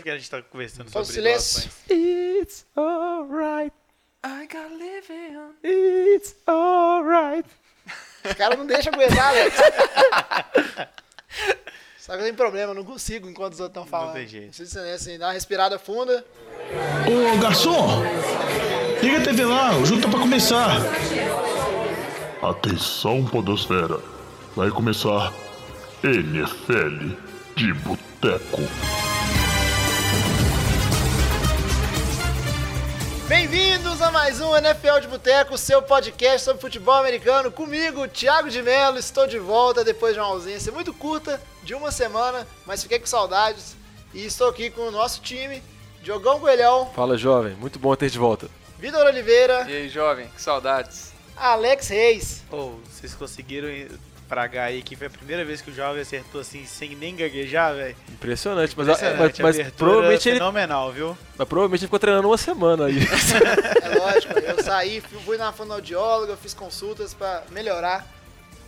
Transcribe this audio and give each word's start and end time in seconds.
música 0.00 0.02
que 0.02 0.10
a 0.10 0.16
gente 0.18 0.30
tá 0.30 0.42
conversando 0.42 0.90
Faz 0.90 1.06
sobre 1.06 1.22
silêncio. 1.22 1.70
It's 1.90 2.66
alright, 2.76 3.72
I 4.24 4.46
got 4.46 4.72
living. 4.72 5.54
it's 5.62 6.34
alright. 6.48 7.48
Os 8.24 8.32
caras 8.34 8.58
não 8.58 8.66
deixam 8.66 8.92
aguentar, 8.92 9.28
Alex. 9.28 9.56
Só 11.98 12.16
que 12.16 12.22
tem 12.24 12.34
problema, 12.34 12.74
não 12.74 12.84
consigo 12.84 13.28
enquanto 13.28 13.52
os 13.54 13.60
outros 13.60 13.82
estão 13.82 13.86
falando. 13.86 14.14
tem 14.14 14.26
jeito. 14.26 14.48
Preciso 14.48 14.70
ser 14.70 14.94
assim, 14.94 15.18
dá 15.18 15.26
uma 15.28 15.32
respirada 15.32 15.78
funda. 15.78 16.24
Ô 17.06 17.38
garçom, 17.38 18.02
liga 19.02 19.18
a 19.18 19.22
TV 19.22 19.44
lá, 19.44 19.76
o 19.76 19.86
jogo 19.86 20.02
tá 20.02 20.08
pra 20.08 20.20
começar. 20.20 20.76
Atenção, 22.42 23.24
Podosfera. 23.26 24.00
Vai 24.56 24.70
começar 24.70 25.32
NFL 26.02 27.14
de 27.56 27.72
Boteco. 27.74 28.62
Bem-vindos 33.28 34.02
a 34.02 34.10
mais 34.10 34.40
um 34.40 34.56
NFL 34.56 34.98
de 35.00 35.08
Boteco, 35.08 35.56
seu 35.56 35.80
podcast 35.80 36.44
sobre 36.44 36.60
futebol 36.60 36.94
americano. 36.94 37.50
Comigo, 37.50 38.08
Thiago 38.08 38.50
de 38.50 38.60
Mello, 38.60 38.98
estou 38.98 39.26
de 39.26 39.38
volta 39.38 39.84
depois 39.84 40.14
de 40.14 40.20
uma 40.20 40.26
ausência 40.28 40.72
muito 40.72 40.92
curta, 40.92 41.40
de 41.62 41.74
uma 41.74 41.92
semana, 41.92 42.46
mas 42.66 42.82
fiquei 42.82 42.98
com 42.98 43.06
saudades. 43.06 43.76
E 44.12 44.24
estou 44.26 44.48
aqui 44.48 44.68
com 44.70 44.82
o 44.82 44.90
nosso 44.90 45.20
time, 45.20 45.62
Diogão 46.02 46.40
Coelhão, 46.40 46.90
Fala, 46.94 47.16
jovem. 47.16 47.54
Muito 47.54 47.78
bom 47.78 47.94
ter 47.94 48.10
de 48.10 48.18
volta. 48.18 48.48
Vitor 48.78 49.06
Oliveira, 49.06 49.64
E 49.68 49.76
aí, 49.76 49.88
jovem, 49.88 50.26
que 50.34 50.42
saudades. 50.42 51.12
Alex 51.36 51.88
Reis. 51.88 52.42
Ô, 52.50 52.72
vocês 52.90 53.14
conseguiram 53.14 53.68
pragar 54.30 54.66
aí 54.66 54.80
que 54.80 54.94
foi 54.94 55.08
a 55.08 55.10
primeira 55.10 55.44
vez 55.44 55.60
que 55.60 55.72
o 55.72 55.74
jovem 55.74 56.00
acertou 56.00 56.40
assim, 56.40 56.64
sem 56.64 56.94
nem 56.94 57.16
gaguejar, 57.16 57.74
velho. 57.74 57.96
Impressionante, 58.08 58.74
mas, 58.76 58.86
Impressionante, 58.86 59.42
mas, 59.42 59.58
mas 59.58 59.70
provavelmente 59.72 60.28
ele, 60.28 60.38
fenomenal, 60.38 60.92
viu? 60.92 61.18
mas 61.36 61.48
provavelmente 61.48 61.80
ele 61.80 61.88
ficou 61.88 61.98
treinando 61.98 62.28
uma 62.28 62.38
semana 62.38 62.86
aí. 62.86 63.00
É 63.82 63.98
lógico, 63.98 64.38
eu 64.38 64.62
saí, 64.62 65.00
fui- 65.00 65.36
na 65.36 65.52
fonoaudióloga, 65.52 66.36
fiz 66.36 66.54
consultas 66.54 67.12
para 67.12 67.42
melhorar 67.50 68.06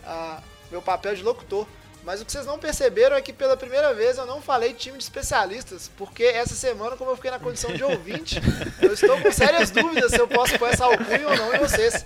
ah, 0.05 0.41
meu 0.69 0.81
papel 0.81 1.15
de 1.15 1.23
locutor. 1.23 1.65
Mas 2.03 2.21
o 2.21 2.25
que 2.25 2.33
vocês 2.33 2.45
não 2.45 2.59
perceberam 2.59 3.15
é 3.15 3.21
que 3.21 3.31
pela 3.31 3.55
primeira 3.55 3.93
vez 3.93 4.17
eu 4.17 4.25
não 4.25 4.41
falei 4.41 4.73
time 4.73 4.97
de 4.97 5.03
especialistas, 5.05 5.89
porque 5.95 6.23
essa 6.25 6.53
semana, 6.53 6.97
como 6.97 7.09
eu 7.11 7.15
fiquei 7.15 7.31
na 7.31 7.39
condição 7.39 7.73
de 7.73 7.81
ouvinte, 7.81 8.41
eu 8.81 8.91
estou 8.91 9.17
com 9.21 9.31
sérias 9.31 9.71
dúvidas 9.71 10.11
se 10.11 10.19
eu 10.19 10.27
posso 10.27 10.59
pôr 10.59 10.67
essa 10.67 10.83
alcunha 10.83 11.29
ou 11.29 11.37
não 11.37 11.55
em 11.55 11.59
vocês. 11.59 12.05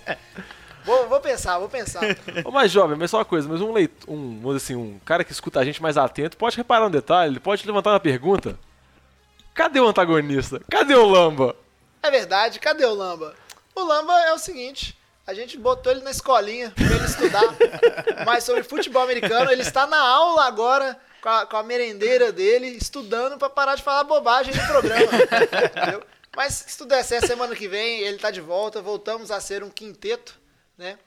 Vou, 0.88 1.10
vou 1.10 1.20
pensar, 1.20 1.60
vou 1.60 1.68
pensar. 1.68 2.02
Ô, 2.46 2.50
mas 2.50 2.72
jovem, 2.72 2.98
mas 2.98 3.12
só 3.12 3.18
uma 3.18 3.26
coisa, 3.26 3.46
mas 3.46 3.60
um 3.60 3.74
leitor, 3.74 4.10
um, 4.10 4.40
vamos 4.40 4.56
assim, 4.56 4.74
um 4.74 4.98
cara 5.04 5.22
que 5.22 5.34
escuta 5.34 5.60
a 5.60 5.66
gente 5.66 5.82
mais 5.82 5.98
atento 5.98 6.38
pode 6.38 6.56
reparar 6.56 6.88
um 6.88 6.90
detalhe, 6.90 7.34
ele 7.34 7.42
pode 7.42 7.68
levantar 7.68 7.92
uma 7.92 8.00
pergunta. 8.00 8.58
Cadê 9.54 9.82
o 9.82 9.88
antagonista? 9.88 10.62
Cadê 10.72 10.96
o 10.96 11.06
Lamba? 11.06 11.58
É 12.02 12.10
verdade, 12.10 12.58
cadê 12.58 12.86
o 12.86 12.94
Lamba? 12.94 13.36
O 13.76 13.84
Lamba 13.84 14.14
é 14.22 14.34
o 14.34 14.40
seguinte, 14.40 14.98
a 15.26 15.34
gente 15.34 15.58
botou 15.58 15.92
ele 15.92 16.04
na 16.04 16.12
escolinha 16.12 16.72
pra 16.74 16.86
ele 16.86 17.06
estudar 17.06 17.44
mais 18.26 18.46
sobre 18.46 18.64
futebol 18.64 19.04
americano. 19.04 19.52
Ele 19.52 19.64
está 19.64 19.86
na 19.86 20.00
aula 20.00 20.46
agora 20.46 20.98
com 21.22 21.28
a, 21.28 21.46
com 21.46 21.58
a 21.58 21.64
merendeira 21.64 22.32
dele, 22.32 22.68
estudando 22.68 23.38
pra 23.38 23.50
parar 23.50 23.76
de 23.76 23.84
falar 23.84 24.06
bobagem 24.06 24.56
no 24.56 24.68
programa. 24.68 25.12
entendeu? 25.76 26.02
Mas 26.34 26.54
se 26.54 26.78
tudo 26.78 26.90
der 26.90 27.04
certo, 27.04 27.28
semana 27.28 27.54
que 27.58 27.68
vem 27.68 28.04
ele 28.04 28.20
tá 28.20 28.32
de 28.32 28.40
volta, 28.40 28.82
voltamos 28.82 29.32
a 29.32 29.42
ser 29.42 29.64
um 29.64 29.70
quinteto, 29.70 30.40
né? 30.78 30.98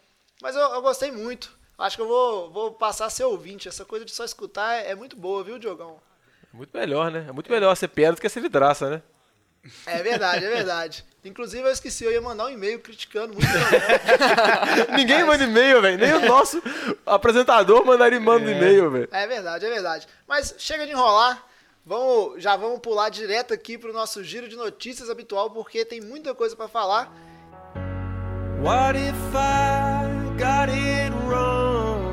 Mas 0.43 0.57
eu, 0.57 0.63
eu 0.63 0.83
gostei 0.83 1.13
muito. 1.13 1.59
Acho 1.79 1.97
que 1.97 2.03
eu 2.03 2.09
vou, 2.09 2.51
vou 2.51 2.73
passar 2.73 3.07
a 3.07 3.11
ser 3.11 3.25
ouvinte. 3.25 3.69
Essa 3.69 3.85
coisa 3.85 4.05
de 4.05 4.11
só 4.11 4.25
escutar 4.25 4.75
é, 4.75 4.91
é 4.91 4.95
muito 4.95 5.17
boa, 5.17 5.43
viu, 5.43 5.59
Diogão? 5.59 5.99
É 6.53 6.57
muito 6.57 6.77
melhor, 6.77 7.11
né? 7.11 7.27
É 7.29 7.33
muito 7.33 7.51
melhor 7.51 7.75
ser 7.75 7.89
pedra 7.89 8.17
do 8.17 8.21
que 8.21 8.29
ser 8.29 8.41
vidraça, 8.41 8.91
né? 8.91 9.03
É 9.87 10.03
verdade, 10.03 10.45
é 10.45 10.49
verdade. 10.49 11.05
Inclusive, 11.25 11.63
eu 11.63 11.73
esqueci, 11.73 12.05
eu 12.05 12.13
ia 12.13 12.21
mandar 12.21 12.47
um 12.47 12.51
e-mail 12.51 12.81
criticando 12.81 13.35
muito. 13.35 13.47
Ninguém 14.97 15.23
manda 15.23 15.45
e-mail, 15.45 15.83
velho. 15.83 15.99
Nem 15.99 16.15
o 16.15 16.27
nosso 16.27 16.63
apresentador 17.05 17.85
mandaria 17.85 18.19
manda 18.19 18.51
e-mail, 18.51 18.91
velho. 18.91 19.09
É 19.13 19.27
verdade, 19.27 19.67
é 19.67 19.71
verdade. 19.71 20.09
Mas 20.27 20.55
chega 20.59 20.87
de 20.87 20.93
enrolar. 20.93 21.47
Vamos, 21.85 22.43
já 22.43 22.57
vamos 22.57 22.81
pular 22.81 23.11
direto 23.11 23.53
aqui 23.53 23.77
pro 23.77 23.93
nosso 23.93 24.23
giro 24.25 24.49
de 24.49 24.57
notícias 24.57 25.11
habitual, 25.11 25.51
porque 25.51 25.85
tem 25.85 26.01
muita 26.01 26.35
coisa 26.35 26.57
pra 26.57 26.69
falar. 26.69 27.13
What 28.63 28.99
if 28.99 29.17
I 29.35 30.37
got 30.37 30.69
it 30.69 31.15
wrong? 31.27 32.05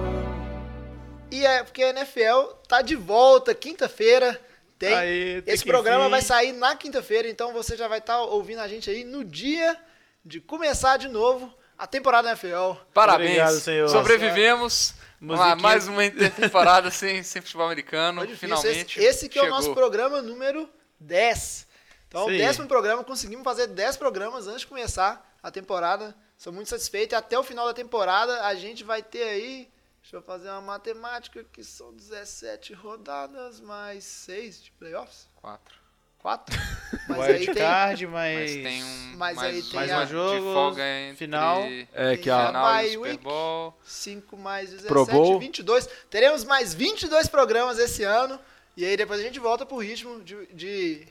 E 1.29 1.45
é 1.45 1.61
porque 1.61 1.83
a 1.83 1.89
NFL 1.89 2.53
tá 2.65 2.81
de 2.81 2.95
volta 2.95 3.53
quinta-feira. 3.53 4.39
Tem. 4.79 4.93
Aí, 4.93 5.41
tem 5.41 5.53
Esse 5.53 5.65
programa 5.65 6.05
vir. 6.05 6.11
vai 6.11 6.21
sair 6.21 6.53
na 6.53 6.73
quinta-feira, 6.73 7.27
então 7.27 7.51
você 7.51 7.75
já 7.75 7.89
vai 7.89 7.99
estar 7.99 8.21
ouvindo 8.21 8.59
a 8.59 8.67
gente 8.69 8.89
aí 8.89 9.03
no 9.03 9.25
dia 9.25 9.77
de 10.23 10.39
começar 10.39 10.95
de 10.95 11.09
novo 11.09 11.53
a 11.77 11.85
temporada 11.85 12.29
da 12.29 12.29
NFL. 12.29 12.79
Parabéns. 12.93 13.31
Obrigado, 13.31 13.59
senhor. 13.59 13.89
Sobrevivemos. 13.89 14.93
Lá, 15.21 15.53
mais 15.53 15.85
uma 15.89 16.05
intertemporada 16.05 16.89
sem, 16.91 17.23
sem 17.23 17.41
futebol 17.41 17.65
americano. 17.65 18.25
Finalmente. 18.37 18.99
Esse, 18.99 19.05
esse 19.05 19.29
que 19.29 19.37
é 19.37 19.43
o 19.43 19.49
nosso 19.49 19.73
programa 19.73 20.21
número 20.21 20.69
10. 20.97 21.67
Então, 22.07 22.29
aí. 22.29 22.37
décimo 22.37 22.67
programa, 22.69 23.03
conseguimos 23.03 23.43
fazer 23.43 23.67
10 23.67 23.97
programas 23.97 24.47
antes 24.47 24.61
de 24.61 24.67
começar 24.67 25.29
a 25.43 25.51
temporada. 25.51 26.15
Sou 26.37 26.53
muito 26.53 26.69
satisfeito. 26.69 27.13
E 27.13 27.15
até 27.15 27.37
o 27.37 27.43
final 27.43 27.65
da 27.65 27.73
temporada, 27.73 28.45
a 28.45 28.53
gente 28.55 28.83
vai 28.83 29.01
ter 29.01 29.23
aí. 29.23 29.69
Deixa 30.01 30.15
eu 30.17 30.21
fazer 30.21 30.49
uma 30.49 30.61
matemática 30.61 31.43
que 31.51 31.63
são 31.63 31.93
17 31.93 32.73
rodadas 32.73 33.59
mais 33.59 34.03
6 34.05 34.63
de 34.63 34.71
playoffs? 34.71 35.27
Quatro. 35.35 35.75
4? 36.19 36.55
Mas 37.09 37.19
aí 37.21 37.33
Wild 37.33 37.45
tem. 37.47 37.55
card, 37.55 38.07
Mas 38.07 38.39
mas... 38.39 38.51
tem 38.63 38.83
um. 38.83 39.17
Mas 39.17 39.35
mais, 39.35 39.55
aí 39.55 39.61
tem 39.63 39.73
mais 39.73 39.91
a- 39.91 39.99
um 40.03 40.07
jogo. 40.07 40.35
jogo, 40.35 40.47
De 40.47 40.53
folga 40.53 40.83
entre 41.01 41.17
final. 41.17 41.61
É 41.93 42.15
que 42.17 42.23
Tem 42.23 42.33
a, 42.33 42.47
final 42.47 42.83
e 42.85 42.91
Super 42.91 43.09
week. 43.09 43.23
Bowl. 43.23 43.73
5 43.83 44.37
mais 44.37 44.69
17, 44.69 44.87
Pro 44.87 45.05
Bowl. 45.05 45.39
22. 45.39 45.87
Teremos 46.09 46.43
mais 46.43 46.73
22 46.73 47.27
programas 47.27 47.77
esse 47.79 48.03
ano. 48.03 48.39
E 48.75 48.85
aí 48.85 48.95
depois 48.95 49.19
a 49.19 49.23
gente 49.23 49.39
volta 49.39 49.65
pro 49.65 49.77
ritmo 49.77 50.21
de, 50.23 50.45
de 50.53 51.07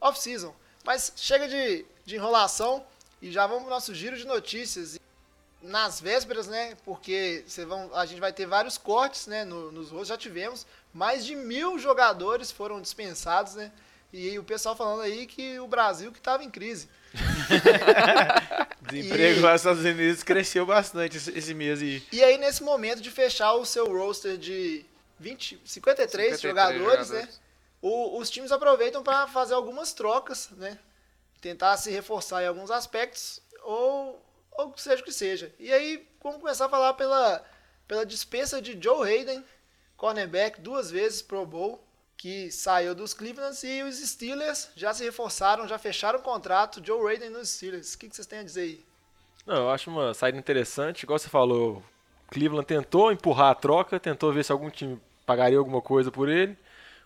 off-season. 0.00 0.54
Mas 0.84 1.12
chega 1.16 1.48
de, 1.48 1.84
de 2.04 2.16
enrolação 2.16 2.84
e 3.28 3.32
já 3.32 3.46
vamos 3.46 3.62
pro 3.64 3.70
nosso 3.70 3.94
giro 3.94 4.16
de 4.16 4.26
notícias. 4.26 4.98
Nas 5.62 5.98
vésperas, 5.98 6.46
né? 6.46 6.76
Porque 6.84 7.42
vão, 7.66 7.90
a 7.94 8.04
gente 8.04 8.20
vai 8.20 8.32
ter 8.34 8.44
vários 8.44 8.76
cortes 8.76 9.26
né, 9.26 9.44
no- 9.46 9.72
nos 9.72 9.88
rostos. 9.90 10.08
Já 10.08 10.16
tivemos. 10.18 10.66
Mais 10.92 11.24
de 11.24 11.34
mil 11.34 11.78
jogadores 11.78 12.50
foram 12.52 12.82
dispensados, 12.82 13.54
né? 13.54 13.72
E 14.12 14.38
o 14.38 14.44
pessoal 14.44 14.76
falando 14.76 15.00
aí 15.00 15.26
que 15.26 15.58
o 15.58 15.66
Brasil 15.66 16.12
que 16.12 16.18
estava 16.18 16.44
em 16.44 16.50
crise. 16.50 16.86
Desemprego 18.82 19.38
E- 19.40 19.42
lá 19.42 19.52
nos 19.52 19.60
Estados 19.62 19.84
Unidos 19.84 20.22
cresceu 20.22 20.66
bastante 20.66 21.16
esse, 21.16 21.54
mês 21.54 21.80
aí. 21.80 22.02
E 22.12 22.22
aí, 22.22 22.36
nesse 22.38 22.62
momento 22.62 23.00
de 23.00 23.10
fechar 23.10 23.54
o 23.54 23.64
seu 23.64 23.86
roster 23.86 24.36
de 24.36 24.84
20, 25.18 25.60
53, 25.64 26.38
53 26.38 26.40
jogadores, 26.40 27.10
né? 27.10 27.20
jogadores. 27.20 27.40
o- 27.80 28.18
os 28.18 28.30
times 28.30 28.52
aproveitam 28.52 29.02
para 29.02 29.26
fazer 29.28 29.54
algumas 29.54 29.92
trocas, 29.92 30.50
né? 30.58 30.78
Tentar 31.44 31.76
se 31.76 31.90
reforçar 31.90 32.42
em 32.42 32.46
alguns 32.46 32.70
aspectos, 32.70 33.38
ou, 33.64 34.18
ou 34.52 34.72
seja 34.78 35.02
o 35.02 35.04
que 35.04 35.12
seja. 35.12 35.54
E 35.58 35.70
aí, 35.70 36.08
vamos 36.22 36.40
começar 36.40 36.64
a 36.64 36.68
falar 36.70 36.94
pela, 36.94 37.44
pela 37.86 38.06
dispensa 38.06 38.62
de 38.62 38.82
Joe 38.82 39.06
Hayden, 39.06 39.44
cornerback, 39.94 40.58
duas 40.62 40.90
vezes 40.90 41.20
Pro 41.20 41.44
Bowl, 41.44 41.86
que 42.16 42.50
saiu 42.50 42.94
dos 42.94 43.12
Cleveland, 43.12 43.54
e 43.62 43.82
os 43.82 43.96
Steelers 43.96 44.70
já 44.74 44.94
se 44.94 45.04
reforçaram, 45.04 45.68
já 45.68 45.76
fecharam 45.76 46.18
o 46.18 46.22
contrato, 46.22 46.80
Joe 46.82 47.12
Hayden 47.12 47.28
nos 47.28 47.50
Steelers. 47.50 47.92
O 47.92 47.98
que, 47.98 48.08
que 48.08 48.16
vocês 48.16 48.26
têm 48.26 48.38
a 48.38 48.42
dizer 48.42 48.62
aí? 48.62 48.84
Não, 49.44 49.56
eu 49.56 49.70
acho 49.70 49.90
uma 49.90 50.14
saída 50.14 50.38
interessante. 50.38 51.02
Igual 51.02 51.18
você 51.18 51.28
falou, 51.28 51.82
Cleveland 52.30 52.66
tentou 52.66 53.12
empurrar 53.12 53.50
a 53.50 53.54
troca, 53.54 54.00
tentou 54.00 54.32
ver 54.32 54.46
se 54.46 54.50
algum 54.50 54.70
time 54.70 54.98
pagaria 55.26 55.58
alguma 55.58 55.82
coisa 55.82 56.10
por 56.10 56.30
ele. 56.30 56.56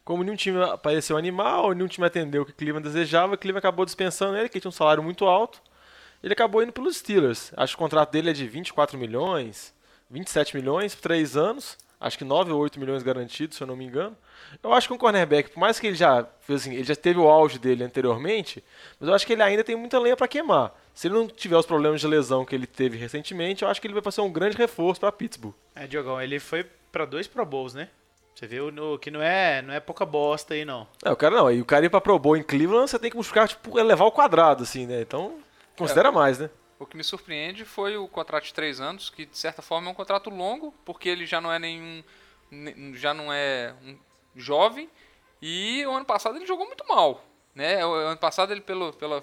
Como 0.08 0.24
nenhum 0.24 0.36
time 0.36 0.62
apareceu 0.62 1.19
animal, 1.19 1.74
nenhum 1.74 1.86
time 1.86 2.06
atendeu 2.06 2.40
o 2.40 2.46
que 2.46 2.52
Cleveland 2.55 2.82
desejava, 2.82 3.37
Cleveland 3.37 3.58
acabou 3.58 3.84
dispensando 3.84 4.38
ele, 4.38 4.49
que 4.49 4.58
tinha 4.58 4.70
um 4.70 4.72
salário 4.72 5.02
muito 5.02 5.26
alto. 5.26 5.60
Ele 6.22 6.32
acabou 6.32 6.62
indo 6.62 6.72
pelos 6.72 6.96
Steelers. 6.96 7.52
Acho 7.55 7.76
que 7.76 7.82
o 7.82 7.84
contrato 7.84 8.10
dele 8.10 8.31
é 8.31 8.32
de 8.32 8.49
24 8.49 8.96
milhões, 8.96 9.75
27 10.10 10.56
milhões 10.56 10.94
por 10.94 11.02
3 11.02 11.37
anos. 11.37 11.76
Acho 12.00 12.16
que 12.16 12.25
9 12.25 12.52
ou 12.52 12.58
8 12.58 12.81
milhões 12.81 13.02
garantidos, 13.02 13.58
se 13.58 13.62
eu 13.62 13.66
não 13.66 13.76
me 13.76 13.84
engano. 13.84 14.16
Eu 14.62 14.72
acho 14.72 14.88
que 14.88 14.94
um 14.94 14.96
cornerback, 14.96 15.50
por 15.50 15.60
mais 15.60 15.78
que 15.78 15.88
ele 15.88 15.96
já 15.96 16.26
assim, 16.49 16.72
ele 16.72 16.84
já 16.84 16.96
teve 16.96 17.19
o 17.19 17.28
auge 17.28 17.58
dele 17.58 17.84
anteriormente, 17.84 18.64
mas 18.99 19.11
eu 19.11 19.14
acho 19.14 19.26
que 19.26 19.34
ele 19.34 19.43
ainda 19.43 19.62
tem 19.62 19.76
muita 19.76 19.99
lenha 19.99 20.16
para 20.16 20.26
queimar. 20.26 20.72
Se 20.94 21.08
ele 21.08 21.16
não 21.16 21.28
tiver 21.28 21.58
os 21.58 21.66
problemas 21.66 22.00
de 22.00 22.06
lesão 22.06 22.46
que 22.46 22.54
ele 22.54 22.66
teve 22.66 22.96
recentemente, 22.96 23.62
eu 23.62 23.69
acho 23.69 23.78
que 23.78 23.87
ele 23.87 24.00
vai 24.00 24.11
ser 24.11 24.22
um 24.22 24.32
grande 24.32 24.56
reforço 24.56 25.00
para 25.00 25.12
Pittsburgh. 25.12 25.54
É, 25.75 25.87
Diogão, 25.87 26.19
ele 26.19 26.40
foi 26.40 26.64
pra 26.90 27.04
dois 27.04 27.26
Pro 27.26 27.44
Bowls, 27.44 27.75
né? 27.75 27.90
Você 28.38 28.46
viu 28.46 28.70
no, 28.70 28.96
que 29.00 29.11
não 29.11 29.20
é, 29.20 29.61
não 29.62 29.75
é 29.75 29.81
pouca 29.81 30.06
bosta 30.06 30.55
aí, 30.55 30.64
não. 30.64 30.87
É, 31.05 31.11
o 31.11 31.17
cara 31.17 31.35
não, 31.35 31.50
e 31.50 31.61
o 31.61 31.64
cara 31.64 31.85
ir 31.87 31.90
pra 31.90 32.00
Pro 32.00 32.17
Bowl 32.20 32.37
em 32.37 32.43
Cleveland, 32.44 32.88
você 32.88 32.96
tem 32.96 33.11
que 33.11 33.17
buscar, 33.17 33.49
tipo, 33.49 33.76
elevar 33.76 34.06
o 34.06 34.12
quadrado, 34.12 34.62
assim, 34.62 34.87
né? 34.87 35.00
Então, 35.00 35.40
considera 35.76 36.12
mais, 36.12 36.38
né? 36.38 36.49
O 36.79 36.87
que 36.87 36.96
me 36.96 37.02
surpreende 37.02 37.64
foi 37.64 37.96
o 37.96 38.06
contrato 38.06 38.44
de 38.44 38.55
três 38.55 38.81
anos, 38.81 39.11
que 39.11 39.26
de 39.26 39.37
certa 39.37 39.61
forma 39.61 39.88
é 39.88 39.90
um 39.90 39.94
contrato 39.94 40.31
longo, 40.31 40.73
porque 40.85 41.08
ele 41.08 41.26
já 41.26 41.40
não 41.40 41.52
é 41.52 41.58
nenhum. 41.58 42.05
ne- 42.49 42.96
já 42.96 43.12
não 43.12 43.32
é 43.32 43.75
um 43.85 43.99
jovem 44.37 44.88
E 45.43 45.85
o 45.85 45.90
ano 45.90 46.05
passado 46.05 46.37
ele 46.37 46.46
jogou 46.46 46.64
muito 46.64 46.87
mal. 46.87 47.25
Né? 47.56 47.85
O 47.85 47.93
ano 47.93 48.19
passado 48.19 48.52
ele 48.52 48.61
pelo, 48.61 48.93
pela, 48.93 49.20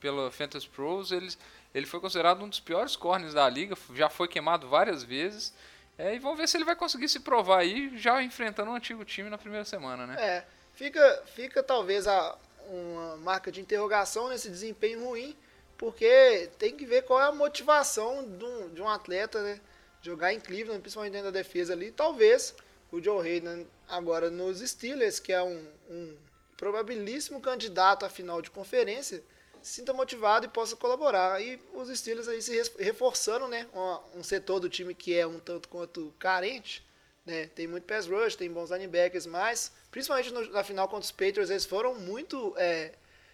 pela 0.00 0.28
Fantasy 0.32 0.68
Pros 0.68 1.12
ele, 1.12 1.28
ele 1.72 1.86
foi 1.86 2.00
considerado 2.00 2.42
um 2.42 2.48
dos 2.48 2.58
piores 2.58 2.96
corners 2.96 3.32
da 3.32 3.48
liga, 3.48 3.76
já 3.94 4.08
foi 4.10 4.26
queimado 4.26 4.66
várias 4.68 5.04
vezes. 5.04 5.54
É, 6.00 6.14
e 6.14 6.18
vamos 6.18 6.38
ver 6.38 6.48
se 6.48 6.56
ele 6.56 6.64
vai 6.64 6.74
conseguir 6.74 7.10
se 7.10 7.20
provar 7.20 7.58
aí, 7.58 7.94
já 7.98 8.22
enfrentando 8.22 8.70
um 8.70 8.74
antigo 8.74 9.04
time 9.04 9.28
na 9.28 9.36
primeira 9.36 9.66
semana, 9.66 10.06
né? 10.06 10.16
É, 10.18 10.46
fica, 10.72 11.22
fica 11.34 11.62
talvez 11.62 12.06
a, 12.06 12.38
uma 12.70 13.18
marca 13.18 13.52
de 13.52 13.60
interrogação 13.60 14.30
nesse 14.30 14.48
desempenho 14.48 15.04
ruim, 15.04 15.36
porque 15.76 16.48
tem 16.58 16.74
que 16.74 16.86
ver 16.86 17.02
qual 17.02 17.20
é 17.20 17.24
a 17.24 17.32
motivação 17.32 18.26
de 18.26 18.42
um, 18.42 18.68
de 18.70 18.80
um 18.80 18.88
atleta, 18.88 19.42
né? 19.42 19.60
Jogar 20.00 20.32
em 20.32 20.40
Cleveland, 20.40 20.80
principalmente 20.80 21.12
dentro 21.12 21.30
da 21.30 21.38
defesa 21.38 21.74
ali. 21.74 21.92
Talvez 21.92 22.54
o 22.90 22.98
Joe 22.98 23.20
Hayden 23.20 23.66
agora 23.86 24.30
nos 24.30 24.60
Steelers, 24.60 25.20
que 25.20 25.34
é 25.34 25.42
um, 25.42 25.62
um 25.90 26.16
probabilíssimo 26.56 27.42
candidato 27.42 28.06
à 28.06 28.08
final 28.08 28.40
de 28.40 28.50
conferência, 28.50 29.22
sinta 29.62 29.92
motivado 29.92 30.46
e 30.46 30.48
possa 30.48 30.76
colaborar. 30.76 31.40
E 31.40 31.60
os 31.74 31.88
Steelers 31.96 32.28
aí 32.28 32.40
se 32.40 32.72
reforçando, 32.78 33.48
né? 33.48 33.66
Um, 33.74 34.20
um 34.20 34.22
setor 34.22 34.60
do 34.60 34.68
time 34.68 34.94
que 34.94 35.16
é 35.16 35.26
um 35.26 35.38
tanto 35.38 35.68
quanto 35.68 36.14
carente, 36.18 36.86
né? 37.24 37.46
Tem 37.48 37.66
muito 37.66 37.84
pass 37.84 38.06
rush, 38.06 38.36
tem 38.36 38.50
bons 38.50 38.70
linebackers, 38.70 39.26
mas 39.26 39.72
principalmente 39.90 40.32
no, 40.32 40.50
na 40.50 40.64
final 40.64 40.88
contra 40.88 41.04
os 41.04 41.12
Patriots 41.12 41.50
eles 41.50 41.64
foram 41.64 41.94
muito 41.94 42.54
é, 42.56 42.92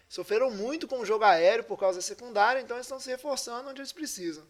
sofreram 0.09 0.51
muito 0.51 0.87
com 0.87 0.99
o 0.99 1.05
jogo 1.05 1.23
aéreo 1.23 1.63
por 1.63 1.77
causa 1.77 1.99
da 1.99 2.01
secundária, 2.01 2.61
então 2.61 2.77
eles 2.77 2.85
estão 2.85 2.99
se 2.99 3.09
reforçando 3.09 3.69
onde 3.69 3.81
eles 3.81 3.91
precisam. 3.91 4.43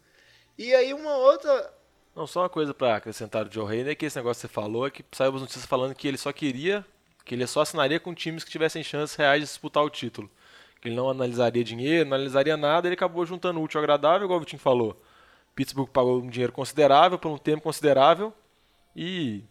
E 0.56 0.74
aí 0.74 0.92
uma 0.92 1.16
outra 1.16 1.72
não, 2.18 2.26
só 2.26 2.40
uma 2.40 2.48
coisa 2.48 2.74
para 2.74 2.96
acrescentar 2.96 3.44
do 3.44 3.54
Joe 3.54 3.70
Hayden 3.70 3.92
é 3.92 3.94
que 3.94 4.04
esse 4.04 4.16
negócio 4.16 4.40
que 4.40 4.48
você 4.48 4.52
falou 4.52 4.86
é 4.86 4.90
que 4.90 5.04
saiu 5.12 5.32
as 5.36 5.40
notícias 5.40 5.64
falando 5.64 5.94
que 5.94 6.08
ele 6.08 6.18
só 6.18 6.32
queria, 6.32 6.84
que 7.24 7.32
ele 7.32 7.46
só 7.46 7.60
assinaria 7.60 8.00
com 8.00 8.12
times 8.12 8.42
que 8.42 8.50
tivessem 8.50 8.82
chances 8.82 9.14
reais 9.14 9.40
de 9.40 9.46
disputar 9.46 9.84
o 9.84 9.90
título. 9.90 10.28
Que 10.80 10.88
ele 10.88 10.96
não 10.96 11.10
analisaria 11.10 11.64
dinheiro, 11.64 12.08
não 12.08 12.16
analisaria 12.16 12.56
nada, 12.56 12.86
ele 12.86 12.94
acabou 12.94 13.24
juntando 13.26 13.60
útil 13.60 13.78
ao 13.78 13.84
agradável, 13.84 14.24
igual 14.24 14.38
o 14.38 14.40
Vitinho 14.40 14.60
falou. 14.60 15.00
Pittsburgh 15.54 15.88
pagou 15.88 16.20
um 16.20 16.28
dinheiro 16.28 16.52
considerável 16.52 17.18
por 17.18 17.30
um 17.30 17.38
tempo 17.38 17.62
considerável 17.62 18.32
e 18.94 19.42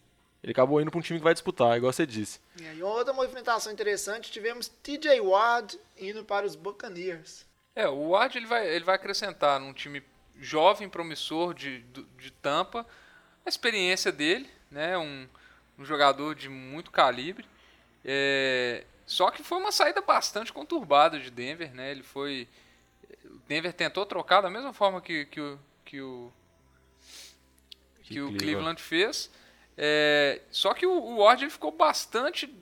ele 0.42 0.52
acabou 0.52 0.80
indo 0.80 0.90
para 0.90 1.00
um 1.00 1.02
time 1.02 1.20
que 1.20 1.24
vai 1.24 1.34
disputar, 1.34 1.76
igual 1.76 1.92
você 1.92 2.06
disse. 2.06 2.40
E 2.58 2.82
outra 2.82 3.14
movimentação 3.14 3.72
interessante, 3.74 4.32
tivemos 4.32 4.70
TJ 4.70 5.20
Watt 5.20 5.78
indo 5.98 6.24
para 6.24 6.46
os 6.46 6.56
Buccaneers. 6.56 7.46
É, 7.76 7.88
o 7.88 8.10
Ward 8.10 8.38
ele 8.38 8.48
vai, 8.48 8.68
ele 8.68 8.86
vai 8.86 8.96
acrescentar 8.96 9.60
num 9.60 9.74
time 9.74 10.02
jovem, 10.40 10.90
promissor 10.90 11.54
de, 11.54 11.84
de 12.18 12.32
Tampa, 12.32 12.86
a 13.46 13.50
experiência 13.50 14.12
dele, 14.12 14.50
né, 14.72 14.98
um, 14.98 15.28
um 15.78 15.86
jogador 15.86 16.34
de 16.34 16.50
muito 16.50 16.90
calibre. 16.90 17.46
É, 18.04 18.84
só 19.08 19.32
que 19.32 19.42
foi 19.42 19.58
uma 19.58 19.72
saída 19.72 20.02
bastante 20.02 20.52
conturbada 20.52 21.18
de 21.18 21.32
Denver, 21.32 21.74
né? 21.74 21.90
Ele 21.90 22.04
foi, 22.04 22.48
Denver 23.48 23.72
tentou 23.72 24.06
trocar 24.06 24.42
da 24.42 24.50
mesma 24.50 24.74
forma 24.74 25.02
que, 25.02 25.26
que 25.26 25.40
o 25.40 25.58
que 25.86 26.02
o 26.02 26.32
que, 28.04 28.14
que 28.16 28.22
o 28.22 28.38
Cleveland, 28.38 28.82
fez. 28.82 29.32
É, 29.78 30.42
só 30.52 30.74
que 30.74 30.86
o, 30.86 30.92
o 30.92 31.18
Ward 31.20 31.50
ficou 31.50 31.72
bastante 31.72 32.54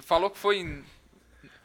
falou 0.00 0.30
que 0.30 0.38
foi 0.38 0.82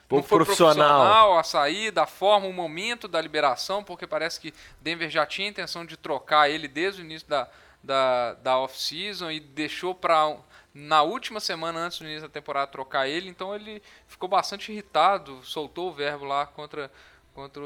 pouco 0.10 0.28
foi 0.28 0.40
profissional. 0.40 0.76
profissional. 0.76 1.38
a 1.38 1.44
saída, 1.44 2.04
a 2.04 2.08
forma, 2.08 2.48
o 2.48 2.54
momento 2.54 3.08
da 3.08 3.22
liberação, 3.22 3.84
porque 3.84 4.06
parece 4.06 4.40
que 4.40 4.54
Denver 4.82 5.10
já 5.10 5.26
tinha 5.26 5.48
intenção 5.48 5.86
de 5.86 5.96
trocar 5.96 6.50
ele 6.50 6.68
desde 6.68 7.02
o 7.02 7.06
início 7.06 7.28
da, 7.28 7.50
da, 7.82 8.34
da 8.34 8.58
off-season 8.58 9.32
e 9.32 9.40
deixou 9.40 9.96
para 9.96 10.36
na 10.74 11.04
última 11.04 11.40
semana 11.40 11.80
antes 11.80 12.00
do 12.00 12.06
início 12.06 12.24
da 12.24 12.30
temporada 12.30 12.72
trocar 12.72 13.08
ele, 13.08 13.30
então 13.30 13.54
ele 13.56 13.82
ficou 14.08 14.28
bastante 14.28 14.72
irritado, 14.72 15.40
soltou 15.44 15.90
o 15.90 15.94
verbo 15.94 16.26
lá 16.26 16.46
contra, 16.46 16.92
contra 17.34 17.62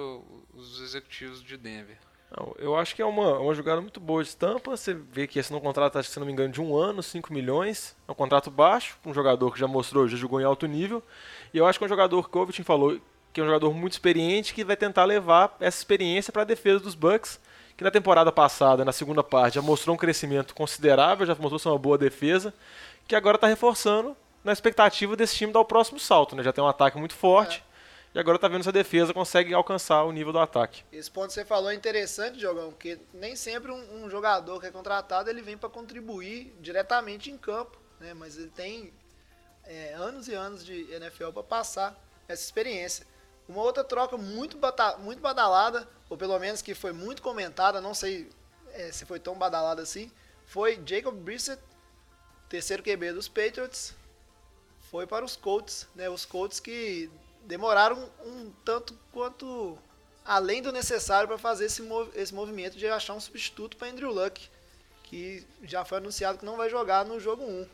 os 0.54 0.82
executivos 0.82 1.42
de 1.42 1.56
Denver. 1.56 1.98
Não, 2.36 2.54
eu 2.60 2.76
acho 2.76 2.94
que 2.94 3.02
é 3.02 3.06
uma, 3.06 3.40
uma 3.40 3.54
jogada 3.54 3.80
muito 3.80 4.00
boa 4.02 4.22
de 4.22 4.30
estampa. 4.30 4.76
Você 4.76 4.94
vê 4.94 5.26
que 5.28 5.40
esse 5.40 5.52
não 5.52 5.62
contrato, 5.62 6.02
se 6.04 6.20
não 6.20 6.26
me 6.26 6.34
engano, 6.34 6.52
de 6.52 6.62
um 6.62 6.76
ano, 6.76 7.02
5 7.02 7.32
milhões. 7.32 7.96
É 8.06 8.12
um 8.12 8.16
contrato 8.16 8.52
baixo, 8.52 8.98
um 9.06 9.14
jogador 9.14 9.52
que 9.54 9.60
já 9.60 9.68
mostrou, 9.68 10.08
já 10.08 10.18
jogou 10.18 10.42
em 10.42 10.44
alto 10.44 10.66
nível. 10.66 11.02
E 11.54 11.58
eu 11.58 11.66
acho 11.66 11.80
que 11.80 11.86
é 11.86 11.88
um 11.88 11.90
jogador, 11.90 12.30
que 12.30 12.38
o 12.38 12.42
Ovechkin 12.42 12.64
falou, 12.64 13.00
que 13.32 13.40
é 13.40 13.44
um 13.44 13.48
jogador 13.48 13.74
muito 13.74 13.94
experiente, 13.94 14.54
que 14.54 14.66
vai 14.66 14.76
tentar 14.76 15.06
levar 15.06 15.56
essa 15.62 15.78
experiência 15.78 16.34
para 16.34 16.42
a 16.42 16.46
defesa 16.46 16.82
dos 16.82 16.96
Bucks, 16.96 17.40
que 17.78 17.84
na 17.84 17.92
temporada 17.92 18.32
passada, 18.32 18.84
na 18.84 18.92
segunda 18.92 19.24
parte, 19.24 19.56
já 19.56 19.62
mostrou 19.62 19.96
um 19.96 19.98
crescimento 19.98 20.54
considerável, 20.54 21.26
já 21.26 21.36
mostrou 21.36 21.60
ser 21.60 21.70
uma 21.70 21.78
boa 21.78 21.98
defesa, 21.98 22.54
que 23.08 23.16
agora 23.16 23.36
está 23.36 23.48
reforçando 23.48 24.16
na 24.44 24.52
expectativa 24.52 25.16
desse 25.16 25.36
time 25.36 25.52
dar 25.52 25.60
o 25.60 25.66
próximo 25.66 26.00
salto. 26.00 26.36
Né? 26.36 26.44
Já 26.44 26.54
tem 26.54 26.64
um 26.64 26.68
ataque 26.68 26.98
muito 26.98 27.14
forte. 27.14 27.64
É 27.64 27.68
e 28.18 28.20
agora 28.20 28.40
tá 28.40 28.48
vendo 28.48 28.64
se 28.64 28.70
a 28.70 28.72
defesa 28.72 29.14
consegue 29.14 29.54
alcançar 29.54 30.04
o 30.04 30.12
nível 30.12 30.34
do 30.34 30.40
ataque. 30.40 30.84
Esse 30.92 31.12
ponto 31.12 31.28
que 31.28 31.34
você 31.34 31.46
falou 31.46 31.70
é 31.70 31.76
interessante, 31.76 32.40
Jogão, 32.40 32.72
porque 32.72 32.98
nem 33.14 33.36
sempre 33.36 33.72
um, 33.72 34.06
um 34.06 34.10
jogador 34.10 34.60
que 34.60 34.66
é 34.66 34.72
contratado 34.72 35.30
ele 35.30 35.42
vem 35.42 35.56
para 35.56 35.70
contribuir 35.70 36.52
diretamente 36.60 37.30
em 37.30 37.38
campo, 37.38 37.78
né? 38.00 38.16
Mas 38.16 38.36
ele 38.36 38.50
tem 38.50 38.92
é, 39.66 39.94
anos 39.94 40.28
e 40.28 40.34
anos 40.34 40.66
de 40.66 40.92
NFL 40.92 41.30
para 41.32 41.44
passar 41.44 41.96
essa 42.28 42.44
experiência. 42.44 43.06
Uma 43.48 43.62
outra 43.62 43.84
troca 43.84 44.18
muito, 44.18 44.58
muito 45.00 45.22
badalada, 45.22 45.88
ou 46.10 46.18
pelo 46.18 46.40
menos 46.40 46.62
que 46.62 46.74
foi 46.74 46.94
muito 46.94 47.22
comentada, 47.22 47.80
não 47.80 47.94
sei 47.94 48.28
é, 48.74 48.92
se 48.92 49.06
foi 49.06 49.20
tão 49.20 49.36
badalada 49.36 49.82
assim, 49.82 50.12
foi 50.46 50.82
Jacob 50.86 51.14
Brissett, 51.14 51.62
terceiro 52.50 52.84
QB 52.84 53.14
dos 53.14 53.28
Patriots, 53.28 53.94
foi 54.90 55.06
para 55.06 55.26
os 55.26 55.36
Colts, 55.36 55.88
né? 55.96 56.10
Os 56.10 56.26
Colts 56.26 56.60
que 56.60 57.10
demoraram 57.44 58.10
um 58.26 58.52
tanto 58.64 58.98
quanto 59.12 59.78
além 60.26 60.62
do 60.62 60.72
necessário 60.72 61.28
para 61.28 61.38
fazer 61.38 61.66
esse, 61.66 61.82
mov 61.82 62.10
esse 62.14 62.34
movimento 62.34 62.78
de 62.78 62.88
achar 62.88 63.14
um 63.14 63.20
substituto 63.20 63.78
para 63.78 63.88
Andrew 63.88 64.12
Luck, 64.12 64.50
que 65.04 65.46
já 65.64 65.86
foi 65.86 66.00
anunciado 66.00 66.38
que 66.38 66.46
não 66.46 66.58
vai 66.58 66.70
jogar 66.70 67.06
no 67.06 67.20
jogo 67.20 67.44
1. 67.44 67.68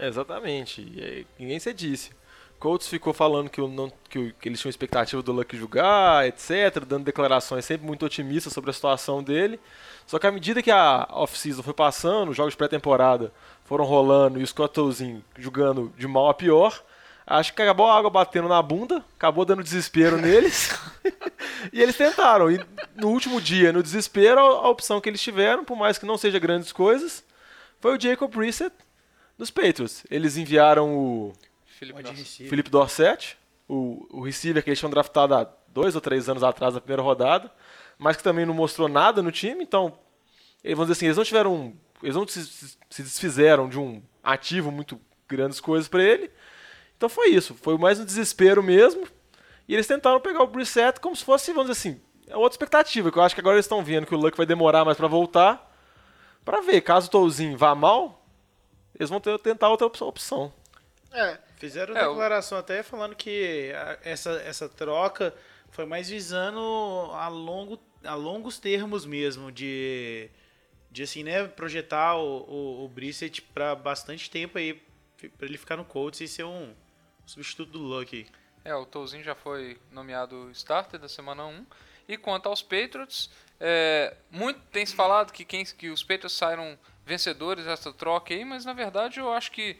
Exatamente, 0.00 0.82
e 0.82 1.02
aí, 1.02 1.26
ninguém 1.38 1.60
se 1.60 1.72
disse. 1.72 2.10
Colts 2.62 2.86
ficou 2.86 3.12
falando 3.12 3.50
que, 3.50 3.60
não, 3.60 3.92
que, 4.08 4.32
eles 4.44 4.60
tinham 4.60 4.70
expectativa 4.70 5.20
do 5.20 5.32
Luck 5.32 5.56
jogar, 5.56 6.28
etc., 6.28 6.84
dando 6.86 7.02
declarações 7.02 7.64
sempre 7.64 7.84
muito 7.84 8.06
otimistas 8.06 8.52
sobre 8.52 8.70
a 8.70 8.72
situação 8.72 9.20
dele. 9.20 9.58
Só 10.06 10.16
que 10.16 10.28
à 10.28 10.30
medida 10.30 10.62
que 10.62 10.70
a 10.70 11.08
off-season 11.10 11.60
foi 11.60 11.74
passando, 11.74 12.28
os 12.28 12.36
jogos 12.36 12.54
pré-temporada 12.54 13.32
foram 13.64 13.84
rolando 13.84 14.38
e 14.38 14.44
o 14.44 14.46
Scott 14.46 14.74
Tolzien 14.74 15.24
jogando 15.36 15.92
de 15.98 16.06
mal 16.06 16.28
a 16.28 16.34
pior, 16.34 16.84
Acho 17.26 17.54
que 17.54 17.62
acabou 17.62 17.86
a 17.86 17.96
água 17.96 18.10
batendo 18.10 18.48
na 18.48 18.60
bunda, 18.60 19.02
acabou 19.16 19.44
dando 19.44 19.62
desespero 19.62 20.16
neles. 20.16 20.70
e 21.72 21.80
eles 21.80 21.96
tentaram. 21.96 22.50
E 22.50 22.60
no 22.96 23.08
último 23.08 23.40
dia, 23.40 23.72
no 23.72 23.82
desespero, 23.82 24.40
a 24.40 24.68
opção 24.68 25.00
que 25.00 25.08
eles 25.08 25.22
tiveram, 25.22 25.64
por 25.64 25.76
mais 25.76 25.98
que 25.98 26.04
não 26.04 26.18
seja 26.18 26.40
grandes 26.40 26.72
coisas, 26.72 27.24
foi 27.80 27.96
o 27.96 28.00
Jacob 28.00 28.30
Brissett 28.30 28.74
dos 29.38 29.52
Patriots. 29.52 30.04
Eles 30.10 30.36
enviaram 30.36 30.92
o 30.94 31.32
Felipe 32.48 32.70
Dorset, 32.70 33.36
o, 33.68 34.06
o 34.10 34.20
receiver 34.22 34.62
que 34.62 34.70
eles 34.70 34.78
tinham 34.78 34.90
draftado 34.90 35.34
há 35.34 35.48
dois 35.68 35.94
ou 35.94 36.00
três 36.00 36.28
anos 36.28 36.42
atrás, 36.42 36.74
na 36.74 36.80
primeira 36.80 37.02
rodada, 37.02 37.50
mas 37.98 38.16
que 38.16 38.22
também 38.22 38.46
não 38.46 38.54
mostrou 38.54 38.88
nada 38.88 39.22
no 39.22 39.32
time. 39.32 39.62
Então, 39.62 39.98
vão 40.74 40.84
dizer 40.84 40.92
assim, 40.92 41.06
eles 41.06 41.16
não 41.16 41.24
tiveram. 41.24 41.74
Eles 42.02 42.16
não 42.16 42.26
se, 42.26 42.44
se 42.44 43.02
desfizeram 43.02 43.68
de 43.68 43.78
um 43.78 44.02
ativo 44.22 44.70
muito 44.70 45.00
grandes 45.28 45.60
coisas 45.60 45.88
para 45.88 46.02
ele 46.02 46.30
então 47.02 47.10
foi 47.10 47.30
isso, 47.30 47.56
foi 47.56 47.76
mais 47.76 47.98
um 47.98 48.04
desespero 48.04 48.62
mesmo. 48.62 49.08
E 49.66 49.74
eles 49.74 49.88
tentaram 49.88 50.20
pegar 50.20 50.44
o 50.44 50.46
Brissett 50.46 51.00
como 51.00 51.16
se 51.16 51.24
fosse, 51.24 51.52
vamos 51.52 51.68
dizer 51.68 51.90
assim, 51.90 52.00
é 52.28 52.36
outra 52.36 52.54
expectativa, 52.54 53.10
que 53.10 53.18
eu 53.18 53.22
acho 53.24 53.34
que 53.34 53.40
agora 53.40 53.56
eles 53.56 53.64
estão 53.64 53.82
vendo 53.82 54.06
que 54.06 54.14
o 54.14 54.16
Luck 54.16 54.36
vai 54.36 54.46
demorar 54.46 54.84
mais 54.84 54.96
para 54.96 55.08
voltar. 55.08 55.68
para 56.44 56.60
ver, 56.60 56.80
caso 56.80 57.08
o 57.08 57.10
Tolzinho 57.10 57.58
vá 57.58 57.74
mal, 57.74 58.24
eles 58.96 59.10
vão 59.10 59.18
ter, 59.18 59.36
tentar 59.40 59.68
outra 59.68 59.88
opção. 59.88 60.52
É, 61.12 61.38
fizeram 61.56 61.96
é, 61.96 62.08
declaração 62.08 62.58
até 62.58 62.82
falando 62.82 63.14
que 63.14 63.70
essa, 64.02 64.32
essa 64.42 64.68
troca 64.68 65.34
foi 65.70 65.84
mais 65.84 66.08
visando 66.08 66.60
a, 67.12 67.28
longo, 67.28 67.78
a 68.04 68.14
longos 68.14 68.58
termos 68.58 69.04
mesmo, 69.04 69.52
de, 69.52 70.30
de 70.90 71.02
assim, 71.02 71.22
né, 71.22 71.46
projetar 71.46 72.16
o, 72.16 72.44
o, 72.48 72.84
o 72.84 72.88
Brissett 72.88 73.42
para 73.42 73.74
bastante 73.74 74.30
tempo 74.30 74.58
aí, 74.58 74.82
para 75.36 75.46
ele 75.46 75.58
ficar 75.58 75.76
no 75.76 75.84
Colts 75.84 76.20
e 76.20 76.28
ser 76.28 76.44
um, 76.44 76.74
substituto 77.26 77.72
do 77.72 77.78
Luck. 77.78 78.26
É, 78.64 78.74
o 78.74 78.86
Tolzinho 78.86 79.24
já 79.24 79.34
foi 79.34 79.78
nomeado 79.90 80.50
starter 80.50 81.00
da 81.00 81.08
semana 81.08 81.44
1. 81.44 81.66
E 82.08 82.16
quanto 82.16 82.48
aos 82.48 82.62
Patriots, 82.62 83.30
é, 83.58 84.14
muito 84.30 84.60
tem 84.70 84.84
se 84.84 84.94
falado 84.94 85.32
que, 85.32 85.44
quem, 85.44 85.64
que 85.64 85.88
os 85.90 86.02
Patriots 86.02 86.36
saíram 86.36 86.78
vencedores 87.04 87.64
dessa 87.64 87.92
troca 87.92 88.34
aí, 88.34 88.44
mas 88.44 88.64
na 88.64 88.72
verdade 88.72 89.18
eu 89.18 89.32
acho 89.32 89.50
que 89.50 89.78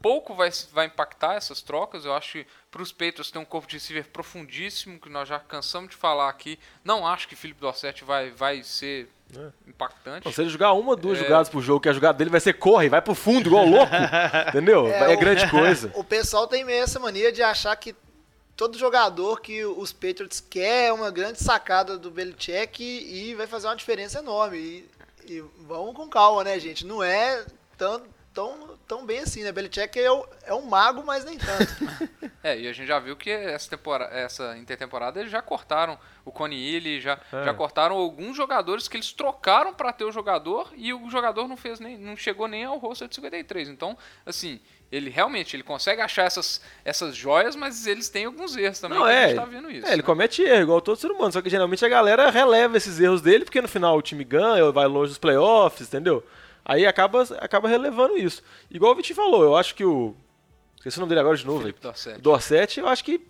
pouco 0.00 0.34
vai, 0.34 0.50
vai 0.72 0.86
impactar 0.86 1.34
essas 1.34 1.62
trocas. 1.62 2.04
Eu 2.04 2.14
acho 2.14 2.32
que 2.32 2.46
para 2.70 2.82
os 2.82 2.92
Patriots 2.92 3.30
tem 3.30 3.40
um 3.40 3.44
corpo 3.44 3.68
de 3.68 3.76
receiver 3.76 4.06
profundíssimo, 4.08 4.98
que 4.98 5.08
nós 5.08 5.28
já 5.28 5.38
cansamos 5.38 5.90
de 5.90 5.96
falar 5.96 6.28
aqui. 6.28 6.58
Não 6.84 7.06
acho 7.06 7.28
que 7.28 7.36
Felipe 7.36 7.60
Dorset 7.60 8.04
vai, 8.04 8.30
vai 8.30 8.62
ser 8.62 9.08
é. 9.36 9.50
impactante. 9.66 10.24
Não, 10.24 10.32
se 10.32 10.40
ele 10.40 10.50
jogar 10.50 10.72
uma, 10.72 10.96
duas 10.96 11.18
é... 11.18 11.22
jogadas 11.22 11.48
por 11.48 11.62
jogo, 11.62 11.80
que 11.80 11.88
a 11.88 11.92
jogada 11.92 12.16
dele 12.16 12.30
vai 12.30 12.40
ser 12.40 12.54
corre, 12.54 12.88
vai 12.88 13.02
pro 13.02 13.14
fundo, 13.14 13.48
igual 13.48 13.66
louco. 13.66 13.92
entendeu? 14.48 14.86
É, 14.88 15.12
é 15.12 15.16
o, 15.16 15.18
grande 15.18 15.48
coisa. 15.50 15.92
O 15.98 16.04
pessoal 16.04 16.46
tem 16.46 16.64
meio 16.64 16.82
essa 16.82 16.98
mania 16.98 17.32
de 17.32 17.42
achar 17.42 17.74
que 17.76 17.94
todo 18.56 18.78
jogador 18.78 19.40
que 19.40 19.64
os 19.64 19.92
Patriots 19.92 20.40
quer 20.40 20.88
é 20.88 20.92
uma 20.92 21.10
grande 21.10 21.42
sacada 21.42 21.98
do 21.98 22.10
Belichick 22.10 22.82
e, 22.82 23.30
e 23.30 23.34
vai 23.34 23.46
fazer 23.46 23.66
uma 23.66 23.76
diferença 23.76 24.18
enorme. 24.18 24.58
E, 24.58 24.90
e 25.26 25.44
vamos 25.66 25.94
com 25.94 26.08
calma, 26.08 26.44
né, 26.44 26.58
gente? 26.58 26.86
Não 26.86 27.02
é 27.02 27.44
tão, 27.76 28.02
tão 28.32 28.77
tão 28.88 29.04
bem 29.04 29.20
assim, 29.20 29.44
né? 29.44 29.52
Belichick 29.52 30.00
é, 30.00 30.10
o, 30.10 30.26
é 30.46 30.54
um 30.54 30.62
mago, 30.62 31.04
mas 31.04 31.24
nem 31.24 31.36
tanto. 31.36 31.68
é, 32.42 32.58
e 32.58 32.66
a 32.66 32.72
gente 32.72 32.88
já 32.88 32.98
viu 32.98 33.14
que 33.14 33.30
essa, 33.30 33.68
temporada, 33.68 34.14
essa 34.14 34.56
intertemporada 34.56 35.20
eles 35.20 35.30
já 35.30 35.42
cortaram 35.42 35.98
o 36.24 36.32
Coney 36.32 37.00
já, 37.00 37.20
é. 37.32 37.44
já 37.44 37.54
cortaram 37.54 37.96
alguns 37.96 38.36
jogadores 38.36 38.88
que 38.88 38.96
eles 38.96 39.12
trocaram 39.12 39.74
para 39.74 39.92
ter 39.92 40.04
o 40.04 40.10
jogador 40.12 40.72
e 40.74 40.92
o 40.92 41.08
jogador 41.10 41.46
não 41.46 41.56
fez 41.56 41.78
nem 41.78 41.98
não 41.98 42.16
chegou 42.16 42.48
nem 42.48 42.64
ao 42.64 42.78
roster 42.78 43.06
de 43.06 43.14
53. 43.14 43.68
Então, 43.68 43.96
assim, 44.24 44.58
ele 44.90 45.10
realmente 45.10 45.54
ele 45.54 45.62
consegue 45.62 46.00
achar 46.00 46.24
essas, 46.24 46.60
essas 46.82 47.14
joias, 47.14 47.54
mas 47.54 47.86
eles 47.86 48.08
têm 48.08 48.24
alguns 48.24 48.56
erros 48.56 48.80
também. 48.80 48.98
Não, 48.98 49.06
é, 49.06 49.24
a 49.24 49.28
gente 49.28 49.36
tá 49.36 49.44
vendo 49.44 49.70
isso. 49.70 49.86
É, 49.86 49.90
ele 49.90 49.98
né? 49.98 50.02
comete 50.02 50.42
erro, 50.42 50.62
igual 50.62 50.80
todo 50.80 50.96
ser 50.96 51.10
humano. 51.10 51.30
Só 51.30 51.42
que 51.42 51.50
geralmente 51.50 51.84
a 51.84 51.88
galera 51.88 52.30
releva 52.30 52.76
esses 52.78 52.98
erros 52.98 53.20
dele, 53.20 53.44
porque 53.44 53.60
no 53.60 53.68
final 53.68 53.98
o 53.98 54.02
time 54.02 54.24
ganha, 54.24 54.72
vai 54.72 54.86
longe 54.86 55.10
dos 55.10 55.18
playoffs, 55.18 55.88
entendeu? 55.88 56.24
Aí 56.68 56.86
acaba, 56.86 57.22
acaba 57.40 57.66
relevando 57.66 58.18
isso. 58.18 58.42
Igual 58.70 58.92
o 58.92 58.94
Vitinho 58.94 59.16
falou, 59.16 59.42
eu 59.42 59.56
acho 59.56 59.74
que 59.74 59.86
o. 59.86 60.14
Esqueci 60.76 60.98
o 60.98 61.00
nome 61.00 61.08
dele 61.08 61.22
agora 61.22 61.36
de 61.36 61.46
novo. 61.46 61.60
Felipe 61.60 61.80
Dorset. 61.80 62.20
Dorset, 62.20 62.78
eu 62.78 62.86
acho 62.86 63.02
que 63.02 63.26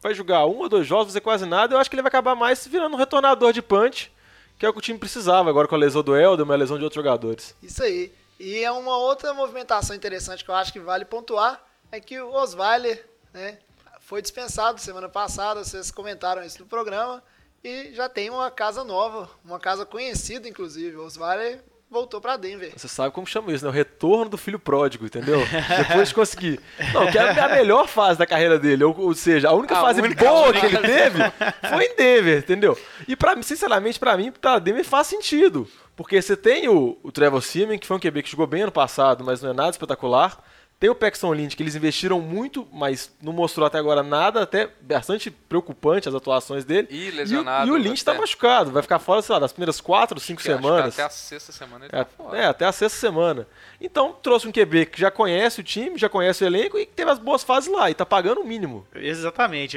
vai 0.00 0.14
jogar 0.14 0.46
um 0.46 0.60
ou 0.60 0.68
dois 0.68 0.86
jogos, 0.86 1.08
fazer 1.08 1.20
quase 1.20 1.44
nada. 1.44 1.74
Eu 1.74 1.78
acho 1.78 1.90
que 1.90 1.94
ele 1.94 2.02
vai 2.02 2.08
acabar 2.08 2.34
mais 2.34 2.66
virando 2.66 2.94
um 2.94 2.98
retornador 2.98 3.52
de 3.52 3.60
punch, 3.60 4.10
que 4.58 4.64
é 4.64 4.68
o 4.68 4.72
que 4.72 4.78
o 4.78 4.82
time 4.82 4.98
precisava 4.98 5.50
agora 5.50 5.68
com 5.68 5.74
a 5.74 5.78
lesão 5.78 6.02
do 6.02 6.16
Elder, 6.16 6.42
uma 6.42 6.56
lesão 6.56 6.78
de 6.78 6.84
outros 6.84 6.96
jogadores. 6.96 7.54
Isso 7.62 7.82
aí. 7.82 8.10
E 8.38 8.64
é 8.64 8.72
uma 8.72 8.96
outra 8.96 9.34
movimentação 9.34 9.94
interessante 9.94 10.42
que 10.42 10.50
eu 10.50 10.54
acho 10.54 10.72
que 10.72 10.80
vale 10.80 11.04
pontuar, 11.04 11.62
é 11.92 12.00
que 12.00 12.18
o 12.18 12.32
Osweiler, 12.32 13.06
né, 13.34 13.58
foi 14.00 14.22
dispensado 14.22 14.80
semana 14.80 15.10
passada, 15.10 15.62
vocês 15.62 15.90
comentaram 15.90 16.42
isso 16.42 16.60
no 16.60 16.66
programa, 16.66 17.22
e 17.62 17.92
já 17.92 18.08
tem 18.08 18.30
uma 18.30 18.50
casa 18.50 18.82
nova, 18.82 19.28
uma 19.44 19.60
casa 19.60 19.84
conhecida, 19.84 20.48
inclusive. 20.48 20.96
O 20.96 21.04
Osweiler 21.04 21.62
voltou 21.90 22.20
para 22.20 22.36
Denver. 22.36 22.72
Você 22.76 22.86
sabe 22.86 23.12
como 23.12 23.26
chama 23.26 23.52
isso, 23.52 23.64
né? 23.64 23.70
O 23.70 23.74
retorno 23.74 24.30
do 24.30 24.38
filho 24.38 24.58
pródigo, 24.58 25.04
entendeu? 25.04 25.40
Depois 25.88 26.08
de 26.08 26.14
conseguir. 26.14 26.60
Não, 26.94 27.10
que 27.10 27.18
é 27.18 27.40
a 27.40 27.48
melhor 27.48 27.88
fase 27.88 28.18
da 28.18 28.26
carreira 28.26 28.58
dele. 28.58 28.84
Ou, 28.84 28.98
ou 28.98 29.14
seja, 29.14 29.48
a 29.48 29.52
única 29.52 29.76
a 29.76 29.80
fase 29.80 30.00
única 30.00 30.24
boa 30.24 30.52
que 30.52 30.64
ele 30.64 30.78
teve 30.78 31.18
foi 31.68 31.84
em 31.84 31.96
Denver, 31.96 32.38
entendeu? 32.38 32.78
E 33.08 33.16
para 33.16 33.34
mim, 33.34 33.42
sinceramente, 33.42 33.98
para 33.98 34.16
mim, 34.16 34.30
pra 34.30 34.60
Denver 34.60 34.84
faz 34.84 35.08
sentido. 35.08 35.68
Porque 35.96 36.22
você 36.22 36.36
tem 36.36 36.68
o, 36.68 36.96
o 37.02 37.10
Trevor 37.10 37.42
Simeon, 37.42 37.78
que 37.78 37.86
foi 37.86 37.96
um 37.96 38.00
QB 38.00 38.22
que 38.22 38.30
jogou 38.30 38.46
bem 38.46 38.62
ano 38.62 38.72
passado, 38.72 39.24
mas 39.24 39.42
não 39.42 39.50
é 39.50 39.52
nada 39.52 39.70
espetacular. 39.70 40.42
Tem 40.80 40.88
o 40.88 40.94
Paxton 40.94 41.34
Lynch, 41.34 41.54
que 41.54 41.62
eles 41.62 41.74
investiram 41.74 42.22
muito, 42.22 42.66
mas 42.72 43.14
não 43.20 43.34
mostrou 43.34 43.66
até 43.66 43.76
agora 43.76 44.02
nada, 44.02 44.42
até 44.42 44.66
bastante 44.80 45.30
preocupante 45.30 46.08
as 46.08 46.14
atuações 46.14 46.64
dele. 46.64 46.88
E 46.90 47.10
lesionado. 47.10 47.68
E, 47.68 47.70
o, 47.70 47.76
e 47.76 47.78
o 47.78 47.82
Lynch 47.82 47.98
está 47.98 48.14
machucado, 48.14 48.70
vai 48.70 48.80
ficar 48.80 48.98
fora, 48.98 49.20
sei 49.20 49.34
lá, 49.34 49.40
das 49.40 49.52
primeiras 49.52 49.78
quatro, 49.78 50.18
cinco 50.18 50.40
semanas. 50.40 50.94
Até 50.94 51.02
a 51.02 51.10
sexta 51.10 51.52
semana 51.52 51.84
ele 51.84 51.94
é, 51.94 52.02
tá 52.02 52.10
fora. 52.16 52.38
É, 52.38 52.46
até 52.46 52.64
a 52.64 52.72
sexta 52.72 52.98
semana. 52.98 53.46
Então 53.78 54.16
trouxe 54.22 54.48
um 54.48 54.52
QB 54.52 54.86
que 54.86 54.98
já 54.98 55.10
conhece 55.10 55.60
o 55.60 55.62
time, 55.62 55.98
já 55.98 56.08
conhece 56.08 56.42
o 56.42 56.46
elenco 56.46 56.78
e 56.78 56.86
teve 56.86 57.10
as 57.10 57.18
boas 57.18 57.44
fases 57.44 57.70
lá, 57.70 57.90
e 57.90 57.94
tá 57.94 58.06
pagando 58.06 58.40
o 58.40 58.46
mínimo. 58.46 58.86
Exatamente. 58.94 59.76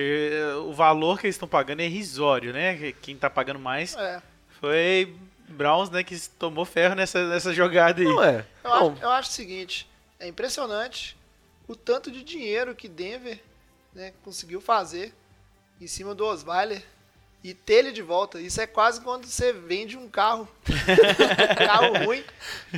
O 0.65 0.71
valor 0.71 1.19
que 1.19 1.25
eles 1.25 1.35
estão 1.35 1.49
pagando 1.49 1.81
é 1.81 1.85
irrisório, 1.85 2.53
né? 2.53 2.93
Quem 3.01 3.17
tá 3.17 3.29
pagando 3.29 3.59
mais 3.59 3.93
é. 3.97 4.21
foi 4.61 5.13
Browns, 5.49 5.89
né, 5.89 6.01
que 6.01 6.17
tomou 6.39 6.63
ferro 6.63 6.95
nessa, 6.95 7.27
nessa 7.27 7.53
jogada 7.53 7.99
aí. 7.99 8.07
Não 8.07 8.23
é. 8.23 8.45
Eu, 8.63 8.73
Acho, 8.73 8.93
eu 9.01 9.09
acho 9.09 9.29
o 9.29 9.33
seguinte 9.33 9.92
é 10.23 10.27
impressionante 10.27 11.17
o 11.67 11.75
tanto 11.75 12.09
de 12.09 12.23
dinheiro 12.23 12.73
que 12.73 12.87
Denver 12.87 13.39
né, 13.93 14.13
conseguiu 14.23 14.61
fazer 14.61 15.13
em 15.81 15.87
cima 15.87 16.15
do 16.15 16.25
Osweiler 16.25 16.81
e 17.43 17.53
ter 17.53 17.73
ele 17.73 17.91
de 17.91 18.01
volta. 18.01 18.39
Isso 18.39 18.61
é 18.61 18.65
quase 18.65 19.01
quando 19.01 19.25
você 19.25 19.51
vende 19.51 19.97
um 19.97 20.07
carro, 20.07 20.47
um 20.65 21.67
carro 21.67 22.05
ruim, 22.05 22.23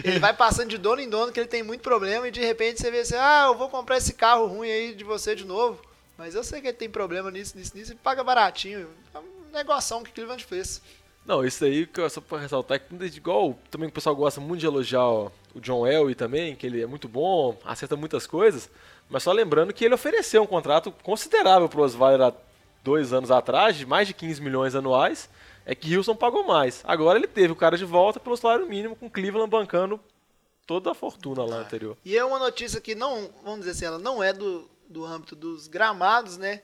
ele 0.03 0.17
vai 0.17 0.33
passando 0.33 0.69
de 0.69 0.79
dono 0.79 1.01
em 1.01 1.09
dono 1.09 1.31
que 1.31 1.39
ele 1.39 1.47
tem 1.47 1.61
muito 1.61 1.81
problema 1.81 2.27
e 2.27 2.31
de 2.31 2.41
repente 2.41 2.81
você 2.81 2.89
vê 2.89 3.01
assim, 3.01 3.15
ah, 3.15 3.45
eu 3.47 3.55
vou 3.55 3.69
comprar 3.69 3.97
esse 3.97 4.13
carro 4.13 4.47
ruim 4.47 4.69
aí 4.69 4.95
de 4.95 5.03
você 5.03 5.35
de 5.35 5.45
novo, 5.45 5.79
mas 6.17 6.33
eu 6.33 6.43
sei 6.43 6.61
que 6.61 6.67
ele 6.67 6.77
tem 6.77 6.89
problema 6.89 7.29
nisso, 7.29 7.55
nisso, 7.55 7.77
nisso, 7.77 7.93
e 7.93 7.95
paga 7.95 8.23
baratinho. 8.23 8.89
É 9.13 9.19
um 9.19 9.51
negoção 9.53 10.01
que 10.01 10.09
o 10.09 10.13
Cleveland 10.13 10.43
fez. 10.43 10.81
Não, 11.25 11.43
isso 11.43 11.65
aí, 11.65 11.89
só 12.09 12.21
pra 12.21 12.39
ressaltar, 12.39 12.79
que 12.79 13.05
igual 13.05 13.57
também 13.71 13.89
o 13.89 13.91
pessoal 13.91 14.15
gosta 14.15 14.39
muito 14.39 14.59
de 14.59 14.67
elogiar 14.67 15.03
ó, 15.03 15.31
o 15.55 15.59
John 15.59 15.87
Elway 15.87 16.13
também, 16.13 16.55
que 16.55 16.67
ele 16.67 16.81
é 16.81 16.85
muito 16.85 17.07
bom, 17.07 17.57
acerta 17.65 17.95
muitas 17.95 18.27
coisas, 18.27 18.69
mas 19.09 19.23
só 19.23 19.31
lembrando 19.31 19.73
que 19.73 19.83
ele 19.83 19.95
ofereceu 19.95 20.43
um 20.43 20.47
contrato 20.47 20.91
considerável 21.03 21.67
pro 21.67 21.81
Osweiler 21.81 22.27
há 22.27 22.33
dois 22.83 23.11
anos 23.11 23.31
atrás, 23.31 23.75
de 23.75 23.85
mais 23.85 24.07
de 24.07 24.13
15 24.13 24.39
milhões 24.41 24.75
anuais, 24.75 25.27
é 25.65 25.73
que 25.73 25.97
Wilson 25.97 26.15
pagou 26.15 26.45
mais. 26.45 26.81
Agora 26.83 27.17
ele 27.17 27.27
teve 27.27 27.51
o 27.51 27.55
cara 27.55 27.75
de 27.75 27.85
volta 27.85 28.19
pelo 28.19 28.37
salário 28.37 28.67
mínimo, 28.67 28.95
com 28.95 29.09
Cleveland 29.09 29.49
bancando 29.49 29.99
toda 30.67 30.91
a 30.91 30.95
fortuna 30.95 31.43
lá 31.43 31.57
anterior. 31.57 31.97
E 32.05 32.15
é 32.15 32.23
uma 32.23 32.37
notícia 32.37 32.79
que 32.79 32.93
não, 32.93 33.29
vamos 33.43 33.59
dizer 33.59 33.71
assim, 33.71 33.85
ela 33.85 33.99
não 33.99 34.21
é 34.21 34.31
do, 34.31 34.69
do 34.87 35.03
âmbito 35.03 35.35
dos 35.35 35.67
gramados, 35.67 36.37
né? 36.37 36.61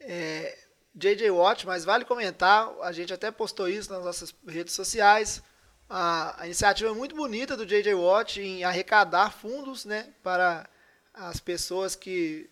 É, 0.00 0.58
JJ 0.94 1.30
Watt, 1.30 1.66
mas 1.66 1.84
vale 1.84 2.04
comentar, 2.04 2.70
a 2.82 2.92
gente 2.92 3.12
até 3.12 3.30
postou 3.30 3.68
isso 3.68 3.92
nas 3.92 4.04
nossas 4.04 4.34
redes 4.46 4.74
sociais. 4.74 5.42
A, 5.88 6.42
a 6.42 6.46
iniciativa 6.46 6.90
é 6.90 6.94
muito 6.94 7.14
bonita 7.14 7.56
do 7.56 7.66
JJ 7.66 7.94
Watt 7.94 8.40
em 8.40 8.64
arrecadar 8.64 9.30
fundos 9.30 9.84
né, 9.84 10.12
para 10.22 10.68
as 11.14 11.40
pessoas 11.40 11.96
que 11.96 12.48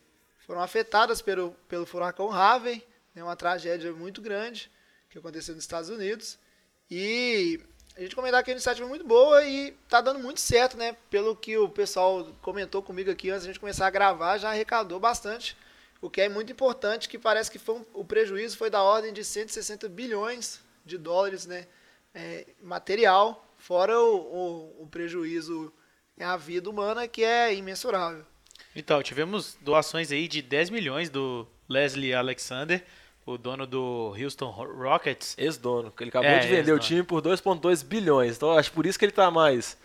foram 0.47 0.61
afetadas 0.61 1.23
pelo, 1.23 1.52
pelo 1.68 1.87
furacão 1.87 2.30
Harvey, 2.32 2.87
né, 3.14 3.23
uma 3.23 3.37
tragédia 3.37 3.92
muito 3.92 4.20
grande 4.20 4.70
que 5.09 5.18
aconteceu 5.18 5.54
nos 5.54 5.64
Estados 5.64 5.90
Unidos. 5.90 6.38
E 6.90 7.61
a 7.97 8.00
gente 8.00 8.16
comentar 8.16 8.42
que 8.42 8.50
a 8.50 8.54
iniciativa 8.54 8.87
é 8.87 8.88
muito 8.88 9.06
boa 9.06 9.44
e 9.44 9.76
está 9.85 10.00
dando 10.00 10.18
muito 10.18 10.40
certo, 10.40 10.76
né? 10.76 10.97
Pelo 11.11 11.37
que 11.37 11.59
o 11.59 11.68
pessoal 11.68 12.26
comentou 12.40 12.82
comigo 12.82 13.11
aqui 13.11 13.30
antes 13.30 13.42
de 13.42 13.50
a 13.50 13.52
gente 13.52 13.61
começar 13.61 13.87
a 13.87 13.90
gravar, 13.90 14.38
já 14.38 14.50
arrecadou 14.50 14.99
bastante 14.99 15.56
o 16.00 16.09
que 16.09 16.23
é 16.23 16.28
muito 16.28 16.52
importante, 16.52 17.09
que 17.09 17.19
parece 17.19 17.50
que 17.50 17.59
foi 17.59 17.76
um, 17.76 17.85
o 17.92 18.04
prejuízo 18.04 18.57
foi 18.57 18.71
da 18.71 18.83
ordem 18.83 19.12
de 19.12 19.23
160 19.23 19.88
bilhões 19.88 20.61
de 20.85 20.97
dólares 20.97 21.47
né, 21.47 21.66
é, 22.14 22.47
material, 22.62 23.47
fora 23.59 23.99
o, 24.00 24.16
o, 24.16 24.83
o 24.83 24.87
prejuízo 24.87 25.73
à 26.19 26.37
vida 26.37 26.69
humana, 26.69 27.07
que 27.07 27.23
é 27.23 27.54
imensurável. 27.54 28.25
Então, 28.75 29.02
tivemos 29.02 29.57
doações 29.61 30.12
aí 30.12 30.28
de 30.28 30.40
10 30.42 30.71
milhões 30.71 31.11
do 31.11 31.47
Leslie 31.69 32.14
Alexander, 32.14 32.85
o 33.26 33.37
dono 33.37 33.66
do 33.66 34.14
Houston 34.19 34.50
Rockets. 34.50 35.35
Ex-dono, 35.38 35.90
que 35.90 36.02
ele 36.02 36.11
acabou 36.11 36.30
é, 36.30 36.38
de 36.38 36.49
vender 36.49 36.73
o 36.73 36.78
time 36.78 37.02
por 37.02 37.23
2,2 37.23 37.85
bilhões. 37.85 38.37
Então, 38.37 38.52
acho 38.52 38.73
por 38.73 38.87
isso 38.87 38.99
que 38.99 39.04
ele 39.04 39.12
está 39.12 39.30
mais 39.30 39.76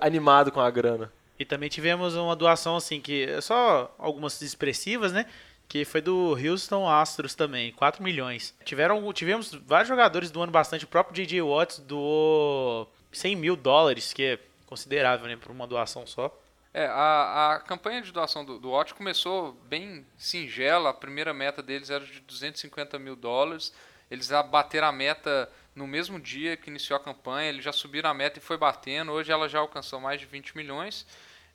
animado 0.00 0.50
com 0.50 0.60
a 0.60 0.70
grana. 0.70 1.12
E 1.38 1.44
também 1.44 1.68
tivemos 1.68 2.16
uma 2.16 2.34
doação, 2.34 2.76
assim, 2.76 3.00
que 3.00 3.24
é 3.24 3.40
só 3.40 3.94
algumas 3.98 4.40
expressivas, 4.42 5.12
né? 5.12 5.26
Que 5.68 5.84
foi 5.84 6.00
do 6.00 6.36
Houston 6.36 6.88
Astros 6.88 7.34
também, 7.34 7.72
4 7.72 8.02
milhões. 8.02 8.54
Tiveram, 8.64 9.12
tivemos 9.12 9.52
vários 9.52 9.88
jogadores 9.88 10.30
doando 10.30 10.50
bastante. 10.50 10.84
O 10.84 10.88
próprio 10.88 11.14
J.J. 11.14 11.42
Watts 11.42 11.78
doou 11.78 12.90
100 13.12 13.36
mil 13.36 13.54
dólares, 13.54 14.12
que 14.12 14.24
é 14.24 14.38
considerável, 14.66 15.26
né? 15.28 15.36
Por 15.36 15.52
uma 15.52 15.66
doação 15.66 16.06
só. 16.06 16.34
É, 16.72 16.86
a, 16.86 17.54
a 17.54 17.60
campanha 17.60 18.02
de 18.02 18.12
doação 18.12 18.44
do, 18.44 18.58
do 18.58 18.70
Watt 18.70 18.94
começou 18.94 19.52
bem 19.68 20.06
singela. 20.16 20.90
A 20.90 20.94
primeira 20.94 21.32
meta 21.32 21.62
deles 21.62 21.90
era 21.90 22.04
de 22.04 22.20
250 22.20 22.98
mil 22.98 23.16
dólares. 23.16 23.72
Eles 24.10 24.30
bateram 24.50 24.88
a 24.88 24.92
meta 24.92 25.50
no 25.74 25.86
mesmo 25.86 26.20
dia 26.20 26.56
que 26.56 26.70
iniciou 26.70 26.96
a 26.96 27.02
campanha. 27.02 27.48
Eles 27.48 27.64
já 27.64 27.72
subiram 27.72 28.10
a 28.10 28.14
meta 28.14 28.38
e 28.38 28.42
foi 28.42 28.56
batendo. 28.56 29.12
Hoje 29.12 29.32
ela 29.32 29.48
já 29.48 29.58
alcançou 29.58 30.00
mais 30.00 30.20
de 30.20 30.26
20 30.26 30.56
milhões. 30.56 31.06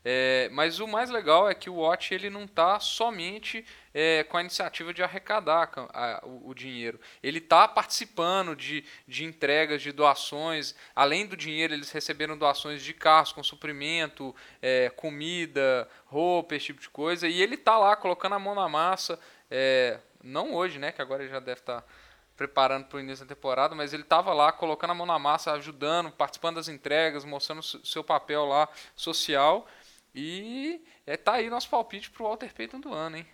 É, 0.06 0.50
mas 0.52 0.80
o 0.80 0.88
mais 0.88 1.10
legal 1.10 1.50
é 1.50 1.56
que 1.56 1.70
o 1.70 1.76
Watch 1.76 2.14
ele 2.14 2.30
não 2.30 2.44
está 2.44 2.78
somente 2.80 3.66
é, 3.94 4.24
com 4.26 4.36
a 4.36 4.42
iniciativa 4.42 4.94
de 4.94 5.02
arrecadar 5.02 5.70
a, 5.94 6.16
a, 6.16 6.26
o, 6.26 6.50
o, 6.50 6.54
dinheiro. 6.54 7.00
Ele 7.22 7.38
está 7.38 7.68
participando 7.68 8.56
de, 8.56 8.84
de 9.08 9.24
entregas, 9.24 9.82
de 9.82 9.94
doações. 9.94 10.76
Além 10.94 11.26
do 11.26 11.38
dinheiro, 11.38 11.74
eles 11.74 11.92
receberam 11.92 12.38
doações 12.38 12.84
de 12.84 12.94
carros 12.94 13.32
com 13.32 13.42
suprimento, 13.42 14.36
é, 14.62 14.90
comida, 14.90 15.88
roupa, 16.06 16.56
esse 16.56 16.66
tipo 16.68 16.82
de 16.82 16.90
coisa. 16.90 17.28
E 17.28 17.42
ele 17.42 17.56
está 17.56 17.78
lá 17.78 17.96
colocando 17.96 18.34
a 18.34 18.40
mão 18.40 18.56
na 18.56 18.68
massa. 18.68 19.18
É, 19.50 20.00
não 20.22 20.54
hoje, 20.54 20.80
né? 20.80 20.92
Que 20.92 21.02
agora 21.02 21.24
ele 21.24 21.32
já 21.32 21.40
deve 21.40 21.62
estar. 21.62 21.82
Tá 21.82 21.88
preparando 22.36 22.86
para 22.86 22.98
o 22.98 23.00
início 23.00 23.26
da 23.26 23.36
temporada, 23.36 23.76
mas 23.76 23.94
ele 23.94 24.04
estava 24.04 24.34
lá 24.34 24.52
colocando 24.52 24.92
a 24.92 24.96
mão 24.96 25.06
na 25.06 25.20
massa, 25.20 25.52
ajudando, 25.54 26.12
participando 26.12 26.56
das 26.56 26.68
entregas, 26.68 27.24
mostrando 27.24 27.62
seu 27.62 28.04
papel 28.04 28.46
lá 28.46 28.68
social. 28.96 29.68
E 30.13 30.82
é, 31.05 31.17
tá 31.17 31.34
aí 31.34 31.50
nosso 31.50 31.70
palpite 31.70 32.12
pro 32.12 32.25
Walter 32.25 32.53
Payton 32.53 32.79
do 32.79 32.93
ano, 32.93 33.17
hein? 33.17 33.25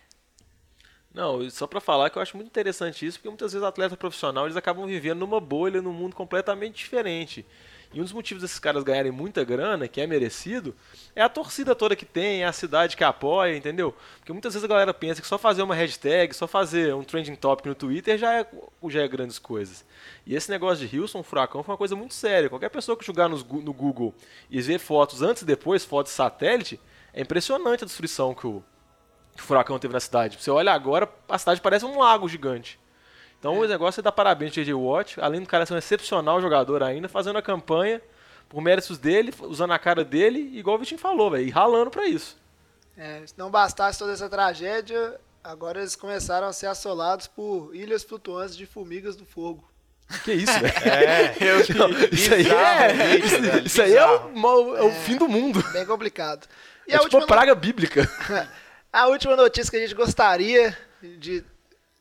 Não, 1.12 1.48
só 1.50 1.66
para 1.66 1.80
falar 1.80 2.08
que 2.08 2.18
eu 2.18 2.22
acho 2.22 2.36
muito 2.36 2.48
interessante 2.48 3.04
isso, 3.04 3.18
porque 3.18 3.28
muitas 3.28 3.52
vezes 3.52 3.66
atleta 3.66 3.96
profissional 3.96 4.46
eles 4.46 4.56
acabam 4.56 4.86
vivendo 4.86 5.18
numa 5.18 5.40
bolha, 5.40 5.82
num 5.82 5.92
mundo 5.92 6.14
completamente 6.14 6.76
diferente. 6.76 7.44
E 7.92 8.00
um 8.00 8.04
dos 8.04 8.12
motivos 8.12 8.40
desses 8.40 8.58
caras 8.60 8.84
ganharem 8.84 9.10
muita 9.10 9.42
grana, 9.42 9.88
que 9.88 10.00
é 10.00 10.06
merecido, 10.06 10.76
é 11.14 11.22
a 11.22 11.28
torcida 11.28 11.74
toda 11.74 11.96
que 11.96 12.04
tem, 12.04 12.42
é 12.42 12.46
a 12.46 12.52
cidade 12.52 12.96
que 12.96 13.02
apoia, 13.02 13.56
entendeu? 13.56 13.92
Porque 14.18 14.32
muitas 14.32 14.54
vezes 14.54 14.64
a 14.64 14.68
galera 14.68 14.94
pensa 14.94 15.20
que 15.20 15.26
só 15.26 15.36
fazer 15.36 15.62
uma 15.62 15.74
hashtag, 15.74 16.32
só 16.32 16.46
fazer 16.46 16.94
um 16.94 17.02
trending 17.02 17.34
topic 17.34 17.66
no 17.66 17.74
Twitter 17.74 18.16
já 18.16 18.32
é, 18.40 18.46
já 18.88 19.02
é 19.02 19.08
grandes 19.08 19.40
coisas. 19.40 19.84
E 20.24 20.36
esse 20.36 20.48
negócio 20.48 20.86
de 20.86 21.00
Wilson, 21.00 21.24
furacão, 21.24 21.64
foi 21.64 21.72
uma 21.72 21.78
coisa 21.78 21.96
muito 21.96 22.14
séria. 22.14 22.48
Qualquer 22.48 22.68
pessoa 22.68 22.96
que 22.96 23.04
jogar 23.04 23.28
no 23.28 23.42
Google 23.42 24.14
e 24.48 24.62
ver 24.62 24.78
fotos 24.78 25.20
antes 25.20 25.42
e 25.42 25.46
depois, 25.46 25.84
fotos 25.84 26.12
de 26.12 26.16
satélite, 26.16 26.80
é 27.12 27.22
impressionante 27.22 27.82
a 27.82 27.86
destruição 27.86 28.32
que 28.34 28.46
o, 28.46 28.62
que 29.34 29.42
o 29.42 29.44
furacão 29.44 29.80
teve 29.80 29.92
na 29.92 30.00
cidade. 30.00 30.38
Você 30.40 30.50
olha 30.50 30.72
agora, 30.72 31.08
a 31.28 31.38
cidade 31.38 31.60
parece 31.60 31.84
um 31.84 31.98
lago 31.98 32.28
gigante. 32.28 32.78
Então 33.40 33.56
é. 33.56 33.58
o 33.58 33.68
negócio 33.68 34.00
é 34.00 34.02
dar 34.02 34.12
parabéns 34.12 34.50
ao 34.50 34.54
J.J. 34.56 34.74
Watt, 34.74 35.20
além 35.20 35.40
do 35.40 35.48
cara 35.48 35.66
ser 35.66 35.74
um 35.74 35.78
excepcional 35.78 36.40
jogador 36.40 36.82
ainda, 36.82 37.08
fazendo 37.08 37.38
a 37.38 37.42
campanha 37.42 38.00
por 38.48 38.60
méritos 38.60 38.98
dele, 38.98 39.32
usando 39.40 39.72
a 39.72 39.78
cara 39.78 40.04
dele, 40.04 40.50
igual 40.52 40.76
o 40.76 40.78
Vitinho 40.78 41.00
falou, 41.00 41.30
velho, 41.30 41.46
e 41.46 41.50
ralando 41.50 41.90
para 41.90 42.06
isso. 42.06 42.36
É, 42.96 43.26
se 43.26 43.34
não 43.38 43.50
bastasse 43.50 43.98
toda 43.98 44.12
essa 44.12 44.28
tragédia, 44.28 45.18
agora 45.42 45.80
eles 45.80 45.96
começaram 45.96 46.46
a 46.46 46.52
ser 46.52 46.66
assolados 46.66 47.26
por 47.26 47.74
ilhas 47.74 48.04
flutuantes 48.04 48.56
de 48.56 48.66
formigas 48.66 49.16
do 49.16 49.24
fogo. 49.24 49.64
Que 50.24 50.32
isso, 50.32 50.52
velho? 50.52 50.74
É, 50.84 51.36
eu, 51.40 51.60
isso 52.12 52.34
aí 52.34 52.50
é, 52.50 53.16
isso, 53.16 53.36
isso 53.64 53.82
aí 53.82 53.96
é 53.96 54.04
o, 54.04 54.76
é 54.76 54.82
o, 54.82 54.90
fim 54.90 55.16
do 55.16 55.28
mundo. 55.28 55.62
Bem 55.72 55.86
complicado. 55.86 56.46
E 56.86 56.92
é 56.92 56.96
a 56.96 56.98
tipo 56.98 57.16
última 57.16 57.26
praga 57.26 57.54
bíblica. 57.54 58.10
a 58.92 59.06
última 59.06 59.36
notícia 59.36 59.70
que 59.70 59.76
a 59.76 59.80
gente 59.80 59.94
gostaria 59.94 60.76
de 61.00 61.44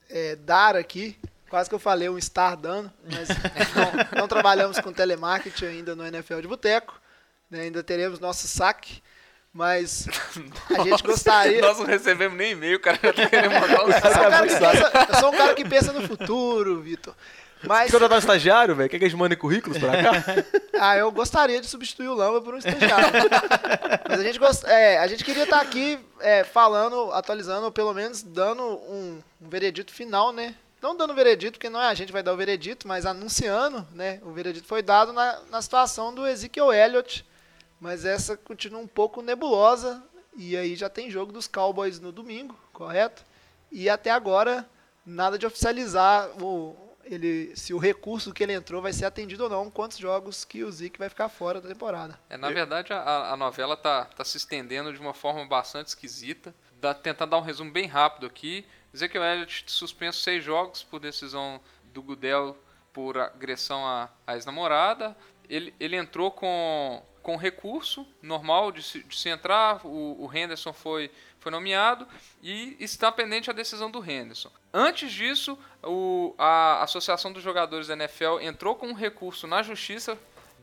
é, 0.09 0.35
dar 0.35 0.75
aqui, 0.75 1.17
quase 1.49 1.69
que 1.69 1.75
eu 1.75 1.79
falei 1.79 2.09
um 2.09 2.17
estar 2.17 2.55
dando, 2.55 2.91
mas 3.03 3.29
não, 4.11 4.21
não, 4.21 4.27
trabalhamos 4.27 4.79
com 4.79 4.91
telemarketing 4.91 5.65
ainda 5.65 5.95
no 5.95 6.05
NFL 6.05 6.41
de 6.41 6.47
Boteco, 6.47 6.99
né, 7.49 7.61
ainda 7.61 7.83
teremos 7.83 8.19
nosso 8.19 8.47
saque, 8.47 9.01
mas 9.53 10.07
a 10.77 10.83
gente 10.83 11.01
gostaria. 11.03 11.61
Nós 11.61 11.79
não 11.79 11.85
recebemos 11.85 12.37
nem 12.37 12.51
e-mail, 12.51 12.79
cara. 12.79 12.99
Eu, 13.01 13.13
tá 13.13 13.27
querendo 13.27 13.53
mandar 13.53 13.83
um 13.85 13.91
saque. 13.91 15.11
eu 15.11 15.19
sou 15.19 15.33
um 15.33 15.37
cara 15.37 15.55
que 15.55 15.67
pensa 15.67 15.91
no 15.91 16.07
futuro, 16.07 16.81
Vitor. 16.81 17.15
Mas... 17.63 17.91
Contratar 17.91 18.17
um 18.17 18.19
estagiário, 18.19 18.75
velho? 18.75 18.89
Quer 18.89 18.99
que 18.99 19.05
a 19.05 19.07
gente 19.07 19.17
mande 19.17 19.35
currículos 19.35 19.77
pra 19.77 19.91
cá? 20.01 20.11
ah, 20.79 20.97
eu 20.97 21.11
gostaria 21.11 21.59
de 21.59 21.67
substituir 21.67 22.07
o 22.07 22.13
Lamba 22.13 22.41
por 22.41 22.53
um 22.53 22.57
estagiário. 22.57 23.07
Mas 24.07 24.19
a 24.19 24.23
gente, 24.23 24.39
gost... 24.39 24.63
é, 24.65 24.97
a 24.97 25.07
gente 25.07 25.23
queria 25.23 25.43
estar 25.43 25.59
aqui 25.59 25.99
é, 26.21 26.43
falando, 26.43 27.11
atualizando, 27.11 27.65
ou 27.65 27.71
pelo 27.71 27.93
menos 27.93 28.23
dando 28.23 28.63
um, 28.63 29.21
um 29.41 29.49
veredito 29.49 29.93
final, 29.93 30.31
né? 30.31 30.55
Não 30.81 30.95
dando 30.95 31.13
veredito, 31.13 31.53
porque 31.57 31.69
não 31.69 31.81
é 31.81 31.87
a 31.87 31.93
gente 31.93 32.13
vai 32.13 32.23
dar 32.23 32.33
o 32.33 32.37
veredito, 32.37 32.87
mas 32.87 33.05
anunciando, 33.05 33.85
né? 33.91 34.19
O 34.23 34.31
veredito 34.31 34.65
foi 34.65 34.81
dado 34.81 35.11
na, 35.11 35.39
na 35.51 35.61
situação 35.61 36.13
do 36.13 36.25
Ezekiel 36.25 36.71
Elliott. 36.71 37.25
Mas 37.81 38.05
essa 38.05 38.37
continua 38.37 38.79
um 38.79 38.87
pouco 38.87 39.21
nebulosa. 39.21 40.01
E 40.35 40.55
aí 40.55 40.75
já 40.75 40.89
tem 40.89 41.11
jogo 41.11 41.33
dos 41.33 41.47
Cowboys 41.47 41.99
no 41.99 42.11
domingo, 42.13 42.57
correto? 42.71 43.23
E 43.69 43.89
até 43.89 44.09
agora, 44.09 44.65
nada 45.05 45.37
de 45.37 45.45
oficializar 45.45 46.29
o, 46.41 46.75
ele, 47.09 47.55
se 47.55 47.73
o 47.73 47.77
recurso 47.77 48.31
que 48.31 48.43
ele 48.43 48.53
entrou 48.53 48.81
vai 48.81 48.93
ser 48.93 49.05
atendido 49.05 49.43
ou 49.43 49.49
não, 49.49 49.71
quantos 49.71 49.97
jogos 49.97 50.45
que 50.45 50.63
o 50.63 50.71
Zeke 50.71 50.99
vai 50.99 51.09
ficar 51.09 51.27
fora 51.27 51.59
da 51.59 51.67
temporada. 51.67 52.19
É, 52.29 52.37
na 52.37 52.49
verdade, 52.51 52.93
a, 52.93 53.31
a 53.31 53.37
novela 53.37 53.75
tá, 53.75 54.05
tá 54.05 54.23
se 54.23 54.37
estendendo 54.37 54.93
de 54.93 54.99
uma 54.99 55.13
forma 55.13 55.43
bastante 55.45 55.87
esquisita. 55.87 56.53
Dá, 56.79 56.93
tentando 56.93 57.31
dar 57.31 57.37
um 57.37 57.41
resumo 57.41 57.71
bem 57.71 57.87
rápido 57.87 58.27
aqui. 58.27 58.65
Ezekiel 58.93 59.23
Elliott 59.23 59.63
suspenso 59.67 60.19
seis 60.19 60.43
jogos 60.43 60.83
por 60.83 60.99
decisão 60.99 61.59
do 61.85 62.01
Gudel 62.01 62.55
por 62.93 63.17
agressão 63.17 63.85
à, 63.85 64.09
à 64.25 64.35
ex-namorada. 64.35 65.17
Ele, 65.49 65.73
ele 65.79 65.95
entrou 65.95 66.29
com, 66.29 67.03
com 67.23 67.35
recurso 67.35 68.07
normal 68.21 68.71
de 68.71 68.83
se, 68.83 69.03
de 69.03 69.17
se 69.17 69.29
entrar. 69.29 69.85
O, 69.85 70.25
o 70.25 70.31
Henderson 70.31 70.73
foi 70.73 71.11
foi 71.39 71.51
nomeado 71.51 72.07
e 72.41 72.75
está 72.79 73.11
pendente 73.11 73.49
a 73.49 73.53
decisão 73.53 73.89
do 73.89 74.03
Henderson. 74.03 74.51
Antes 74.73 75.11
disso, 75.11 75.57
o, 75.83 76.35
a 76.37 76.83
Associação 76.83 77.31
dos 77.31 77.41
Jogadores 77.41 77.87
da 77.87 77.93
NFL 77.93 78.39
entrou 78.41 78.75
com 78.75 78.87
um 78.87 78.93
recurso 78.93 79.47
na 79.47 79.63
Justiça 79.63 80.17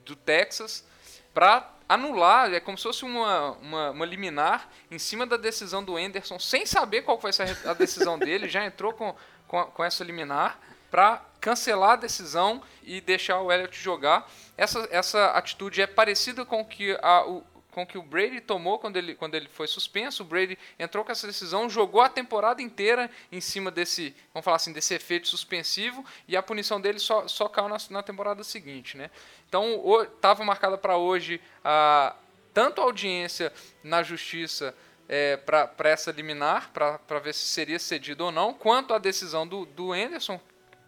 do 0.05 0.14
Texas 0.14 0.87
para 1.33 1.70
anular, 1.88 2.53
é 2.53 2.61
como 2.61 2.77
se 2.77 2.85
fosse 2.85 3.05
uma, 3.05 3.53
uma, 3.53 3.90
uma, 3.90 4.07
liminar 4.07 4.68
em 4.90 4.98
cima 4.98 5.27
da 5.27 5.37
decisão 5.37 5.85
do 5.85 5.98
Henderson, 5.98 6.38
sem 6.38 6.66
saber 6.66 7.03
qual 7.03 7.20
ser 7.33 7.57
a 7.66 7.74
decisão 7.74 8.18
dele, 8.18 8.48
já 8.48 8.64
entrou 8.64 8.92
com, 8.92 9.14
com, 9.46 9.64
com 9.64 9.85
essa 9.85 10.03
liminar 10.03 10.59
para 10.90 11.22
cancelar 11.40 11.90
a 11.90 11.96
decisão 11.96 12.62
e 12.83 13.01
deixar 13.01 13.40
o 13.40 13.53
Elliott 13.53 13.79
jogar. 13.79 14.29
Essa, 14.57 14.88
essa 14.90 15.27
atitude 15.33 15.81
é 15.83 15.87
parecida 15.87 16.44
com 16.44 16.64
que 16.64 16.98
a, 17.03 17.27
o, 17.27 17.44
com 17.77 17.87
que 17.87 17.99
o 17.99 18.03
Brady 18.03 18.41
tomou 18.41 18.79
quando 18.79 18.97
ele, 18.97 19.15
quando 19.15 19.35
ele 19.35 19.49
foi 19.51 19.67
suspenso. 19.67 20.23
O 20.23 20.27
Brady 20.27 20.57
entrou 20.79 21.05
com 21.05 21.12
essa 21.12 21.27
decisão, 21.27 21.69
jogou 21.69 22.01
a 22.01 22.09
temporada 22.09 22.62
inteira 22.62 23.11
em 23.31 23.39
cima 23.39 23.71
desse, 23.71 24.17
vamos 24.33 24.47
falar 24.47 24.57
assim, 24.57 24.73
desse 24.73 24.95
efeito 24.95 25.29
suspensivo 25.29 26.03
e 26.27 26.39
a 26.39 26.43
punição 26.43 26.81
dele 26.81 26.99
só, 26.99 27.29
só 27.29 27.51
caiu 27.51 27.69
na, 27.69 27.77
na 27.91 28.03
temporada 28.03 28.43
seguinte, 28.43 28.97
né? 28.97 29.11
Então, 29.47 29.85
estava 30.05 30.43
marcada 30.43 30.79
para 30.79 30.97
hoje 30.97 31.39
a, 31.62 32.17
tanto 32.55 32.81
a 32.81 32.85
audiência 32.85 33.53
na 33.85 34.03
justiça 34.03 34.75
é, 35.07 35.37
para 35.37 35.91
essa 35.91 36.11
liminar, 36.11 36.71
para 36.73 37.19
ver 37.19 37.35
se 37.35 37.45
seria 37.45 37.79
cedido 37.79 38.25
ou 38.25 38.33
não, 38.33 38.55
quanto 38.55 38.95
a 38.95 38.99
decisão 38.99 39.47
do, 39.47 39.67
do 39.67 39.93
Anderson 39.93 40.41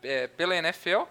é, 0.03 0.27
pela 0.27 0.57
NFL. 0.57 1.03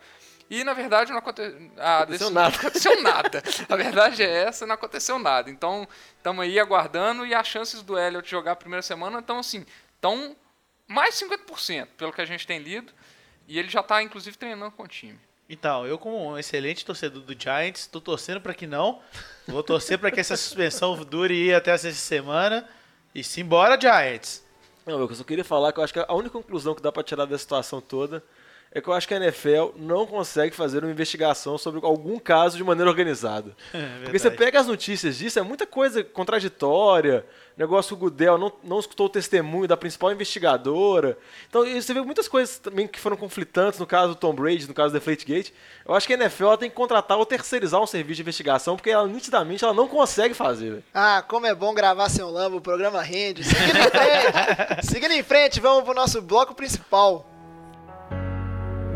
E 0.49 0.63
na 0.63 0.73
verdade 0.73 1.12
não 1.12 1.19
aconte... 1.19 1.41
ah, 1.77 1.99
aconteceu, 1.99 2.29
nada. 2.29 2.49
Não 2.49 2.60
aconteceu 2.60 3.03
nada. 3.03 3.43
A 3.67 3.75
verdade 3.75 4.23
é 4.23 4.43
essa, 4.43 4.65
não 4.65 4.75
aconteceu 4.75 5.19
nada. 5.19 5.49
Então, 5.49 5.88
estamos 6.15 6.43
aí 6.43 6.60
aguardando 6.60 7.25
e 7.25 7.33
as 7.33 7.47
chances 7.47 7.81
do 7.81 7.97
Elliott 7.97 8.29
jogar 8.29 8.53
a 8.53 8.55
primeira 8.55 8.81
semana 8.81 9.19
estão 9.19 9.39
assim, 9.39 9.65
estão 9.95 10.36
mais 10.88 11.15
50%, 11.15 11.88
pelo 11.97 12.13
que 12.13 12.21
a 12.21 12.25
gente 12.25 12.47
tem 12.47 12.60
lido. 12.60 12.93
E 13.47 13.60
ele 13.60 13.69
já 13.69 13.81
está, 13.81 14.01
inclusive, 14.01 14.38
treinando 14.38 14.71
com 14.71 14.83
o 14.83 14.88
time. 14.88 15.19
Então, 15.49 15.86
eu 15.86 15.97
como 15.97 16.31
um 16.31 16.38
excelente 16.38 16.86
torcedor 16.86 17.21
do 17.21 17.33
Giants, 17.38 17.81
estou 17.81 18.01
torcendo 18.01 18.41
para 18.41 18.53
que 18.53 18.67
não. 18.67 19.01
Vou 19.47 19.63
torcer 19.63 19.97
para 19.97 20.12
que 20.12 20.19
essa 20.19 20.36
suspensão 20.36 20.95
dure 21.05 21.53
até 21.53 21.71
essa 21.71 21.91
semana. 21.93 22.67
E 23.15 23.23
simbora, 23.23 23.79
Giants! 23.79 24.45
Não, 24.86 24.99
eu 24.99 25.15
só 25.15 25.23
queria 25.23 25.43
falar 25.43 25.71
que 25.73 25.79
eu 25.79 25.83
acho 25.83 25.93
que 25.93 25.99
a 25.99 26.13
única 26.13 26.31
conclusão 26.31 26.73
que 26.73 26.81
dá 26.81 26.91
para 26.91 27.03
tirar 27.03 27.25
da 27.25 27.38
situação 27.38 27.81
toda 27.81 28.23
é 28.71 28.82
que 28.82 28.88
eu 28.88 28.93
acho 28.93 29.08
que 29.08 29.13
a 29.13 29.17
NFL 29.17 29.75
não 29.75 30.06
consegue 30.06 30.56
fazer 30.56 30.84
uma 30.84 30.91
investigação 30.91 31.58
sobre 31.58 31.80
algum 31.84 32.19
caso 32.19 32.58
de 32.58 32.63
maneira 32.63 32.89
organizada. 32.89 33.56
É 33.77 34.03
Porque 34.03 34.19
você 34.19 34.32
pega 34.32 34.60
as 34.60 34.67
notícias 34.67 35.17
disso, 35.17 35.39
é 35.39 35.41
muita 35.41 35.65
coisa 35.65 36.03
contraditória. 36.03 37.25
Negócio 37.58 37.95
o 37.95 37.97
Gudel 37.97 38.38
não, 38.38 38.51
não 38.63 38.80
escutou 38.80 39.08
o 39.08 39.10
testemunho 39.10 39.67
da 39.67 39.75
principal 39.75 40.12
investigadora. 40.12 41.17
Então 41.49 41.65
você 41.65 41.93
vê 41.93 42.01
muitas 42.01 42.27
coisas 42.27 42.58
também 42.58 42.88
que 42.88 42.99
foram 42.99 43.17
conflitantes 43.17 43.80
no 43.80 43.86
caso 43.86 44.10
do 44.10 44.15
Tom 44.15 44.34
Brady, 44.34 44.67
no 44.67 44.73
caso 44.73 44.91
do 44.91 44.93
Deflategate. 44.93 45.53
Eu 45.86 45.93
acho 45.93 46.08
que 46.08 46.13
a 46.13 46.17
NFL 46.17 46.56
tem 46.56 46.69
que 46.69 46.75
contratar 46.75 47.17
ou 47.17 47.25
terceirizar 47.25 47.82
um 47.82 47.88
serviço 47.88 48.17
de 48.17 48.21
investigação, 48.21 48.75
porque 48.75 48.89
ela 48.89 49.08
nitidamente 49.08 49.63
ela 49.63 49.73
não 49.73 49.88
consegue 49.88 50.34
fazer. 50.34 50.84
Ah, 50.93 51.23
como 51.27 51.45
é 51.45 51.56
bom 51.56 51.73
gravar 51.73 52.10
sem 52.10 52.23
o 52.23 52.30
Lambo, 52.30 52.58
o 52.58 52.62
programa 52.62 53.01
rende. 53.01 53.43
Seguindo 53.43 53.77
em 53.77 53.89
frente, 53.89 54.86
seguindo 54.88 55.12
em 55.12 55.23
frente 55.23 55.60
vamos 55.60 55.84
pro 55.84 55.93
nosso 55.93 56.21
bloco 56.21 56.53
principal. 56.53 57.37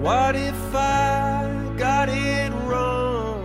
What 0.01 0.35
if 0.35 0.55
I 0.73 1.45
got 1.77 2.09
it 2.09 2.51
wrong? 2.65 3.39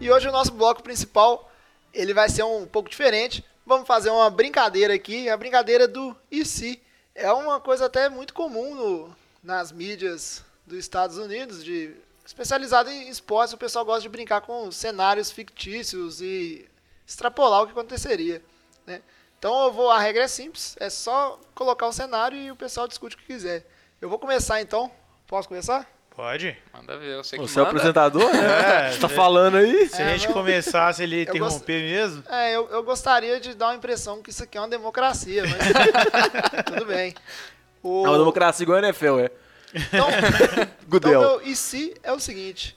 E 0.00 0.08
hoje 0.08 0.28
o 0.28 0.30
nosso 0.30 0.52
bloco 0.52 0.84
principal, 0.84 1.50
ele 1.92 2.14
vai 2.14 2.28
ser 2.28 2.44
um 2.44 2.64
pouco 2.64 2.88
diferente. 2.88 3.44
Vamos 3.66 3.88
fazer 3.88 4.10
uma 4.10 4.30
brincadeira 4.30 4.94
aqui, 4.94 5.28
a 5.28 5.36
brincadeira 5.36 5.88
do 5.88 6.16
e 6.30 6.44
se. 6.44 6.80
É 7.12 7.32
uma 7.32 7.60
coisa 7.60 7.86
até 7.86 8.08
muito 8.08 8.32
comum 8.32 8.76
no, 8.76 9.16
nas 9.42 9.72
mídias 9.72 10.44
dos 10.64 10.78
Estados 10.78 11.18
Unidos, 11.18 11.64
de 11.64 11.92
especializado 12.24 12.88
em 12.88 13.08
esportes, 13.08 13.52
o 13.52 13.58
pessoal 13.58 13.84
gosta 13.84 14.02
de 14.02 14.08
brincar 14.08 14.42
com 14.42 14.70
cenários 14.70 15.32
fictícios 15.32 16.20
e 16.20 16.68
extrapolar 17.04 17.62
o 17.62 17.66
que 17.66 17.72
aconteceria. 17.72 18.40
Né? 18.86 19.02
Então 19.40 19.64
eu 19.64 19.72
vou, 19.72 19.90
a 19.90 19.98
regra 19.98 20.22
é 20.22 20.28
simples, 20.28 20.76
é 20.78 20.88
só 20.88 21.36
colocar 21.52 21.88
o 21.88 21.92
cenário 21.92 22.38
e 22.38 22.52
o 22.52 22.56
pessoal 22.56 22.86
discute 22.86 23.16
o 23.16 23.18
que 23.18 23.26
quiser. 23.26 23.66
Eu 24.00 24.08
vou 24.08 24.20
começar 24.20 24.60
então 24.60 24.88
Posso 25.32 25.48
começar? 25.48 25.90
Pode. 26.14 26.54
Manda 26.74 26.98
ver, 26.98 27.14
eu 27.14 27.24
sei 27.24 27.38
que 27.38 27.48
Você 27.48 27.58
manda. 27.58 27.70
é 27.70 27.72
o 27.72 27.74
apresentador, 27.74 28.30
né? 28.34 28.88
É, 28.88 28.92
Você 28.92 29.00
tá 29.00 29.08
falando 29.08 29.56
aí? 29.56 29.88
Se 29.88 30.02
é, 30.02 30.04
a 30.04 30.08
gente 30.10 30.26
não... 30.26 30.34
começasse 30.34 31.02
ele 31.02 31.22
interromper 31.22 31.80
gost... 31.80 31.90
mesmo. 31.90 32.24
É, 32.28 32.54
eu, 32.54 32.68
eu 32.68 32.82
gostaria 32.82 33.40
de 33.40 33.54
dar 33.54 33.68
uma 33.68 33.76
impressão 33.76 34.20
que 34.20 34.28
isso 34.28 34.42
aqui 34.42 34.58
é 34.58 34.60
uma 34.60 34.68
democracia, 34.68 35.44
mas 35.46 35.56
tudo 36.68 36.84
bem. 36.84 37.14
O... 37.82 38.04
É 38.04 38.10
uma 38.10 38.18
democracia 38.18 38.62
igual 38.62 38.76
a 38.76 38.82
NFL, 38.82 39.20
é. 39.20 39.30
Então, 39.72 40.08
então 40.92 41.10
meu, 41.10 41.40
e 41.40 41.56
se 41.56 41.94
é 42.02 42.12
o 42.12 42.20
seguinte, 42.20 42.76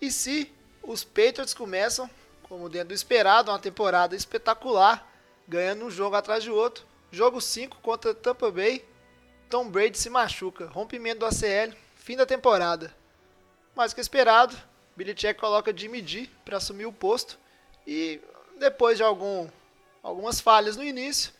e 0.00 0.08
se 0.08 0.54
os 0.84 1.02
Patriots 1.02 1.52
começam 1.52 2.08
como 2.44 2.68
dentro 2.68 2.90
do 2.90 2.94
esperado, 2.94 3.50
uma 3.50 3.58
temporada 3.58 4.14
espetacular, 4.14 5.04
ganhando 5.48 5.84
um 5.84 5.90
jogo 5.90 6.14
atrás 6.14 6.44
de 6.44 6.50
outro. 6.52 6.84
Jogo 7.10 7.40
5 7.40 7.78
contra 7.82 8.14
Tampa 8.14 8.52
Bay, 8.52 8.84
Tom 9.48 9.68
Brady 9.68 9.96
se 9.96 10.10
machuca, 10.10 10.66
rompimento 10.66 11.20
do 11.20 11.26
ACL, 11.26 11.74
fim 11.96 12.16
da 12.16 12.26
temporada. 12.26 12.94
Mais 13.74 13.92
que 13.92 14.00
esperado, 14.00 14.56
Belichick 14.96 15.38
coloca 15.38 15.76
Jimmy 15.76 16.06
G 16.06 16.28
para 16.44 16.56
assumir 16.56 16.86
o 16.86 16.92
posto 16.92 17.38
e 17.86 18.20
depois 18.58 18.96
de 18.96 19.02
algum, 19.02 19.48
algumas 20.02 20.40
falhas 20.40 20.76
no 20.76 20.84
início, 20.84 21.32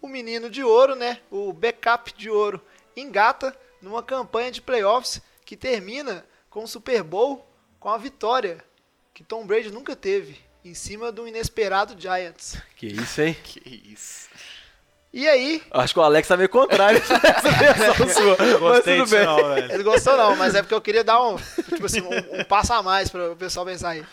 o 0.00 0.08
menino 0.08 0.50
de 0.50 0.64
ouro, 0.64 0.96
né, 0.96 1.20
o 1.30 1.52
backup 1.52 2.12
de 2.14 2.28
ouro, 2.28 2.60
engata 2.96 3.56
numa 3.80 4.02
campanha 4.02 4.50
de 4.50 4.60
playoffs 4.60 5.20
que 5.44 5.56
termina 5.56 6.26
com 6.50 6.64
o 6.64 6.68
Super 6.68 7.02
Bowl 7.02 7.46
com 7.78 7.88
a 7.88 7.98
vitória 7.98 8.64
que 9.12 9.22
Tom 9.22 9.46
Brady 9.46 9.70
nunca 9.70 9.94
teve 9.94 10.38
em 10.64 10.74
cima 10.74 11.12
do 11.12 11.26
inesperado 11.26 12.00
Giants. 12.00 12.56
Que 12.76 12.86
isso, 12.86 13.20
hein? 13.20 13.36
Que 13.42 13.60
isso. 13.92 14.28
E 15.12 15.28
aí, 15.28 15.62
Acho 15.70 15.92
que 15.92 16.00
o 16.00 16.02
Alex 16.02 16.26
tá 16.26 16.36
meio 16.38 16.48
contrário 16.48 16.98
dessa 17.06 17.50
versão 17.50 18.08
sua. 18.08 18.36
Mas 18.38 18.58
Gostei 18.58 18.96
tudo 18.96 19.04
disso 19.04 19.16
bem. 19.16 19.26
não, 19.26 19.36
velho. 19.54 19.72
ele 19.72 19.82
gostou 19.82 20.16
não, 20.16 20.34
mas 20.36 20.54
é 20.54 20.62
porque 20.62 20.74
eu 20.74 20.80
queria 20.80 21.04
dar 21.04 21.22
um, 21.22 21.36
tipo 21.36 21.84
assim, 21.84 22.00
um, 22.00 22.40
um 22.40 22.44
passo 22.44 22.72
a 22.72 22.82
mais 22.82 23.10
para 23.10 23.32
o 23.32 23.36
pessoal 23.36 23.66
pensar 23.66 23.90
aí. 23.90 24.06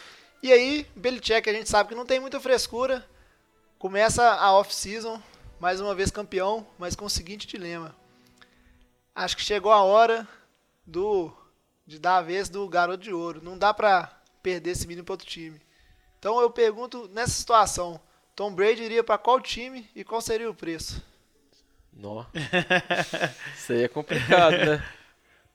E 0.43 0.51
aí, 0.51 0.85
Belichick, 0.95 1.49
a 1.49 1.53
gente 1.53 1.69
sabe 1.69 1.89
que 1.89 1.95
não 1.95 2.05
tem 2.05 2.19
muita 2.19 2.39
frescura. 2.39 3.05
Começa 3.77 4.29
a 4.29 4.51
off-season, 4.53 5.21
mais 5.57 5.79
uma 5.79 5.95
vez 5.95 6.11
campeão, 6.11 6.67
mas 6.77 6.95
com 6.97 7.05
o 7.05 7.09
seguinte 7.09 7.47
dilema. 7.47 7.95
Acho 9.15 9.37
que 9.37 9.43
chegou 9.43 9.71
a 9.71 9.81
hora 9.83 10.27
do 10.85 11.31
de 11.87 11.97
dar 11.97 12.17
a 12.17 12.21
vez 12.21 12.49
do 12.49 12.67
garoto 12.67 13.03
de 13.03 13.13
ouro. 13.13 13.39
Não 13.41 13.57
dá 13.57 13.73
pra 13.73 14.11
perder 14.43 14.71
esse 14.71 14.85
menino 14.85 15.05
para 15.05 15.13
outro 15.13 15.27
time. 15.27 15.61
Então 16.19 16.39
eu 16.41 16.49
pergunto, 16.49 17.09
nessa 17.13 17.31
situação, 17.31 17.99
Tom 18.39 18.53
Brady 18.53 18.83
iria 18.83 19.03
para 19.03 19.17
qual 19.17 19.41
time 19.41 19.85
e 19.93 20.01
qual 20.01 20.21
seria 20.21 20.49
o 20.49 20.53
preço? 20.55 21.03
Nó. 21.91 22.23
Isso 23.53 23.73
aí 23.73 23.83
é 23.83 23.87
complicado, 23.89 24.53
né? 24.53 24.81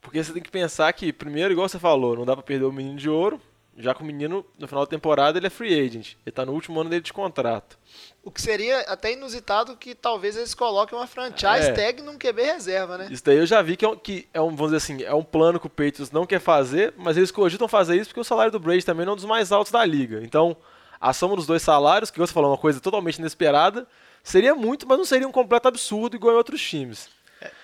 Porque 0.03 0.23
você 0.23 0.35
tem 0.35 0.43
que 0.43 0.51
pensar 0.51 0.93
que, 0.93 1.11
primeiro, 1.11 1.51
igual 1.55 1.67
você 1.67 1.79
falou, 1.79 2.15
não 2.15 2.27
dá 2.27 2.35
pra 2.35 2.43
perder 2.43 2.67
o 2.67 2.71
menino 2.73 2.99
de 2.99 3.09
ouro, 3.09 3.41
já 3.75 3.95
que 3.95 4.03
o 4.03 4.05
menino, 4.05 4.45
no 4.59 4.69
final 4.69 4.85
da 4.85 4.91
temporada, 4.91 5.39
ele 5.39 5.47
é 5.47 5.51
free 5.51 5.81
agent. 5.81 6.17
Ele 6.27 6.35
tá 6.35 6.45
no 6.45 6.53
último 6.53 6.79
ano 6.79 6.91
dele 6.91 7.01
de 7.01 7.11
contrato. 7.11 7.79
O 8.23 8.31
que 8.31 8.43
seria 8.43 8.81
até 8.81 9.15
inusitado 9.15 9.79
que 9.79 9.95
talvez 9.95 10.37
eles 10.37 10.53
coloquem 10.53 10.99
uma 10.99 11.07
franchise 11.07 11.71
É. 11.71 11.73
tag 11.73 12.03
num 12.03 12.19
QB 12.19 12.43
reserva, 12.43 12.99
né? 12.99 13.09
Isso 13.11 13.25
daí 13.25 13.39
eu 13.39 13.47
já 13.47 13.63
vi 13.63 13.79
que 13.79 13.85
é, 13.87 13.89
um, 13.89 13.97
que 13.97 14.29
é 14.35 14.43
um, 14.43 14.55
vamos 14.55 14.73
dizer 14.73 14.77
assim, 14.77 15.03
é 15.03 15.15
um 15.15 15.25
plano 15.25 15.59
que 15.59 15.67
o 15.67 15.71
Patriots 15.71 16.11
não 16.11 16.27
quer 16.27 16.39
fazer, 16.39 16.93
mas 16.99 17.17
eles 17.17 17.31
cogitam 17.31 17.67
fazer 17.67 17.97
isso 17.97 18.11
porque 18.11 18.21
o 18.21 18.25
salário 18.25 18.53
do 18.53 18.61
Brady 18.61 18.85
também 18.85 19.07
não 19.07 19.13
é 19.13 19.15
um 19.15 19.17
dos 19.17 19.25
mais 19.25 19.51
altos 19.51 19.73
da 19.73 19.83
liga. 19.87 20.21
Então, 20.23 20.55
a 21.01 21.13
soma 21.13 21.37
dos 21.37 21.47
dois 21.47 21.63
salários, 21.63 22.11
que 22.11 22.19
você 22.19 22.33
falou, 22.33 22.51
uma 22.51 22.59
coisa 22.59 22.81
totalmente 22.81 23.19
inesperada, 23.19 23.87
seria 24.23 24.55
muito, 24.55 24.87
mas 24.87 24.99
não 24.99 25.05
seria 25.05 25.29
um 25.29 25.33
completo 25.33 25.69
absurdo 25.69 26.17
igual 26.17 26.35
em 26.35 26.39
outros 26.39 26.63
times. 26.63 27.09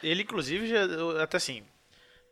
Ele, 0.03 0.23
inclusive, 0.23 0.67
já, 0.69 1.23
até 1.23 1.37
assim, 1.37 1.63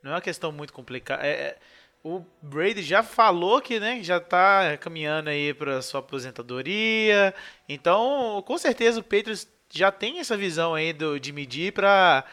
não 0.02 0.12
é 0.12 0.14
uma 0.14 0.20
questão 0.20 0.52
muito 0.52 0.72
complicada. 0.72 1.26
É, 1.26 1.30
é- 1.30 1.56
o 2.04 2.24
Brady 2.40 2.80
já 2.82 3.02
falou 3.02 3.60
que 3.60 3.80
né, 3.80 4.02
já 4.04 4.20
tá 4.20 4.76
caminhando 4.78 5.30
aí 5.30 5.52
para 5.52 5.82
sua 5.82 5.98
aposentadoria. 6.00 7.34
Então, 7.68 8.42
com 8.46 8.56
certeza 8.56 9.00
o 9.00 9.02
Patriots 9.02 9.48
já 9.70 9.90
tem 9.90 10.20
essa 10.20 10.36
visão 10.36 10.74
aí 10.74 10.92
do, 10.92 11.18
de 11.18 11.32
medir 11.32 11.72
para 11.72 12.24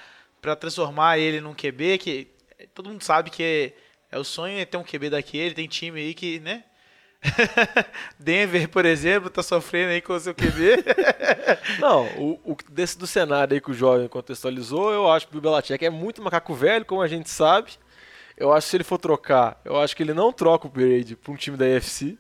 transformar 0.60 1.18
ele 1.18 1.42
num 1.42 1.56
QB 1.56 1.98
que 1.98 2.28
todo 2.76 2.90
mundo 2.90 3.04
sabe 3.04 3.32
que 3.32 3.44
é, 4.12 4.16
é 4.16 4.20
o 4.20 4.24
sonho 4.24 4.58
é 4.60 4.66
ter 4.66 4.78
um 4.78 4.84
QB 4.84 5.10
daquele. 5.10 5.56
Tem 5.56 5.68
time 5.68 6.00
aí 6.00 6.14
que, 6.14 6.40
né? 6.40 6.64
Denver, 8.20 8.70
por 8.70 8.86
exemplo, 8.86 9.30
tá 9.30 9.42
sofrendo 9.44 9.92
aí 9.92 10.02
com 10.02 10.14
o 10.14 10.20
seu 10.20 10.34
QB. 10.34 10.84
Não, 11.80 12.06
o, 12.18 12.40
o 12.44 12.58
desse 12.70 12.98
do 12.98 13.08
cenário 13.08 13.54
aí 13.54 13.62
que 13.62 13.72
o 13.72 13.74
jovem 13.74 14.08
contextualizou, 14.08 14.92
eu 14.94 15.12
acho 15.12 15.28
que 15.28 15.38
o 15.38 15.42
Belichick 15.42 15.84
é 15.86 15.90
muito 15.90 16.22
macaco 16.22 16.54
velho, 16.54 16.86
como 16.86 17.02
a 17.02 17.08
gente 17.08 17.30
sabe. 17.30 17.72
Eu 18.38 18.52
acho 18.54 18.66
que 18.68 18.72
se 18.72 18.78
ele 18.78 18.84
for 18.84 18.98
trocar, 18.98 19.60
eu 19.64 19.80
acho 19.80 19.96
que 19.96 20.04
ele 20.04 20.14
não 20.14 20.32
troca 20.32 20.68
o 20.68 20.70
Brady 20.70 21.16
para 21.16 21.32
um 21.32 21.36
time 21.38 21.58
da 21.58 21.66
AFC. 21.66 22.18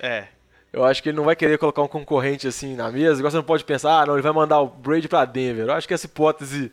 é. 0.00 0.28
Eu 0.70 0.84
acho 0.84 1.02
que 1.02 1.08
ele 1.08 1.16
não 1.16 1.24
vai 1.24 1.34
querer 1.34 1.56
colocar 1.56 1.80
um 1.80 1.88
concorrente 1.88 2.46
assim 2.46 2.76
na 2.76 2.92
mesa. 2.92 3.18
Igual 3.18 3.30
você 3.30 3.38
não 3.38 3.42
pode 3.42 3.64
pensar, 3.64 4.02
ah, 4.02 4.06
não, 4.06 4.14
ele 4.14 4.22
vai 4.22 4.32
mandar 4.32 4.60
o 4.60 4.66
Brady 4.68 5.08
para 5.08 5.24
Denver. 5.24 5.64
Eu 5.66 5.72
acho 5.72 5.88
que 5.88 5.94
essa 5.94 6.04
hipótese 6.04 6.70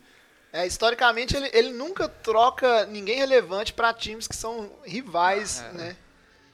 É, 0.52 0.68
historicamente, 0.68 1.34
ele, 1.36 1.50
ele 1.54 1.70
nunca 1.72 2.10
troca 2.10 2.86
ninguém 2.88 3.16
relevante 3.20 3.72
pra 3.72 3.94
times 3.94 4.28
que 4.28 4.36
são 4.36 4.70
rivais, 4.86 5.64
É. 5.74 5.78
né? 5.78 5.96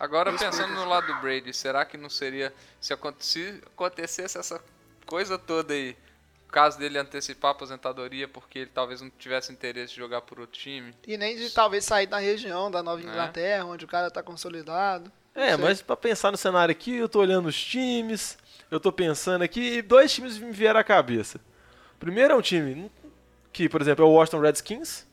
Agora, 0.02 0.34
pensando 0.34 0.74
no 0.74 0.86
lado 0.90 1.06
do 1.06 1.22
Brady, 1.22 1.54
será 1.54 1.86
que 1.86 1.96
não 1.96 2.10
seria. 2.10 2.52
Se 2.80 2.92
aconte- 2.92 3.24
se 3.24 3.62
acontecesse 3.68 4.36
essa 4.36 4.60
coisa 5.06 5.38
toda 5.38 5.76
aí, 5.76 5.96
o 6.50 6.52
caso 6.52 6.80
dele 6.80 6.98
antecipar 6.98 7.50
a 7.50 7.52
aposentadoria 7.52 8.28
porque 8.28 8.58
ele 8.60 8.72
talvez 8.74 9.00
não 9.00 9.12
tivesse 9.12 9.52
interesse 9.54 9.94
de 9.94 10.00
jogar 10.00 10.22
por 10.22 10.40
outro 10.40 10.60
time? 10.60 10.92
E 11.06 11.18
nem 11.18 11.38
de 11.38 11.52
talvez 11.52 11.86
sair 11.86 12.08
da 12.08 12.18
região 12.18 12.72
da 12.72 12.80
É. 12.80 12.82
Nova 12.82 13.00
Inglaterra, 13.00 13.64
onde 13.66 13.86
o 13.86 13.88
cara 13.88 14.10
tá 14.10 14.24
consolidado. 14.24 15.12
É, 15.36 15.56
mas 15.56 15.84
pra 15.84 15.96
pensar 15.96 16.32
no 16.32 16.38
cenário 16.38 16.72
aqui, 16.72 16.96
eu 16.98 17.08
tô 17.08 17.20
olhando 17.20 17.48
os 17.48 17.64
times, 17.64 18.40
eu 18.72 18.80
tô 18.80 18.92
pensando 18.92 19.44
aqui, 19.44 19.78
e 19.78 19.82
dois 19.84 20.12
times 20.12 20.40
me 20.40 20.52
vieram 20.52 20.80
à 20.80 20.84
cabeça. 20.84 21.40
Primeiro 22.00 22.34
é 22.34 22.36
um 22.36 22.42
time 22.42 22.92
que, 23.54 23.70
por 23.70 23.80
exemplo, 23.82 24.04
é 24.04 24.08
o 24.08 24.12
Washington 24.12 24.40
Redskins, 24.42 25.06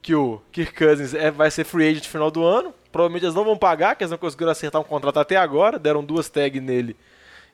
que 0.00 0.14
o 0.14 0.40
Kirk 0.52 0.72
Cousins 0.72 1.14
é, 1.14 1.32
vai 1.32 1.50
ser 1.50 1.64
free 1.64 1.88
agent 1.88 2.04
no 2.04 2.10
final 2.10 2.30
do 2.30 2.44
ano. 2.44 2.72
Provavelmente 2.90 3.24
eles 3.24 3.34
não 3.34 3.44
vão 3.44 3.56
pagar, 3.56 3.94
que 3.94 4.02
eles 4.02 4.10
não 4.10 4.18
conseguiram 4.18 4.50
acertar 4.50 4.80
um 4.80 4.84
contrato 4.84 5.18
até 5.18 5.36
agora, 5.36 5.78
deram 5.78 6.02
duas 6.04 6.28
tags 6.28 6.62
nele 6.62 6.96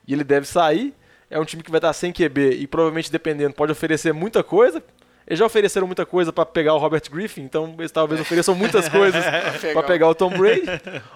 e 0.07 0.13
ele 0.13 0.23
deve 0.23 0.47
sair. 0.47 0.93
É 1.29 1.37
um 1.39 1.45
time 1.45 1.61
que 1.61 1.69
vai 1.69 1.79
estar 1.79 1.91
sem 1.93 2.13
QB 2.13 2.51
e 2.51 2.65
provavelmente, 2.65 3.11
dependendo, 3.11 3.53
pode 3.53 3.71
oferecer 3.71 4.13
muita 4.13 4.41
coisa. 4.41 4.81
Eles 5.27 5.39
já 5.39 5.45
ofereceram 5.45 5.85
muita 5.85 6.05
coisa 6.05 6.31
para 6.31 6.45
pegar 6.45 6.73
o 6.73 6.77
Robert 6.77 7.03
Griffin, 7.11 7.41
então 7.41 7.75
eles 7.77 7.91
talvez 7.91 8.21
ofereçam 8.21 8.55
muitas 8.55 8.87
coisas 8.89 9.25
para 9.73 9.83
pegar 9.83 10.07
o 10.07 10.15
Tom 10.15 10.29
Brady. 10.29 10.65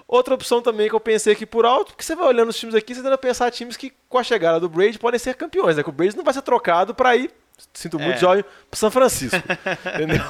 Outra 0.06 0.34
opção 0.34 0.60
também 0.60 0.86
que 0.86 0.94
eu 0.94 1.00
pensei 1.00 1.32
aqui 1.32 1.46
por 1.46 1.64
alto, 1.64 1.92
porque 1.92 2.04
você 2.04 2.14
vai 2.14 2.28
olhando 2.28 2.50
os 2.50 2.58
times 2.58 2.74
aqui, 2.74 2.94
você 2.94 3.02
tenta 3.02 3.16
pensar 3.16 3.50
times 3.50 3.74
que 3.74 3.90
com 4.10 4.18
a 4.18 4.22
chegada 4.22 4.60
do 4.60 4.68
Brady 4.68 4.98
podem 4.98 5.18
ser 5.18 5.34
campeões, 5.34 5.78
né? 5.78 5.82
Que 5.82 5.88
o 5.88 5.92
Brady 5.92 6.14
não 6.14 6.24
vai 6.24 6.34
ser 6.34 6.42
trocado 6.42 6.94
para 6.94 7.16
ir, 7.16 7.30
sinto 7.72 7.98
muito, 7.98 8.16
É. 8.16 8.18
jovem, 8.18 8.44
pro 8.70 8.78
São 8.78 8.90
Francisco. 8.90 9.36
entendeu? 9.94 10.22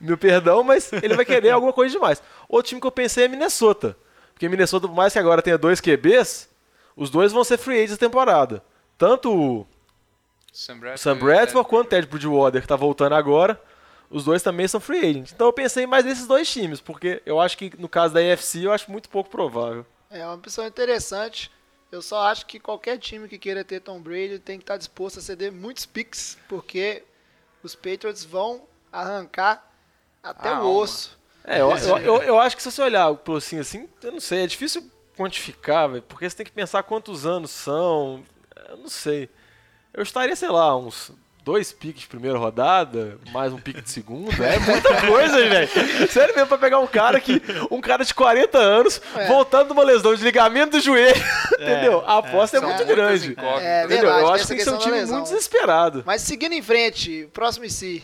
Meu 0.00 0.16
perdão, 0.18 0.62
mas 0.62 0.92
ele 0.92 1.14
vai 1.14 1.24
querer 1.24 1.50
alguma 1.50 1.72
coisa 1.72 1.92
demais. 1.94 2.22
Outro 2.48 2.68
time 2.70 2.80
que 2.80 2.86
eu 2.86 2.92
pensei 2.92 3.24
é 3.24 3.28
Minnesota. 3.28 3.96
Porque 4.32 4.48
Minnesota, 4.48 4.86
por 4.86 4.94
mais 4.94 5.12
que 5.12 5.18
agora 5.18 5.42
tenha 5.42 5.58
dois 5.58 5.80
QBs, 5.80 6.48
os 6.96 7.10
dois 7.10 7.32
vão 7.32 7.42
ser 7.44 7.58
free 7.58 7.74
agents 7.76 7.92
essa 7.92 8.00
temporada. 8.00 8.62
Tanto 8.96 9.32
o 9.34 9.66
Sam 10.52 10.78
Bradford, 10.78 11.00
Sam 11.00 11.16
Bradford 11.18 11.68
quanto 11.68 11.86
o 11.86 11.90
Ted 11.90 12.06
Bridgewater, 12.06 12.60
que 12.62 12.68
tá 12.68 12.76
voltando 12.76 13.14
agora, 13.14 13.60
os 14.10 14.24
dois 14.24 14.42
também 14.42 14.66
são 14.66 14.80
free 14.80 14.98
agents. 15.00 15.32
Então 15.32 15.46
eu 15.48 15.52
pensei 15.52 15.86
mais 15.86 16.04
nesses 16.04 16.26
dois 16.26 16.50
times, 16.50 16.80
porque 16.80 17.22
eu 17.26 17.40
acho 17.40 17.56
que 17.58 17.72
no 17.78 17.88
caso 17.88 18.14
da 18.14 18.20
AFC 18.20 18.64
eu 18.64 18.72
acho 18.72 18.90
muito 18.90 19.08
pouco 19.08 19.28
provável. 19.30 19.84
É 20.10 20.24
uma 20.24 20.34
opção 20.34 20.66
interessante. 20.66 21.50
Eu 21.90 22.02
só 22.02 22.26
acho 22.28 22.46
que 22.46 22.60
qualquer 22.60 22.98
time 22.98 23.28
que 23.28 23.38
queira 23.38 23.64
ter 23.64 23.80
Tom 23.80 24.00
Brady 24.00 24.38
tem 24.38 24.58
que 24.58 24.64
estar 24.64 24.76
disposto 24.76 25.18
a 25.18 25.22
ceder 25.22 25.50
muitos 25.50 25.86
picks, 25.86 26.36
porque 26.48 27.02
os 27.62 27.74
Patriots 27.74 28.24
vão 28.24 28.62
arrancar 28.92 29.66
até 30.22 30.52
o 30.52 30.76
osso. 30.76 31.18
É, 31.44 31.60
eu, 31.60 31.70
eu, 31.70 31.98
eu, 31.98 32.22
eu 32.22 32.38
acho 32.38 32.54
que 32.54 32.62
se 32.62 32.70
você 32.70 32.82
olhar 32.82 33.14
pro 33.14 33.36
assim, 33.36 33.58
assim, 33.58 33.88
eu 34.02 34.12
não 34.12 34.20
sei, 34.20 34.44
é 34.44 34.46
difícil 34.46 34.90
quantificar, 35.16 35.88
velho, 35.88 36.02
porque 36.02 36.28
você 36.28 36.36
tem 36.36 36.46
que 36.46 36.52
pensar 36.52 36.82
quantos 36.82 37.24
anos 37.24 37.50
são, 37.50 38.22
eu 38.68 38.76
não 38.76 38.88
sei. 38.88 39.30
Eu 39.94 40.02
estaria, 40.02 40.36
sei 40.36 40.50
lá, 40.50 40.76
uns 40.76 41.10
dois 41.48 41.72
piques 41.72 42.02
de 42.02 42.08
primeira 42.08 42.36
rodada, 42.36 43.16
mais 43.32 43.50
um 43.54 43.56
pique 43.58 43.80
de 43.80 43.90
segunda, 43.90 44.44
é 44.44 44.58
muita 44.58 45.00
coisa, 45.06 45.34
velho. 45.48 45.68
Sério 46.12 46.34
mesmo, 46.34 46.46
pra 46.46 46.58
pegar 46.58 46.78
um 46.78 46.86
cara 46.86 47.18
que, 47.18 47.40
um 47.70 47.80
cara 47.80 48.04
de 48.04 48.12
40 48.12 48.58
anos, 48.58 49.00
É. 49.16 49.26
voltando 49.28 49.68
de 49.68 49.72
uma 49.72 49.82
lesão 49.82 50.14
de 50.14 50.22
ligamento 50.22 50.72
do 50.72 50.80
joelho, 50.80 51.16
entendeu? 51.58 52.04
A 52.06 52.18
aposta 52.18 52.58
é, 52.58 52.60
São 52.60 52.68
muito 52.68 52.84
grande. 52.84 53.34
É, 53.62 53.84
Entendeu? 53.84 54.02
verdade, 54.02 54.20
eu 54.20 54.32
acho 54.34 54.42
que 54.42 54.48
tem 54.48 54.56
que 54.58 54.64
ser 54.64 54.74
um 54.74 54.78
time 54.78 55.02
muito 55.06 55.22
desesperado. 55.22 56.02
Mas 56.04 56.20
seguindo 56.20 56.52
em 56.52 56.60
frente, 56.60 57.26
próximo 57.32 57.64
IC. 57.64 58.02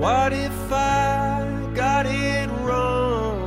What 0.00 0.34
if 0.34 0.72
I 0.72 1.70
got 1.76 2.10
it 2.10 2.50
wrong? 2.64 3.38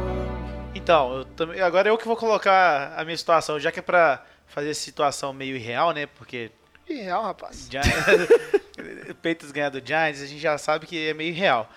Então, 0.73 1.17
eu 1.17 1.25
também, 1.25 1.59
agora 1.59 1.89
eu 1.89 1.97
que 1.97 2.07
vou 2.07 2.15
colocar 2.15 2.93
a 2.95 3.03
minha 3.03 3.17
situação, 3.17 3.59
já 3.59 3.69
que 3.69 3.79
é 3.79 3.81
pra 3.81 4.23
fazer 4.47 4.69
essa 4.69 4.79
situação 4.79 5.33
meio 5.33 5.57
irreal, 5.57 5.91
né? 5.91 6.05
Porque 6.05 6.51
real, 6.85 7.23
rapaz. 7.23 7.67
Giants, 7.69 9.15
Peitos 9.21 9.51
ganhar 9.51 9.69
do 9.69 9.85
Giants, 9.85 10.21
a 10.21 10.25
gente 10.25 10.39
já 10.39 10.57
sabe 10.57 10.85
que 10.85 11.09
é 11.09 11.13
meio 11.13 11.29
irreal. 11.29 11.69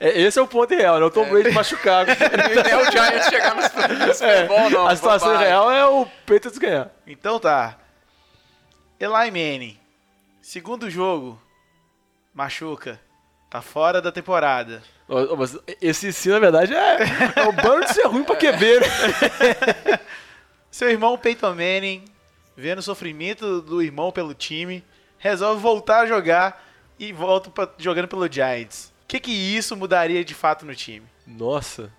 É, 0.00 0.20
esse 0.20 0.38
é 0.38 0.42
o 0.42 0.46
ponto 0.46 0.74
real, 0.74 0.98
né? 0.98 1.04
O 1.04 1.10
Tom 1.10 1.28
Brady 1.28 1.50
machucado. 1.50 2.10
Nem 2.48 2.72
é 2.72 2.76
o 2.76 2.90
Giants 2.90 3.28
chegar 3.28 3.54
no 3.54 3.62
Super 3.62 4.48
Bowl, 4.48 4.70
não. 4.70 4.86
a 4.86 4.96
situação 4.96 5.28
bobagem. 5.28 5.48
real 5.48 5.70
é 5.70 5.86
o 5.86 6.06
Patriots 6.26 6.58
ganhar. 6.58 6.90
Então 7.06 7.38
tá. 7.38 7.78
Eli 8.98 9.30
Manning, 9.30 9.78
segundo 10.40 10.88
jogo, 10.88 11.40
machuca, 12.32 12.98
tá 13.50 13.60
fora 13.60 14.00
da 14.00 14.10
temporada. 14.10 14.82
Mas 15.36 15.56
esse 15.80 16.12
sim, 16.12 16.30
na 16.30 16.38
verdade, 16.38 16.74
é, 16.74 16.98
é 17.36 17.46
o 17.46 17.52
bando 17.52 17.84
de 17.84 17.92
ser 17.92 18.06
ruim 18.06 18.24
pra 18.24 18.34
QB, 18.34 18.80
né? 18.80 20.00
Seu 20.70 20.90
irmão 20.90 21.16
Peyton 21.18 21.50
Manning, 21.50 22.04
vendo 22.56 22.78
o 22.78 22.82
sofrimento 22.82 23.60
do 23.60 23.82
irmão 23.82 24.10
pelo 24.10 24.34
time, 24.34 24.84
resolve 25.18 25.60
voltar 25.60 26.00
a 26.00 26.06
jogar 26.06 26.64
e 26.98 27.12
volta 27.12 27.50
pra- 27.50 27.68
jogando 27.78 28.08
pelo 28.08 28.30
Giants. 28.30 28.92
O 29.04 29.06
que, 29.08 29.20
que 29.20 29.30
isso 29.30 29.76
mudaria 29.76 30.24
de 30.24 30.34
fato 30.34 30.64
no 30.66 30.74
time? 30.74 31.06
Nossa. 31.26 31.92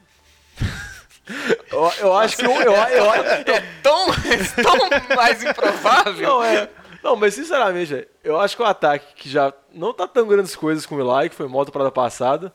eu, 1.72 1.92
eu 2.00 2.18
acho 2.18 2.38
que 2.38 2.46
eu, 2.46 2.52
eu, 2.52 2.74
eu- 2.74 3.14
É 3.14 3.64
tão, 3.84 4.08
tão 4.64 5.16
mais 5.16 5.44
improvável. 5.44 6.28
Não, 6.28 6.44
é. 6.44 6.70
Não, 7.04 7.16
mas 7.16 7.36
sinceramente, 7.36 8.08
eu 8.24 8.40
acho 8.40 8.56
que 8.56 8.62
o 8.62 8.66
ataque 8.66 9.14
que 9.16 9.30
já 9.30 9.54
não 9.74 9.94
tá 9.94 10.08
tão 10.08 10.28
grandes 10.28 10.56
coisas 10.56 10.86
com 10.86 10.96
o 10.96 11.20
Eli, 11.20 11.30
que 11.30 11.36
foi 11.36 11.48
mal 11.48 11.64
temporada 11.66 11.92
passada, 11.92 12.52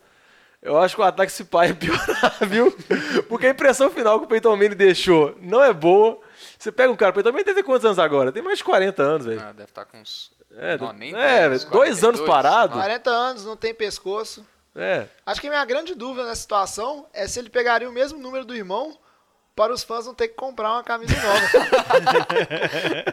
eu 0.60 0.76
acho 0.78 0.94
que 0.96 1.00
o 1.00 1.04
ataque 1.04 1.32
se 1.32 1.44
pai 1.44 1.70
é 1.70 1.72
piorar, 1.72 2.36
viu? 2.46 2.76
Porque 3.28 3.46
a 3.46 3.50
impressão 3.50 3.88
final 3.90 4.18
que 4.18 4.24
o 4.26 4.28
Peyton 4.28 4.56
Manning 4.56 4.74
deixou 4.76 5.34
não 5.40 5.62
é 5.62 5.72
boa. 5.72 6.18
Você 6.62 6.70
pega 6.70 6.92
um 6.92 6.96
cara, 6.96 7.12
Peyton 7.12 7.32
Manning 7.32 7.44
tem 7.44 7.64
quantos 7.64 7.84
anos 7.84 7.98
agora? 7.98 8.30
Tem 8.30 8.40
mais 8.40 8.58
de 8.58 8.64
40 8.64 9.02
anos, 9.02 9.26
velho. 9.26 9.40
Ah, 9.40 9.50
deve 9.52 9.70
estar 9.70 9.84
com 9.84 9.98
uns. 10.00 10.30
É, 10.56 10.78
não, 10.78 10.92
nem 10.92 11.12
é, 11.12 11.48
dois 11.48 12.04
anos 12.04 12.20
42, 12.20 12.26
parado. 12.28 12.74
40 12.74 13.10
anos, 13.10 13.44
não 13.44 13.56
tem 13.56 13.74
pescoço. 13.74 14.46
É. 14.76 15.06
Acho 15.26 15.40
que 15.40 15.48
a 15.48 15.50
minha 15.50 15.64
grande 15.64 15.92
dúvida 15.94 16.24
nessa 16.24 16.40
situação 16.40 17.06
é 17.12 17.26
se 17.26 17.38
ele 17.40 17.50
pegaria 17.50 17.88
o 17.88 17.92
mesmo 17.92 18.18
número 18.20 18.44
do 18.44 18.54
irmão 18.54 18.96
para 19.56 19.72
os 19.72 19.82
fãs 19.82 20.06
não 20.06 20.14
ter 20.14 20.28
que 20.28 20.34
comprar 20.34 20.70
uma 20.72 20.84
camisa 20.84 21.14
nova. 21.20 21.40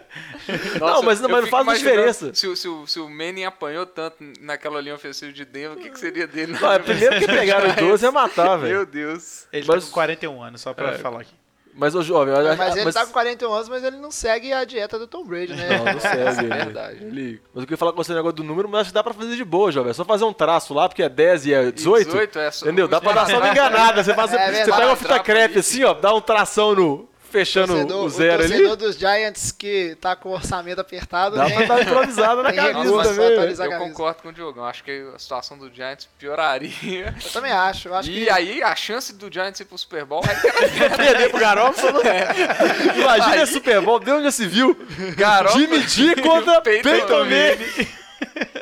Não, 0.80 1.02
mas 1.04 1.20
não- 1.20 1.30
eu 1.30 1.36
mas 1.36 1.50
não 1.52 1.66
faz 1.66 1.80
diferença. 1.80 2.34
Se, 2.34 2.48
o- 2.48 2.56
se, 2.56 2.68
o- 2.68 2.88
se 2.88 3.00
o 3.00 3.10
Manning 3.10 3.44
apanhou 3.46 3.86
tanto 3.86 4.18
naquela 4.40 4.80
linha 4.82 4.96
ofensiva 4.96 5.32
de 5.34 5.44
Denver, 5.46 5.78
o 5.78 5.82
que, 5.82 5.90
que 5.90 6.00
seria 6.00 6.28
dele? 6.28 6.58
Não, 6.60 6.72
é 6.72 6.80
primeiro 6.80 7.20
que 7.20 7.26
pegaram 7.28 7.70
os 7.70 7.76
12 7.76 8.06
é 8.06 8.12
matar, 8.12 8.58
velho. 8.58 8.76
Meu 8.78 8.86
Deus. 8.86 9.48
Ele 9.52 9.66
Mas- 9.68 9.84
tá 9.84 9.88
com 9.90 9.94
41 9.94 10.42
anos, 10.44 10.62
só 10.62 10.74
pra 10.74 10.92
É. 10.94 10.98
falar 10.98 11.22
aqui. 11.22 11.34
Mas 11.80 11.96
o 11.96 12.02
jovem, 12.04 12.34
acho 12.34 12.58
mas 12.58 12.76
ele 12.76 12.92
tá 12.92 13.06
com 13.06 13.12
41 13.14 13.54
anos, 13.54 13.70
mas 13.70 13.84
ele 13.84 13.98
não 13.98 14.12
segue 14.12 14.52
a 14.52 14.66
dieta 14.66 15.00
do 15.00 15.08
Tom 15.08 15.24
Brady, 15.26 15.54
né? 15.54 15.78
Não, 15.78 15.94
não 15.94 16.00
segue. 16.00 16.40
ele- 16.46 16.48
verdade. 16.56 16.98
ele- 17.04 17.42
Mas 17.54 17.62
eu 17.64 17.68
queria 17.68 17.78
falar 17.78 17.92
com 17.94 18.04
você 18.04 18.12
o 18.12 18.16
negócio 18.16 18.36
do 18.36 18.44
número, 18.44 18.68
mas 18.70 18.82
acho 18.82 18.90
que 18.90 18.94
dá 18.94 19.04
pra 19.04 19.14
fazer 19.14 19.36
de 19.36 19.46
boa, 19.46 19.72
jovem. 19.72 19.92
É 19.92 19.94
só 19.94 20.04
fazer 20.06 20.26
um 20.26 20.34
traço 20.34 20.74
lá, 20.74 20.88
porque 20.88 21.02
é 21.02 21.10
10 21.10 21.46
e 21.46 21.54
é 21.54 21.72
18. 21.72 22.06
18 22.06 22.38
é 22.40 22.52
só- 22.52 22.66
entendeu? 22.66 22.88
Dá 22.88 23.02
pra 23.02 23.14
dar 23.14 23.28
só 23.30 23.38
uma 23.38 23.48
enganada. 23.50 24.04
Você, 24.04 24.14
faz, 24.14 24.34
É 24.34 24.52
você 24.66 24.72
pega 24.72 24.86
uma 24.88 24.96
fita 24.96 25.20
crepe 25.20 25.60
assim, 25.60 25.84
ó, 25.84 25.94
dá 25.94 26.14
um 26.14 26.22
tração 26.22 26.76
no. 26.76 27.09
Fechando 27.30 27.74
torcedor, 27.74 28.04
o 28.06 28.10
zero 28.10 28.42
o 28.42 28.46
ali. 28.46 28.76
dos 28.76 28.96
Giants 28.98 29.52
que 29.52 29.96
tá 30.02 30.16
com 30.16 30.30
o 30.30 30.34
orçamento 30.34 30.80
apertado, 30.82 31.36
Dá 31.36 31.48
né? 31.48 31.56
pra 31.56 31.66
dar 31.66 31.74
uma 31.76 31.82
improvisada 31.84 32.44
na 32.44 32.54
camisa 32.54 33.14
velho. 33.14 33.52
Eu 33.52 33.58
camisa. 33.58 33.78
concordo 33.78 34.22
com 34.22 34.30
o 34.30 34.34
Diogão. 34.34 34.66
Acho 34.66 34.84
que 34.84 35.10
a 35.16 35.20
situação 35.20 35.58
do 35.58 35.74
Giants 35.74 36.08
pioraria. 36.20 37.16
Eu 37.24 37.32
também 37.32 37.52
acho. 37.52 37.88
Eu 37.90 37.96
acho 37.96 38.10
E 38.10 38.26
que 38.26 38.30
aí 38.30 38.62
a 38.64 38.76
chance 38.76 39.14
do 39.14 39.32
Giants 39.32 39.60
ir 39.60 39.66
pro 39.66 39.78
Super 39.78 40.06
Bowl 40.06 40.22
era 40.28 40.96
Perder 40.98 41.30
pro 41.30 41.40
Garópolo. 41.40 42.02
Imagina 42.98 43.34
Aí- 43.36 43.42
esse 43.42 43.54
Super 43.54 43.82
Bowl, 43.82 44.00
de 44.00 44.12
onde 44.12 44.24
já 44.24 44.32
se 44.32 44.46
viu? 44.48 44.76
Garoppolo 45.16 45.60
Jimmy 45.66 45.88
G 45.88 46.16
contra 46.22 46.62
Peyton. 46.62 47.26
Manning. 47.26 47.88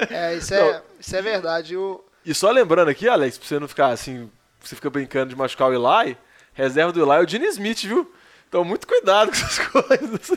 é, 0.10 0.36
isso, 0.36 0.54
é, 0.54 0.82
isso 1.00 1.16
é 1.16 1.22
verdade. 1.22 1.76
O, 1.76 2.04
E 2.26 2.34
só 2.34 2.52
lembrando 2.52 2.90
aqui, 2.90 3.08
Alex, 3.08 3.38
pra 3.38 3.48
você 3.48 3.60
não 3.60 3.68
ficar 3.68 3.88
assim, 3.88 4.30
você 4.62 4.76
fica 4.76 4.90
brincando 4.90 5.30
de 5.30 5.36
machucar 5.36 5.70
o 5.70 5.74
Eli, 5.74 6.18
reserva 6.54 6.92
do 6.92 7.02
Eli 7.02 7.20
é 7.22 7.24
o 7.24 7.28
Gene 7.28 7.46
Smith, 7.48 7.82
viu? 7.84 8.12
Então 8.48 8.64
muito 8.64 8.88
cuidado 8.88 9.30
com 9.30 9.36
essas 9.38 9.60
coisas. 9.68 10.32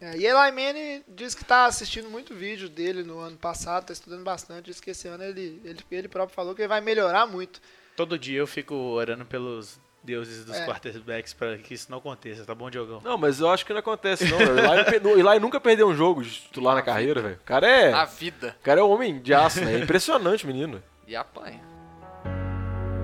é, 0.00 0.16
e 0.16 0.26
Eli 0.26 0.52
Manning 0.52 1.02
diz 1.08 1.34
que 1.34 1.44
tá 1.44 1.66
assistindo 1.66 2.08
muito 2.10 2.34
vídeo 2.34 2.68
dele 2.68 3.02
no 3.02 3.18
ano 3.18 3.36
passado, 3.36 3.86
tá 3.86 3.92
estudando 3.92 4.22
bastante. 4.24 4.66
Diz 4.66 4.80
que 4.80 4.90
esse 4.90 5.08
ano 5.08 5.24
ele, 5.24 5.60
ele, 5.64 5.80
ele 5.90 6.08
próprio 6.08 6.34
falou 6.34 6.54
que 6.54 6.62
ele 6.62 6.68
vai 6.68 6.80
melhorar 6.80 7.26
muito. 7.26 7.60
Todo 7.96 8.18
dia 8.18 8.38
eu 8.38 8.46
fico 8.46 8.74
orando 8.74 9.24
pelos 9.24 9.78
deuses 10.04 10.44
dos 10.44 10.54
É. 10.54 10.66
quarterbacks 10.66 11.32
pra 11.34 11.56
que 11.58 11.74
isso 11.74 11.90
não 11.90 11.98
aconteça, 11.98 12.44
tá 12.44 12.54
bom, 12.54 12.70
Diogão? 12.70 13.00
Não, 13.02 13.18
mas 13.18 13.40
eu 13.40 13.50
acho 13.50 13.66
que 13.66 13.72
não 13.72 13.80
acontece, 13.80 14.24
não. 14.28 14.38
O 14.38 15.18
Eli, 15.18 15.40
nunca 15.40 15.58
perdeu 15.58 15.88
um 15.88 15.94
jogo 15.96 16.22
de 16.22 16.30
titular 16.30 16.74
na 16.76 16.82
carreira, 16.82 17.20
velho. 17.22 17.34
O 17.36 17.44
cara 17.44 17.66
é. 17.66 17.90
na 17.90 18.04
vida. 18.04 18.54
O 18.60 18.62
cara 18.62 18.80
é 18.80 18.84
homem 18.84 19.18
de 19.18 19.34
aço, 19.34 19.64
né? 19.64 19.74
É 19.74 19.78
impressionante, 19.80 20.46
menino. 20.46 20.80
E 21.08 21.16
apanha. 21.16 21.60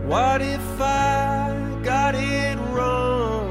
What 0.07 0.45
if 0.45 0.61
I 0.79 1.83
got 1.83 2.15
it 2.17 2.59
wrong? 2.73 3.42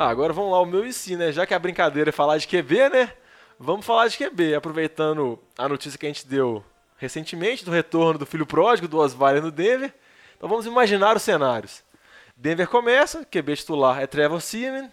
Ah, 0.00 0.10
agora 0.10 0.32
vamos 0.32 0.52
lá, 0.52 0.60
o 0.60 0.64
meu 0.64 0.86
e 0.86 0.92
si, 0.92 1.16
né? 1.16 1.32
Já 1.32 1.44
que 1.44 1.52
a 1.52 1.58
brincadeira 1.58 2.10
é 2.10 2.12
falar 2.12 2.38
de 2.38 2.46
QB, 2.46 2.88
né? 2.88 3.12
Vamos 3.58 3.84
falar 3.84 4.06
de 4.06 4.16
QB, 4.16 4.54
aproveitando 4.54 5.36
a 5.58 5.68
notícia 5.68 5.98
que 5.98 6.06
a 6.06 6.08
gente 6.08 6.24
deu 6.24 6.64
recentemente 6.96 7.64
do 7.64 7.72
retorno 7.72 8.16
do 8.16 8.24
filho 8.24 8.46
pródigo 8.46 8.86
do 8.86 8.96
Osweiler 8.98 9.42
no 9.42 9.50
Denver. 9.50 9.92
Então 10.36 10.48
vamos 10.48 10.66
imaginar 10.66 11.16
os 11.16 11.22
cenários. 11.22 11.82
Denver 12.36 12.68
começa, 12.68 13.24
QB 13.24 13.56
titular 13.56 14.00
é 14.00 14.06
Trevor 14.06 14.40
Seaman, 14.40 14.88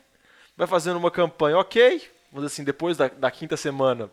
vai 0.57 0.65
fazendo 0.65 0.97
uma 0.97 1.11
campanha 1.11 1.59
ok, 1.59 2.01
vamos 2.31 2.43
dizer 2.43 2.55
assim, 2.55 2.63
depois 2.63 2.97
da, 2.97 3.07
da 3.07 3.29
quinta 3.29 3.55
semana, 3.55 4.09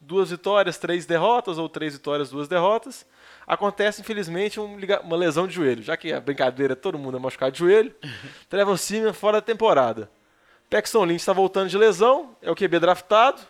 duas 0.00 0.30
vitórias, 0.30 0.78
três 0.78 1.04
derrotas, 1.04 1.58
ou 1.58 1.68
três 1.68 1.92
vitórias, 1.92 2.30
duas 2.30 2.48
derrotas. 2.48 3.04
Acontece, 3.46 4.00
infelizmente, 4.00 4.58
um 4.58 4.78
uma 5.04 5.16
lesão 5.18 5.46
de 5.46 5.52
joelho, 5.52 5.82
já 5.82 5.98
que 5.98 6.14
a 6.14 6.18
brincadeira 6.18 6.72
é 6.72 6.76
todo 6.76 6.98
mundo 6.98 7.18
é 7.18 7.20
machucado 7.20 7.52
de 7.52 7.58
joelho. 7.58 7.94
Trevor 8.48 8.78
Seaman 8.78 9.12
fora 9.12 9.36
da 9.36 9.42
temporada. 9.42 10.10
Paxton 10.70 11.04
Lynch 11.04 11.20
está 11.20 11.32
voltando 11.32 11.68
de 11.68 11.76
lesão, 11.76 12.36
é 12.40 12.48
o 12.48 12.54
QB 12.54 12.78
draftado. 12.78 13.42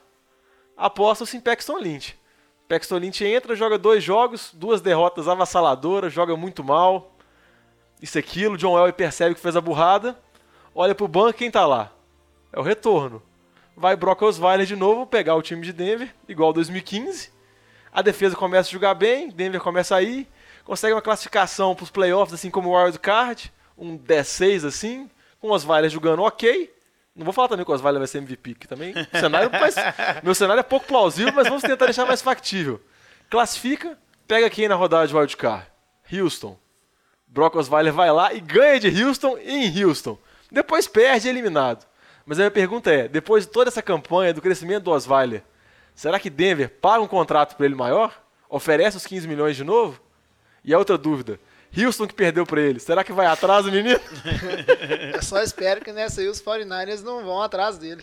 Aposta-se 0.75 1.37
em 1.37 1.41
Paxton 1.41 1.77
Lynch. 1.77 2.19
Paxton 2.67 2.97
Lynch 2.97 3.23
entra, 3.23 3.55
joga 3.55 3.77
dois 3.77 4.03
jogos, 4.03 4.51
duas 4.55 4.81
derrotas 4.81 5.29
avassaladoras, 5.29 6.15
joga 6.15 6.35
muito 6.35 6.65
mal. 6.65 7.15
Isso 8.01 8.17
e 8.17 8.21
aquilo, 8.21 8.57
John 8.57 8.75
Elway 8.79 8.95
percebe 8.95 9.35
que 9.35 9.41
fez 9.41 9.55
a 9.55 9.61
burrada, 9.61 10.19
olha 10.75 10.95
pro 10.95 11.07
banco, 11.07 11.35
quem 11.35 11.51
tá 11.51 11.67
lá? 11.67 11.93
É 12.51 12.59
o 12.59 12.63
retorno. 12.63 13.23
Vai 13.77 13.95
Brock 13.97 14.23
Osweiler 14.23 14.65
de 14.65 14.75
novo 14.75 15.07
pegar 15.07 15.35
o 15.35 15.43
time 15.43 15.61
de 15.61 15.75
Denver, 15.75 16.15
igual 16.27 16.55
2015. 16.55 17.31
A 17.93 18.01
defesa 18.01 18.35
começa 18.35 18.71
a 18.71 18.73
jogar 18.73 18.95
bem, 18.95 19.29
Denver 19.29 19.61
começa 19.61 19.95
a 19.95 20.03
ir, 20.03 20.27
consegue 20.65 20.95
uma 20.95 21.03
classificação 21.03 21.75
para 21.75 21.85
os 21.85 21.91
playoffs, 21.91 22.33
assim 22.33 22.51
como 22.51 22.71
o 22.71 22.83
Wild 22.83 22.99
Card, 22.99 23.53
um 23.77 23.99
10-6 23.99 24.67
assim, 24.67 25.11
com 25.39 25.51
Osweiler 25.51 25.91
jogando 25.91 26.23
ok. 26.23 26.80
Não 27.15 27.25
vou 27.25 27.33
falar 27.33 27.49
também 27.49 27.65
que 27.65 27.71
o 27.71 27.75
Osweiler 27.75 27.99
vai 28.01 28.07
ser 28.07 28.19
MVP, 28.19 28.55
que 28.55 28.69
também 28.69 28.95
cenário 29.19 29.51
mais- 29.51 29.75
meu 30.23 30.35
cenário 30.35 30.61
é 30.61 30.65
pouco 30.65 30.87
plausível, 30.87 31.33
mas 31.35 31.49
vamos 31.49 31.63
tentar 31.63 31.87
deixar 31.87 32.07
mais 32.07 32.23
factível. 32.23 32.81
Classifica, 33.29 33.99
pega 34.27 34.49
quem 34.49 34.69
na 34.69 34.75
rodada 34.75 35.07
de 35.07 35.15
Wild 35.17 35.37
Card? 35.37 35.67
Houston. 36.13 36.59
Brock 37.27 37.55
Osweiler 37.57 37.93
vai 37.93 38.11
lá 38.11 38.33
e 38.33 38.41
ganha 38.41 38.81
de 38.81 39.05
Houston 39.05 39.39
em 39.39 39.85
Houston. 39.85 40.19
Depois 40.51 40.89
perde 40.89 41.29
eliminado. 41.29 41.87
Mas 42.27 42.39
a 42.39 42.43
minha 42.43 42.51
pergunta 42.51 42.93
é, 42.93 43.07
depois 43.09 43.45
de 43.47 43.53
toda 43.53 43.69
essa 43.71 43.83
campanha 43.83 44.35
do 44.35 44.43
crescimento 44.43 44.85
do 44.85 44.91
Osweiler, 44.91 45.43
será 45.95 46.19
que 46.19 46.29
Denver 46.31 46.69
paga 46.81 47.01
um 47.03 47.07
contrato 47.09 47.57
para 47.57 47.67
ele 47.67 47.75
maior? 47.75 48.21
Oferece 48.49 48.97
os 48.97 49.07
15 49.07 49.29
milhões 49.29 49.57
de 49.57 49.63
novo? 49.65 50.01
E 50.65 50.75
a 50.75 50.79
outra 50.79 50.99
dúvida, 50.99 51.39
Houston 51.77 52.07
que 52.07 52.15
perdeu 52.15 52.45
para 52.45 52.61
ele, 52.61 52.81
será 52.81 53.05
que 53.05 53.13
vai 53.13 53.27
atrás 53.27 53.65
do 53.65 53.71
menino? 53.73 54.01
Eu 55.15 55.23
só 55.23 55.41
espero 55.43 55.81
que 55.81 55.93
nessa 55.93 56.21
aí 56.21 56.29
os 56.29 56.41
49ers 56.43 57.03
não 57.03 57.25
vão 57.25 57.41
atrás 57.43 57.79
dele. 57.79 58.03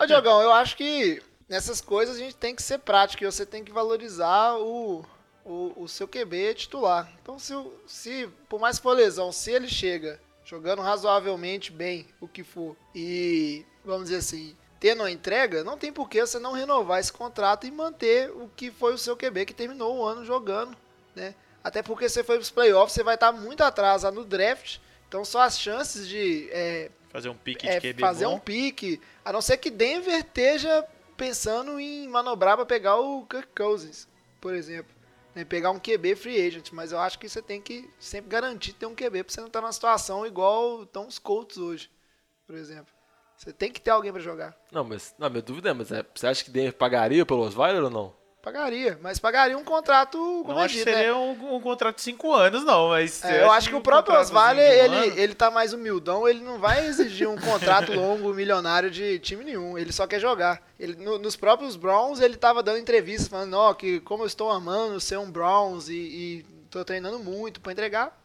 Ô, 0.00 0.06
Diogão, 0.06 0.42
eu 0.42 0.52
acho 0.52 0.76
que 0.76 1.22
nessas 1.48 1.80
coisas 1.80 2.16
a 2.16 2.18
gente 2.18 2.36
tem 2.36 2.54
que 2.54 2.62
ser 2.62 2.78
prático 2.78 3.22
e 3.22 3.26
você 3.26 3.46
tem 3.46 3.64
que 3.64 3.72
valorizar 3.72 4.56
o, 4.58 5.04
o, 5.44 5.72
o 5.76 5.88
seu 5.88 6.06
QB 6.06 6.54
titular. 6.54 7.10
Então, 7.22 7.38
se, 7.38 7.54
o- 7.54 7.72
se, 7.86 8.28
por 8.48 8.60
mais 8.60 8.76
que 8.76 8.82
for 8.82 8.92
lesão, 8.94 9.32
se 9.32 9.50
ele 9.50 9.68
chega 9.68 10.20
jogando 10.44 10.82
razoavelmente 10.82 11.72
bem, 11.72 12.06
o 12.20 12.28
que 12.28 12.42
for, 12.44 12.76
e, 12.94 13.64
vamos 13.84 14.04
dizer 14.04 14.16
assim, 14.16 14.54
tendo 14.78 15.02
a 15.04 15.10
entrega, 15.10 15.62
não 15.64 15.78
tem 15.78 15.92
por 15.92 16.08
que 16.08 16.20
você 16.26 16.38
não 16.38 16.52
renovar 16.52 16.98
esse 17.00 17.12
contrato 17.12 17.66
e 17.66 17.70
manter 17.70 18.28
o 18.30 18.50
que 18.54 18.70
foi 18.70 18.92
o 18.92 18.98
seu 18.98 19.16
QB 19.16 19.46
que 19.46 19.54
terminou 19.54 19.96
o 19.98 20.04
ano 20.04 20.24
jogando, 20.24 20.76
né? 21.14 21.34
Até 21.62 21.82
porque 21.82 22.08
você 22.08 22.24
foi 22.24 22.36
para 22.36 22.42
os 22.42 22.50
playoffs, 22.50 22.92
você 22.92 23.02
vai 23.02 23.14
estar 23.14 23.32
muito 23.32 23.62
atrás 23.62 24.02
lá 24.02 24.10
no 24.10 24.24
draft, 24.24 24.78
então 25.08 25.24
só 25.24 25.42
as 25.42 25.58
chances 25.58 26.08
de 26.08 26.48
é, 26.50 26.90
Fazer 27.12 27.28
um 27.28 27.36
pique 27.36 27.68
é, 27.68 27.78
de 27.78 27.92
QB 27.92 28.00
fazer 28.00 28.24
bom. 28.24 28.36
um 28.36 28.38
pique, 28.38 28.98
a 29.22 29.30
não 29.32 29.42
ser 29.42 29.58
que 29.58 29.70
Denver 29.70 30.18
esteja 30.18 30.82
pensando 31.14 31.78
em 31.78 32.08
manobrar 32.08 32.56
para 32.56 32.64
pegar 32.64 32.96
o 32.96 33.26
Kirk 33.26 33.48
Cousins, 33.54 34.08
por 34.40 34.54
exemplo. 34.54 34.90
Né, 35.34 35.44
pegar 35.44 35.70
um 35.70 35.78
QB 35.78 36.16
free 36.16 36.46
agent, 36.46 36.70
mas 36.72 36.90
eu 36.92 36.98
acho 36.98 37.18
que 37.18 37.28
você 37.28 37.40
tem 37.40 37.60
que 37.60 37.88
sempre 37.98 38.30
garantir 38.30 38.72
ter 38.72 38.86
um 38.86 38.94
QB 38.94 39.24
para 39.24 39.32
você 39.32 39.40
não 39.40 39.48
estar 39.48 39.60
numa 39.60 39.72
situação 39.72 40.26
igual 40.26 40.84
estão 40.84 41.06
os 41.06 41.18
Colts 41.18 41.58
hoje, 41.58 41.90
por 42.46 42.56
exemplo. 42.56 42.92
Você 43.36 43.52
tem 43.52 43.70
que 43.70 43.80
ter 43.80 43.90
alguém 43.90 44.12
para 44.12 44.20
jogar. 44.20 44.56
Não, 44.70 44.84
mas 44.84 45.14
não, 45.18 45.28
minha 45.28 45.42
dúvida 45.42 45.70
é, 45.70 45.72
mas 45.74 45.92
é, 45.92 46.04
você 46.14 46.26
acha 46.26 46.44
que 46.44 46.50
Denver 46.50 46.74
pagaria 46.74 47.26
pelo 47.26 47.40
Osweiler 47.40 47.84
ou 47.84 47.90
não? 47.90 48.14
Pagaria, 48.42 48.98
mas 49.00 49.20
pagaria 49.20 49.56
um 49.56 49.62
contrato, 49.62 50.18
como 50.18 50.54
Não 50.54 50.62
é 50.62 50.64
acho 50.64 50.74
que 50.74 50.84
né? 50.84 50.92
seria 50.96 51.14
um, 51.14 51.54
um 51.54 51.60
contrato 51.60 51.94
de 51.96 52.02
5 52.02 52.32
anos, 52.34 52.64
não, 52.64 52.88
mas... 52.88 53.24
É, 53.24 53.40
eu 53.44 53.52
acho 53.52 53.68
que 53.68 53.74
o 53.76 53.80
próprio 53.80 54.18
um 54.18 54.58
ele, 54.58 55.20
ele 55.20 55.32
tá 55.32 55.48
mais 55.48 55.72
humildão, 55.72 56.26
ele 56.26 56.40
não 56.40 56.58
vai 56.58 56.84
exigir 56.86 57.28
um 57.28 57.36
contrato 57.38 57.92
longo, 57.94 58.34
milionário 58.34 58.90
de 58.90 59.20
time 59.20 59.44
nenhum, 59.44 59.78
ele 59.78 59.92
só 59.92 60.08
quer 60.08 60.18
jogar. 60.18 60.60
Ele, 60.78 60.96
no- 60.96 61.18
nos 61.20 61.36
próprios 61.36 61.76
Browns, 61.76 62.20
ele 62.20 62.36
tava 62.36 62.64
dando 62.64 62.78
entrevistas 62.78 63.28
falando, 63.28 63.54
ó, 63.54 63.72
que 63.74 64.00
como 64.00 64.24
eu 64.24 64.26
estou 64.26 64.50
amando 64.50 65.00
ser 65.00 65.18
um 65.20 65.30
Browns 65.30 65.88
e, 65.88 65.94
e 65.94 66.46
tô 66.68 66.84
treinando 66.84 67.20
muito 67.20 67.60
pra 67.60 67.70
entregar. 67.70 68.20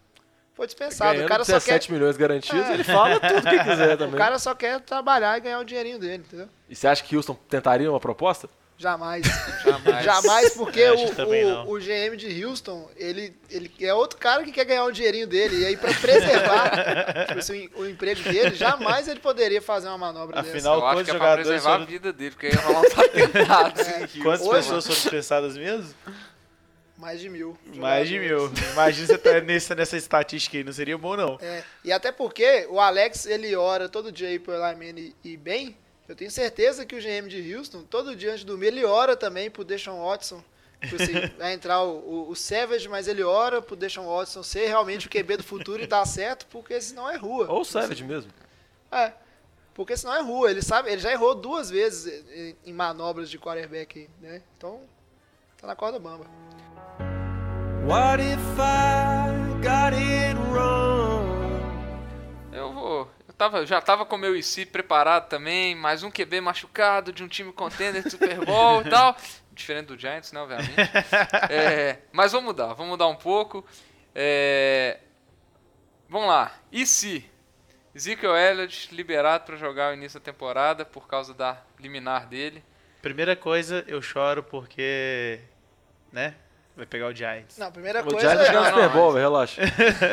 foi 0.55 0.65
dispensado. 0.65 1.11
Ganhando 1.11 1.25
o 1.27 1.29
cara 1.29 1.45
só 1.45 1.53
17 1.59 1.87
quer. 1.87 1.93
milhões 1.93 2.17
garantidos, 2.17 2.65
É. 2.65 2.73
ele 2.73 2.83
fala 2.83 3.19
tudo 3.19 3.43
que 3.47 3.63
quiser 3.63 3.93
O 3.93 3.97
também. 3.99 4.17
cara 4.17 4.39
só 4.39 4.55
quer 4.55 4.79
trabalhar 4.79 5.37
e 5.37 5.41
ganhar 5.41 5.59
o 5.59 5.63
dinheirinho 5.63 5.99
dele, 5.99 6.23
entendeu? 6.25 6.49
E 6.67 6.75
você 6.75 6.87
acha 6.87 7.03
que 7.03 7.15
Houston 7.15 7.35
tentaria 7.47 7.87
uma 7.91 7.99
proposta? 7.99 8.49
Jamais. 8.77 9.25
Jamais. 9.63 10.05
Jamais, 10.05 10.53
porque 10.53 10.79
Eu 10.79 10.95
o, 10.95 11.69
o, 11.69 11.73
o 11.73 11.79
GM 11.79 12.15
de 12.15 12.45
Houston, 12.45 12.87
ele, 12.95 13.35
ele 13.49 13.71
é 13.81 13.91
outro 13.91 14.19
cara 14.19 14.43
que 14.43 14.51
quer 14.51 14.65
ganhar 14.65 14.85
o 14.85 14.91
dinheirinho 14.91 15.25
dele. 15.25 15.61
E 15.61 15.65
aí, 15.65 15.75
pra 15.75 15.91
preservar 15.95 17.25
tipo 17.25 17.39
assim, 17.39 17.69
o 17.75 17.85
emprego 17.87 18.21
dele, 18.21 18.55
jamais 18.55 19.07
ele 19.07 19.19
poderia 19.19 19.61
fazer 19.63 19.87
uma 19.87 19.97
manobra 19.97 20.43
dessa. 20.43 20.55
Afinal, 20.55 20.79
Eu 20.79 20.85
acho 20.85 21.05
que 21.05 21.11
é 21.11 21.15
pra 21.15 21.35
preservar 21.35 21.75
a 21.75 21.85
vida 21.85 22.13
dele, 22.13 22.31
porque 22.31 22.47
aí 22.47 22.53
ia 22.53 22.61
rolar 22.61 22.81
uns 22.81 22.99
atentados. 22.99 23.81
em 23.87 24.01
Houston. 24.01 24.21
quantas 24.21 24.41
Hoje- 24.41 24.57
pessoas 24.57 24.85
foram 24.85 24.99
dispensadas 25.01 25.57
mesmo? 25.57 25.93
Mais 26.97 27.19
de 27.19 27.29
mil. 27.29 27.57
Mais 27.75 28.07
de 28.07 28.19
mil. 28.19 28.51
Imagina 28.73 29.07
você 29.07 29.17
tá 29.17 29.39
nessa, 29.41 29.75
nessa 29.75 29.97
estatística 29.97 30.57
aí, 30.57 30.63
não 30.63 30.73
seria 30.73 30.97
bom 30.97 31.15
não. 31.15 31.37
É, 31.41 31.63
e 31.83 31.91
até 31.91 32.11
porque 32.11 32.67
o 32.69 32.79
Alex, 32.79 33.25
ele 33.27 33.55
ora 33.55 33.87
todo 33.87 34.11
dia 34.11 34.27
aí 34.29 34.39
pro 34.39 34.53
Manning 34.59 35.13
ir 35.23 35.37
bem. 35.37 35.77
Eu 36.07 36.15
tenho 36.15 36.31
certeza 36.31 36.85
que 36.85 36.95
o 36.95 37.01
GM 37.01 37.27
de 37.27 37.55
Houston, 37.55 37.83
todo 37.83 38.15
dia 38.15 38.29
antes 38.29 38.41
de 38.41 38.45
dormir, 38.45 38.67
ele 38.67 38.85
ora 38.85 39.15
também 39.15 39.51
pro 39.51 39.65
Deshaun 39.65 40.05
Watson. 40.05 40.41
Assim, 40.81 41.13
vai 41.37 41.53
entrar 41.53 41.83
o, 41.83 41.97
o, 41.97 42.29
o 42.29 42.35
Savage, 42.35 42.87
mas 42.87 43.07
ele 43.07 43.23
ora 43.23 43.61
pro 43.61 43.75
Deshaun 43.75 44.07
Watson 44.07 44.41
ser 44.41 44.67
realmente 44.67 45.07
o 45.07 45.09
QB 45.09 45.37
do 45.37 45.43
futuro 45.43 45.83
e 45.83 45.87
dar 45.87 46.05
certo, 46.05 46.45
porque 46.47 46.79
senão 46.79 47.09
é 47.09 47.17
rua. 47.17 47.47
Ou 47.49 47.61
o 47.61 47.65
Savage 47.65 48.03
mesmo. 48.03 48.31
É. 48.91 49.11
Porque 49.73 49.97
senão 49.97 50.15
é 50.15 50.21
rua. 50.21 50.49
Ele 50.49 50.61
sabe, 50.61 50.89
ele 50.89 51.01
já 51.01 51.11
errou 51.11 51.35
duas 51.35 51.69
vezes 51.69 52.23
em, 52.65 52.73
manobras 52.73 53.29
de 53.29 53.37
quarterback, 53.37 53.99
aí, 53.99 54.09
né? 54.21 54.41
Então, 54.57 54.81
tá 55.57 55.67
na 55.67 55.75
corda 55.75 55.99
bamba. 55.99 56.25
What 57.85 58.23
if 58.23 58.39
I 58.57 59.27
got 59.61 59.93
it 59.93 60.35
wrong? 60.51 61.27
Eu 62.51 62.73
vou. 62.73 63.16
Tava, 63.37 63.67
já 63.67 63.79
tava 63.79 64.03
com 64.03 64.15
o 64.15 64.19
meu 64.19 64.35
IC 64.35 64.65
preparado 64.65 65.29
também, 65.29 65.75
mais 65.75 66.01
um 66.01 66.09
QB 66.09 66.41
machucado 66.41 67.13
de 67.13 67.23
um 67.23 67.27
time 67.27 67.53
contender 67.53 68.01
de 68.01 68.09
Super 68.09 68.43
Bowl 68.43 68.81
e 68.81 68.89
tal. 68.89 69.15
Diferente 69.53 69.87
do 69.87 69.97
Giants, 69.97 70.31
né, 70.31 70.39
obviamente. 70.39 70.73
É, 71.49 71.99
mas 72.11 72.31
vamos 72.31 72.47
mudar, 72.47 72.73
vamos 72.73 72.87
mudar 72.87 73.07
um 73.07 73.15
pouco. 73.15 73.63
É, 74.15 74.99
vamos 76.09 76.27
lá. 76.27 76.51
E 76.71 76.83
se 76.87 77.29
Ezekiel 77.93 78.35
Elliott 78.35 78.93
liberado 78.93 79.45
para 79.45 79.55
jogar 79.55 79.91
o 79.91 79.93
início 79.93 80.19
da 80.19 80.23
temporada 80.23 80.83
por 80.83 81.07
causa 81.07 81.31
da 81.31 81.61
liminar 81.79 82.25
dele? 82.25 82.63
Primeira 83.03 83.35
coisa, 83.35 83.85
eu 83.87 84.01
choro 84.01 84.41
porque, 84.41 85.41
né, 86.11 86.33
vai 86.77 86.85
pegar 86.85 87.07
o 87.07 87.13
Giants. 87.13 87.57
Não, 87.57 87.71
primeira 87.71 88.01
O 88.01 88.03
coisa, 88.03 88.19
Giants 88.19 88.37
vai 88.37 88.47
ganhar 88.47 88.61
o 88.61 88.65
Super 88.75 88.89
Bowl, 88.89 89.11
relaxa. 89.13 89.61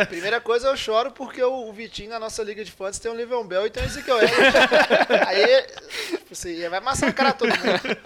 primeira 0.09 0.41
coisa 0.41 0.69
eu 0.69 0.77
choro 0.77 1.11
porque 1.11 1.43
o, 1.43 1.69
o 1.69 1.73
Vitinho 1.73 2.09
na 2.09 2.19
nossa 2.19 2.43
liga 2.43 2.65
de 2.65 2.73
fãs 2.73 2.99
tem 2.99 3.13
o 3.13 3.15
Livion 3.15 3.45
Bell 3.45 3.67
e 3.67 3.71
tem 3.71 3.83
o 3.83 3.87
Ezekiel 3.87 4.19
Elliott. 4.19 4.57
Aí, 5.29 5.63
tipo 6.17 6.33
assim, 6.33 6.67
vai 6.69 6.81
massacrar 6.81 7.37
todo 7.37 7.51
mundo. 7.51 7.99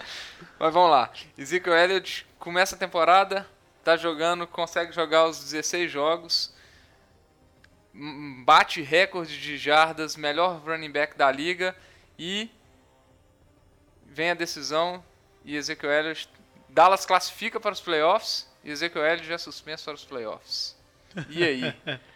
Mas 0.59 0.73
vamos 0.73 0.91
lá. 0.91 1.09
Ezekiel 1.37 1.77
Elliott 1.77 2.27
começa 2.37 2.75
a 2.75 2.77
temporada, 2.77 3.47
tá 3.81 3.95
jogando, 3.95 4.45
consegue 4.45 4.91
jogar 4.91 5.25
os 5.25 5.41
16 5.41 5.89
jogos, 5.89 6.53
bate 8.43 8.81
recorde 8.81 9.39
de 9.39 9.57
jardas, 9.57 10.17
melhor 10.17 10.59
running 10.65 10.91
back 10.91 11.17
da 11.17 11.31
liga 11.31 11.73
e 12.17 12.51
vem 14.05 14.31
a 14.31 14.33
decisão 14.33 15.01
e 15.45 15.55
Ezekiel 15.55 15.93
Elliott 15.93 16.29
Dallas 16.67 17.05
classifica 17.05 17.57
para 17.57 17.71
os 17.71 17.79
playoffs 17.79 18.48
e 18.63 18.71
Ezekiel 18.71 19.05
Elliott 19.05 19.27
já 19.27 19.35
é 19.35 19.37
suspenso 19.37 19.85
para 19.85 19.93
os 19.95 20.05
playoffs. 20.05 20.75
E 21.29 21.43
aí? 21.43 21.73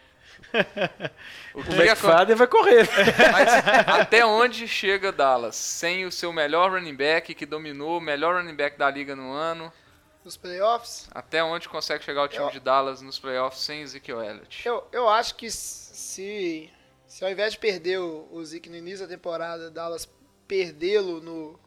O 1.54 1.60
O 1.60 1.64
que 1.64 1.72
McFadden 1.74 2.36
vai 2.36 2.48
correr. 2.48 2.88
mas 3.32 3.50
até 3.88 4.26
onde 4.26 4.68
chega 4.68 5.12
Dallas? 5.12 5.56
Sem 5.56 6.06
o 6.06 6.12
seu 6.12 6.34
melhor 6.34 6.72
running 6.72 6.96
back, 6.96 7.34
que 7.36 7.46
dominou 7.46 7.98
o 7.98 8.02
melhor 8.02 8.36
running 8.42 8.56
back 8.56 8.78
da 8.78 8.90
liga 8.90 9.16
no 9.16 9.32
ano. 9.32 9.72
Nos 10.24 10.38
playoffs, 10.38 11.08
Até 11.12 11.44
onde 11.44 11.68
consegue 11.70 12.04
chegar 12.04 12.24
o 12.24 12.28
time 12.28 12.46
Eu- 12.46 12.52
de 12.52 12.60
Dallas 12.60 13.02
nos 13.02 13.20
playoffs 13.20 13.62
sem 13.62 13.82
Ezekiel 13.82 14.24
Elliott? 14.24 14.66
eu, 14.68 14.88
eu 14.92 15.08
acho 15.10 15.36
que 15.36 15.52
se, 15.52 16.72
se 17.08 17.24
ao 17.26 17.30
invés 17.32 17.54
de 17.54 17.60
perder 17.60 18.00
o, 18.00 18.28
o 18.32 18.44
Zeke 18.46 18.70
no 18.70 18.76
início 18.78 19.06
da 19.08 19.14
temporada, 19.14 19.70
Dallas 19.70 20.10
perdê-lo 20.48 21.20
no, 21.22 21.60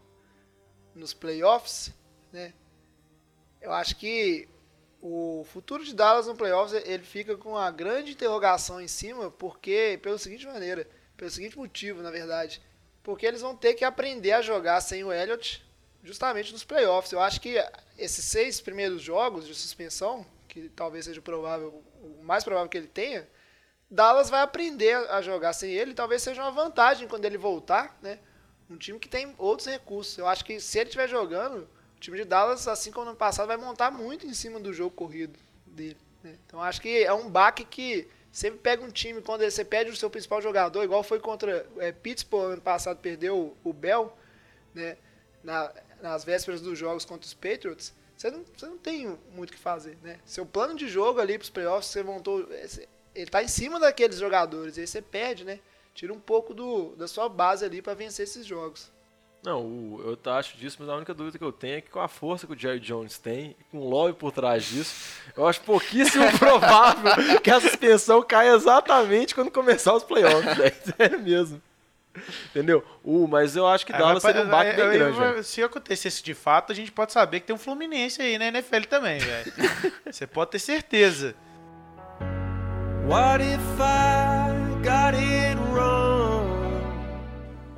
nos 0.94 1.12
playoffs, 1.12 1.92
né? 2.32 2.52
Eu 3.60 3.72
acho 3.72 3.94
que 3.96 4.48
o 5.08 5.44
futuro 5.44 5.84
de 5.84 5.94
Dallas 5.94 6.26
no 6.26 6.34
playoffs 6.34 6.82
ele 6.84 7.04
fica 7.04 7.36
com 7.36 7.50
uma 7.50 7.70
grande 7.70 8.12
interrogação 8.12 8.80
em 8.80 8.88
cima, 8.88 9.30
porque 9.30 9.98
pelo 10.02 10.18
seguinte 10.18 10.46
maneira, 10.46 10.86
pelo 11.16 11.30
seguinte 11.30 11.56
motivo, 11.56 12.02
na 12.02 12.10
verdade, 12.10 12.60
porque 13.04 13.24
eles 13.24 13.40
vão 13.40 13.56
ter 13.56 13.74
que 13.74 13.84
aprender 13.84 14.32
a 14.32 14.42
jogar 14.42 14.80
sem 14.80 15.04
o 15.04 15.12
Elliott 15.12 15.64
justamente 16.02 16.52
nos 16.52 16.64
playoffs. 16.64 17.12
Eu 17.12 17.20
acho 17.20 17.40
que 17.40 17.56
esses 17.96 18.24
seis 18.24 18.60
primeiros 18.60 19.00
jogos 19.00 19.46
de 19.46 19.54
suspensão, 19.54 20.26
que 20.48 20.68
talvez 20.70 21.04
seja 21.04 21.20
o 21.20 21.22
provável, 21.22 21.84
o 22.02 22.24
mais 22.24 22.42
provável 22.42 22.68
que 22.68 22.76
ele 22.76 22.88
tenha, 22.88 23.28
Dallas 23.88 24.28
vai 24.28 24.40
aprender 24.40 24.94
a 25.10 25.22
jogar 25.22 25.52
sem 25.52 25.70
ele, 25.70 25.94
talvez 25.94 26.20
seja 26.20 26.42
uma 26.42 26.50
vantagem 26.50 27.06
quando 27.06 27.24
ele 27.24 27.38
voltar, 27.38 27.96
né? 28.02 28.18
Um 28.68 28.76
time 28.76 28.98
que 28.98 29.08
tem 29.08 29.32
outros 29.38 29.68
recursos. 29.68 30.18
Eu 30.18 30.26
acho 30.26 30.44
que 30.44 30.58
se 30.58 30.78
ele 30.80 30.88
estiver 30.88 31.08
jogando, 31.08 31.68
o 31.96 32.00
time 32.00 32.18
de 32.18 32.24
Dallas, 32.24 32.68
assim 32.68 32.90
como 32.90 33.10
no 33.10 33.16
passado, 33.16 33.46
vai 33.46 33.56
montar 33.56 33.90
muito 33.90 34.26
em 34.26 34.34
cima 34.34 34.60
do 34.60 34.72
jogo 34.72 34.90
corrido 34.90 35.38
dele. 35.66 35.96
né? 36.22 36.36
Então 36.46 36.62
acho 36.62 36.80
que 36.80 37.02
é 37.04 37.12
um 37.12 37.28
baque 37.28 37.64
que 37.64 38.08
sempre 38.30 38.58
pega 38.58 38.84
um 38.84 38.90
time 38.90 39.22
quando 39.22 39.48
você 39.48 39.64
perde 39.64 39.90
o 39.90 39.96
seu 39.96 40.10
principal 40.10 40.42
jogador, 40.42 40.84
igual 40.84 41.02
foi 41.02 41.18
contra 41.18 41.66
é, 41.78 41.90
Pittsburgh 41.90 42.52
ano 42.52 42.62
passado, 42.62 42.98
perdeu 42.98 43.56
o, 43.64 43.72
Bell, 43.72 44.14
né? 44.74 44.96
Na, 45.42 45.72
nas 46.02 46.24
vésperas 46.24 46.60
dos 46.60 46.78
jogos 46.78 47.04
contra 47.04 47.26
os 47.26 47.32
Patriots. 47.32 47.94
Você 48.16 48.30
não, 48.30 48.44
você 48.54 48.66
não 48.66 48.76
tem 48.76 49.18
muito 49.32 49.50
o 49.50 49.52
que 49.54 49.58
fazer, 49.58 49.96
né? 50.02 50.18
Seu 50.24 50.44
plano 50.44 50.74
de 50.74 50.88
jogo 50.88 51.20
ali 51.20 51.38
para 51.38 51.44
os 51.44 51.50
playoffs, 51.50 51.90
você 51.90 52.02
montou. 52.02 52.46
Ele 53.14 53.30
tá 53.30 53.42
em 53.42 53.48
cima 53.48 53.80
daqueles 53.80 54.18
jogadores, 54.18 54.76
aí 54.76 54.86
você 54.86 55.00
perde, 55.00 55.44
né? 55.44 55.60
Tira 55.94 56.12
um 56.12 56.20
pouco 56.20 56.52
do, 56.52 56.94
da 56.96 57.08
sua 57.08 57.28
base 57.28 57.64
ali 57.64 57.80
para 57.80 57.94
vencer 57.94 58.24
esses 58.24 58.44
jogos. 58.44 58.90
Não, 59.46 59.60
o- 59.62 60.18
eu 60.24 60.32
acho 60.32 60.56
disso, 60.56 60.76
mas 60.80 60.88
a 60.88 60.96
única 60.96 61.14
dúvida 61.14 61.38
que 61.38 61.44
eu 61.44 61.52
tenho 61.52 61.76
é 61.76 61.80
que 61.80 61.88
com 61.88 62.00
a 62.00 62.08
força 62.08 62.48
que 62.48 62.52
o 62.52 62.58
Jerry 62.58 62.80
Jones 62.80 63.16
tem, 63.16 63.54
com 63.70 63.78
o 63.78 63.88
lobby 63.88 64.12
por 64.12 64.32
trás 64.32 64.64
disso, 64.64 64.92
eu 65.36 65.46
acho 65.46 65.60
pouquíssimo 65.60 66.24
provável 66.36 67.40
que 67.40 67.48
a 67.48 67.60
suspensão 67.60 68.20
caia 68.24 68.54
exatamente 68.56 69.36
quando 69.36 69.52
começar 69.52 69.94
os 69.94 70.02
playoffs, 70.02 70.56
velho. 70.56 70.74
Sério 70.96 71.20
mesmo. 71.20 71.62
Entendeu? 72.50 72.84
O, 73.04 73.28
mas 73.28 73.54
eu 73.54 73.68
acho 73.68 73.86
que 73.86 73.92
Dallas 73.92 74.20
seria 74.22 74.42
um 74.42 74.48
baque 74.48 74.72
bem 74.74 74.90
grande, 74.90 75.16
velho. 75.16 75.44
Se 75.44 75.62
acontecesse 75.62 76.24
de 76.24 76.34
fato, 76.34 76.72
a 76.72 76.74
gente 76.74 76.90
pode 76.90 77.12
saber 77.12 77.38
que 77.38 77.46
tem 77.46 77.54
um 77.54 77.58
Fluminense 77.58 78.20
aí 78.20 78.36
na 78.38 78.46
NFL 78.46 78.80
também, 78.88 79.20
velho. 79.20 79.52
Você 80.10 80.26
pode 80.26 80.50
ter 80.50 80.58
certeza. 80.58 81.36
What 83.06 83.44
if 83.44 83.60
I 83.78 84.82
got 84.82 85.14
it? 85.16 85.35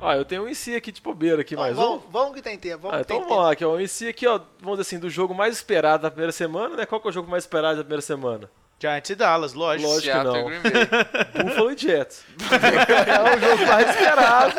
Ah, 0.01 0.15
eu 0.15 0.23
tenho 0.23 0.43
um 0.43 0.47
IC 0.47 0.75
aqui 0.75 0.91
de 0.91 1.01
bobeira 1.01 1.41
aqui, 1.41 1.55
mais 1.55 1.77
um. 1.77 1.81
vamos, 1.81 2.03
vamos 2.09 2.35
que 2.35 2.41
tem 2.41 2.57
tempo, 2.57 2.83
vamos 2.83 2.97
Ah, 2.97 3.01
que 3.01 3.07
tem 3.07 3.17
então 3.17 3.27
vamos 3.27 3.43
lá, 3.43 3.51
aqui, 3.51 3.65
ó. 3.65 3.75
O 3.75 3.81
IC 3.81 4.07
aqui, 4.07 4.27
ó, 4.27 4.39
vamos 4.59 4.77
dizer 4.79 4.81
assim, 4.81 4.99
do 4.99 5.09
jogo 5.09 5.33
mais 5.33 5.55
esperado 5.55 6.03
da 6.03 6.09
primeira 6.09 6.31
semana, 6.31 6.75
né? 6.77 6.85
Qual 6.85 7.01
que 7.01 7.07
é 7.07 7.09
o 7.09 7.13
jogo 7.13 7.29
mais 7.29 7.43
esperado 7.43 7.77
da 7.77 7.83
primeira 7.83 8.01
semana? 8.01 8.49
Giants 8.79 9.09
e 9.09 9.15
Dallas, 9.15 9.53
lógico. 9.53 9.89
Lógico. 9.89 10.07
que 10.07 10.23
Seattle 10.23 10.43
não. 10.43 11.41
e. 11.41 11.43
Buffalo 11.43 11.71
e 11.71 11.77
Jets. 11.77 12.23
é 12.39 13.35
o 13.35 13.39
jogo 13.39 13.65
mais 13.67 13.89
esperado. 13.89 14.53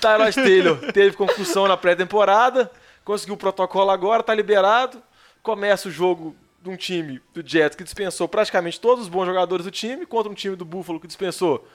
Tyrod 0.00 0.34
Taylor 0.34 0.92
teve 0.92 1.16
concussão 1.16 1.66
na 1.66 1.76
pré-temporada, 1.76 2.70
conseguiu 3.04 3.34
o 3.34 3.38
protocolo 3.38 3.90
agora, 3.90 4.22
tá 4.22 4.32
liberado. 4.32 5.02
Começa 5.42 5.88
o 5.88 5.90
jogo 5.90 6.36
de 6.62 6.70
um 6.70 6.76
time 6.76 7.20
do 7.34 7.46
Jets 7.46 7.76
que 7.76 7.82
dispensou 7.82 8.28
praticamente 8.28 8.80
todos 8.80 9.02
os 9.02 9.08
bons 9.08 9.26
jogadores 9.26 9.64
do 9.66 9.70
time, 9.70 10.06
contra 10.06 10.30
um 10.30 10.34
time 10.34 10.54
do 10.54 10.64
Buffalo 10.64 11.00
que 11.00 11.08
dispensou 11.08 11.66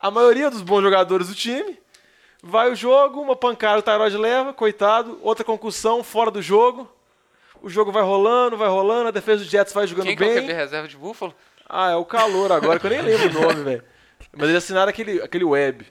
a 0.00 0.10
maioria 0.10 0.50
dos 0.50 0.62
bons 0.62 0.80
jogadores 0.82 1.28
do 1.28 1.34
time. 1.34 1.78
Vai 2.42 2.72
o 2.72 2.74
jogo, 2.74 3.20
uma 3.20 3.36
pancada 3.36 3.78
o 3.78 3.82
Tyrod 3.82 4.16
leva, 4.16 4.52
coitado, 4.52 5.18
outra 5.22 5.44
concussão 5.44 6.02
fora 6.02 6.28
do 6.30 6.42
jogo. 6.42 6.90
O 7.62 7.70
jogo 7.70 7.92
vai 7.92 8.02
rolando, 8.02 8.56
vai 8.56 8.68
rolando, 8.68 9.08
a 9.08 9.12
defesa 9.12 9.44
do 9.44 9.48
Jets 9.48 9.72
vai 9.72 9.86
jogando 9.86 10.06
Quem 10.06 10.16
que 10.16 10.24
é 10.24 10.26
o 10.26 10.34
bem. 10.34 10.42
QB 10.42 10.52
reserva 10.52 10.88
de 10.88 10.96
Buffalo? 10.96 11.32
Ah, 11.68 11.92
é 11.92 11.94
o 11.94 12.04
calor 12.04 12.50
agora, 12.50 12.80
que 12.80 12.86
eu 12.86 12.90
nem 12.90 13.00
lembro 13.00 13.38
o 13.38 13.42
nome, 13.42 13.62
velho. 13.62 13.84
Mas 14.32 14.48
eles 14.48 14.64
assinaram 14.64 14.90
aquele, 14.90 15.22
aquele 15.22 15.44
web, 15.44 15.86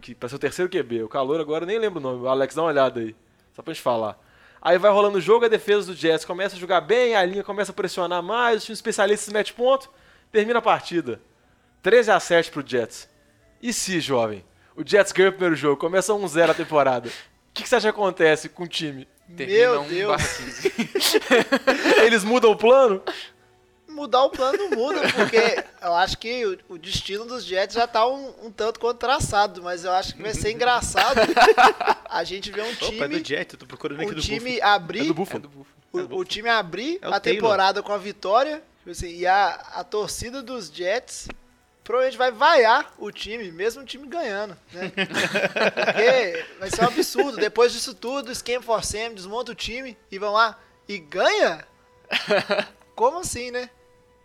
que 0.00 0.14
pra 0.14 0.28
ser 0.28 0.36
o 0.36 0.38
terceiro 0.38 0.70
QB. 0.70 1.02
O 1.02 1.08
calor 1.08 1.40
agora 1.40 1.64
eu 1.64 1.66
nem 1.66 1.78
lembro 1.78 1.98
o 1.98 2.02
nome. 2.02 2.22
O 2.22 2.28
Alex, 2.28 2.54
dá 2.54 2.62
uma 2.62 2.68
olhada 2.68 3.00
aí. 3.00 3.16
Só 3.52 3.60
pra 3.62 3.74
gente 3.74 3.82
falar. 3.82 4.16
Aí 4.62 4.78
vai 4.78 4.92
rolando 4.92 5.18
o 5.18 5.20
jogo, 5.20 5.44
a 5.44 5.48
defesa 5.48 5.86
do 5.88 5.94
Jets 5.94 6.24
começa 6.24 6.54
a 6.54 6.58
jogar 6.58 6.80
bem, 6.80 7.16
a 7.16 7.24
linha 7.24 7.42
começa 7.42 7.72
a 7.72 7.74
pressionar 7.74 8.22
mais, 8.22 8.58
os 8.58 8.64
times 8.64 8.78
especialistas 8.78 9.32
mete 9.32 9.52
ponto, 9.52 9.90
termina 10.30 10.60
a 10.60 10.62
partida. 10.62 11.20
13 11.82 12.10
a 12.12 12.20
7 12.20 12.50
pro 12.50 12.64
Jets. 12.64 13.08
E 13.60 13.72
se, 13.72 13.98
jovem? 14.00 14.44
O 14.76 14.82
Jets 14.86 15.12
ganha 15.12 15.30
o 15.30 15.32
primeiro 15.32 15.56
jogo, 15.56 15.76
começa 15.76 16.12
1-0 16.12 16.50
a 16.50 16.54
temporada. 16.54 17.08
O 17.08 17.12
que, 17.54 17.62
que 17.62 17.68
você 17.68 17.76
acha 17.76 17.84
que 17.90 17.98
acontece 17.98 18.48
com 18.48 18.64
o 18.64 18.68
time? 18.68 19.08
Termina 19.36 19.58
Meu 19.58 19.80
1 19.82 19.88
Deus. 19.88 20.08
barra 20.16 20.28
15. 20.28 20.72
Eles 22.04 22.22
mudam 22.24 22.50
o 22.52 22.56
plano? 22.56 23.02
mudar 23.88 24.24
o 24.24 24.30
plano 24.30 24.58
não 24.58 24.70
muda, 24.76 25.00
porque 25.10 25.64
eu 25.82 25.94
acho 25.94 26.18
que 26.18 26.44
o, 26.44 26.58
o 26.74 26.78
destino 26.78 27.24
dos 27.24 27.44
Jets 27.46 27.74
já 27.74 27.86
tá 27.86 28.06
um, 28.06 28.30
um 28.44 28.50
tanto 28.50 28.78
quanto 28.78 28.98
traçado, 28.98 29.62
mas 29.62 29.86
eu 29.86 29.92
acho 29.92 30.14
que 30.14 30.20
vai 30.22 30.34
ser 30.34 30.50
engraçado 30.52 31.18
a 32.04 32.22
gente 32.22 32.50
ver 32.52 32.60
um 32.60 32.70
Opa, 32.72 32.84
é 32.84 32.90
time, 32.90 33.08
do 33.20 33.26
Jet, 33.26 33.54
eu 33.54 33.58
tô 33.58 33.64
procurando 33.66 34.02
aqui 34.02 34.12
o 34.12 34.14
do 34.16 34.20
time 34.20 34.52
Buffalo. 34.56 34.70
abrir, 34.74 35.00
É 35.00 35.04
do 35.04 35.14
Buffalo. 35.14 35.50
o, 35.94 35.98
o 36.18 36.24
time 36.26 36.50
abrir 36.50 36.98
É 37.00 37.08
o 37.08 37.14
a 37.14 37.18
Taylor. 37.18 37.40
temporada 37.40 37.82
com 37.82 37.90
a 37.90 37.96
vitória, 37.96 38.62
tipo 38.80 38.90
assim, 38.90 39.16
e 39.16 39.26
a, 39.26 39.48
a 39.76 39.82
torcida 39.82 40.42
dos 40.42 40.68
Jets 40.68 41.28
provavelmente 41.86 42.18
vai 42.18 42.32
vaiar 42.32 42.92
o 42.98 43.10
time, 43.12 43.50
mesmo 43.52 43.82
o 43.82 43.84
time 43.86 44.06
ganhando, 44.08 44.56
né? 44.72 44.90
Porque 45.72 46.44
vai 46.58 46.68
ser 46.70 46.82
um 46.82 46.88
absurdo. 46.88 47.38
Depois 47.38 47.72
disso 47.72 47.94
tudo, 47.94 48.30
esquema 48.32 48.62
for 48.62 48.84
Sam, 48.84 49.14
desmonta 49.14 49.52
o 49.52 49.54
time 49.54 49.96
e 50.10 50.18
vão 50.18 50.32
lá 50.32 50.58
e 50.88 50.98
ganha? 50.98 51.64
Como 52.94 53.18
assim, 53.20 53.50
né? 53.50 53.70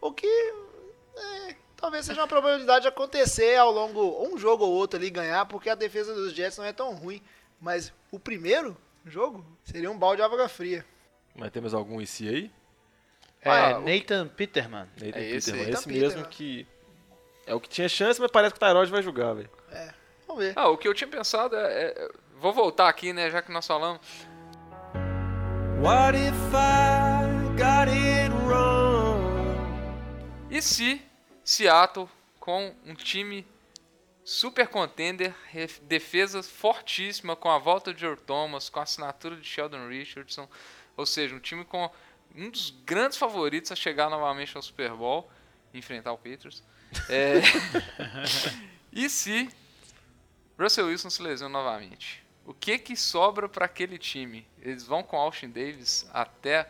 O 0.01 0.11
que 0.11 0.25
é, 0.27 1.55
talvez 1.77 2.05
seja 2.05 2.21
uma 2.21 2.27
probabilidade 2.27 2.81
de 2.83 2.87
acontecer 2.87 3.55
ao 3.57 3.71
longo 3.71 4.25
um 4.27 4.37
jogo 4.37 4.65
ou 4.65 4.71
outro 4.73 4.99
ali 4.99 5.09
ganhar, 5.09 5.45
porque 5.45 5.69
a 5.69 5.75
defesa 5.75 6.13
dos 6.13 6.33
Jets 6.33 6.57
não 6.57 6.65
é 6.65 6.73
tão 6.73 6.93
ruim. 6.95 7.21
Mas 7.59 7.93
o 8.11 8.19
primeiro 8.19 8.75
jogo 9.05 9.45
seria 9.63 9.91
um 9.91 9.97
balde 9.97 10.17
de 10.17 10.23
água 10.23 10.49
fria. 10.49 10.83
Mas 11.35 11.51
temos 11.51 11.73
algum 11.75 12.01
IC 12.01 12.27
aí? 12.27 12.51
É, 13.43 13.49
Ah, 13.49 13.77
o- 13.77 13.81
Nathan 13.81 14.27
Peterman. 14.27 14.87
Nathan 14.99 15.19
É 15.19 15.29
esse 15.29 15.51
Peterman, 15.51 15.65
aí. 15.67 15.73
esse 15.73 15.87
Nathan 15.87 15.91
mesmo 16.01 16.23
Peterman. 16.23 16.29
que 16.31 16.67
é 17.51 17.53
o 17.53 17.59
que 17.59 17.67
tinha 17.67 17.89
chance, 17.89 18.19
mas 18.19 18.31
parece 18.31 18.53
que 18.53 18.63
o 18.63 18.65
Tyrod 18.65 18.89
vai 18.89 19.01
jogar, 19.01 19.33
velho. 19.33 19.49
Vamos 20.25 20.41
ver. 20.41 20.53
Ah, 20.55 20.69
o 20.69 20.77
que 20.77 20.87
eu 20.87 20.93
tinha 20.93 21.09
pensado 21.09 21.55
é, 21.57 21.89
é- 21.89 22.09
Vou 22.35 22.53
voltar 22.53 22.87
aqui, 22.87 23.11
né? 23.11 23.29
Já 23.29 23.41
que 23.41 23.51
nós 23.51 23.67
falamos. 23.67 23.99
What 25.81 26.17
if 26.17 26.33
I 26.53 27.27
got 27.57 27.91
it 27.91 28.33
wrong? 28.47 29.21
E 30.49 30.61
se 30.61 31.01
Seattle, 31.43 32.09
com 32.39 32.73
um 32.85 32.95
time 32.95 33.45
super 34.23 34.67
contender, 34.67 35.35
defesa 35.83 36.41
fortíssima, 36.41 37.35
com 37.35 37.49
a 37.49 37.57
volta 37.57 37.93
de 37.93 38.05
Earl 38.05 38.15
Thomas, 38.15 38.69
com 38.69 38.79
a 38.79 38.83
assinatura 38.83 39.35
de 39.35 39.45
Sheldon 39.45 39.89
Richardson, 39.89 40.47
ou 40.95 41.05
seja, 41.05 41.35
um 41.35 41.39
time 41.39 41.65
com 41.65 41.91
um 42.33 42.49
dos 42.49 42.71
grandes 42.85 43.17
favoritos 43.17 43.71
a 43.71 43.75
chegar 43.75 44.09
novamente 44.09 44.55
ao 44.55 44.63
Super 44.63 44.91
Bowl, 44.91 45.29
e 45.73 45.79
enfrentar 45.79 46.13
o 46.13 46.17
Patriots. 46.17 46.63
É, 47.09 47.41
e 48.91 49.09
se 49.09 49.49
Russell 50.59 50.87
Wilson 50.87 51.09
se 51.09 51.21
lesiona 51.21 51.51
novamente? 51.51 52.23
O 52.45 52.53
que 52.53 52.77
que 52.77 52.95
sobra 52.95 53.47
para 53.47 53.65
aquele 53.65 53.97
time? 53.97 54.45
Eles 54.61 54.85
vão 54.85 55.03
com 55.03 55.17
Austin 55.17 55.49
Davis 55.49 56.07
até 56.13 56.69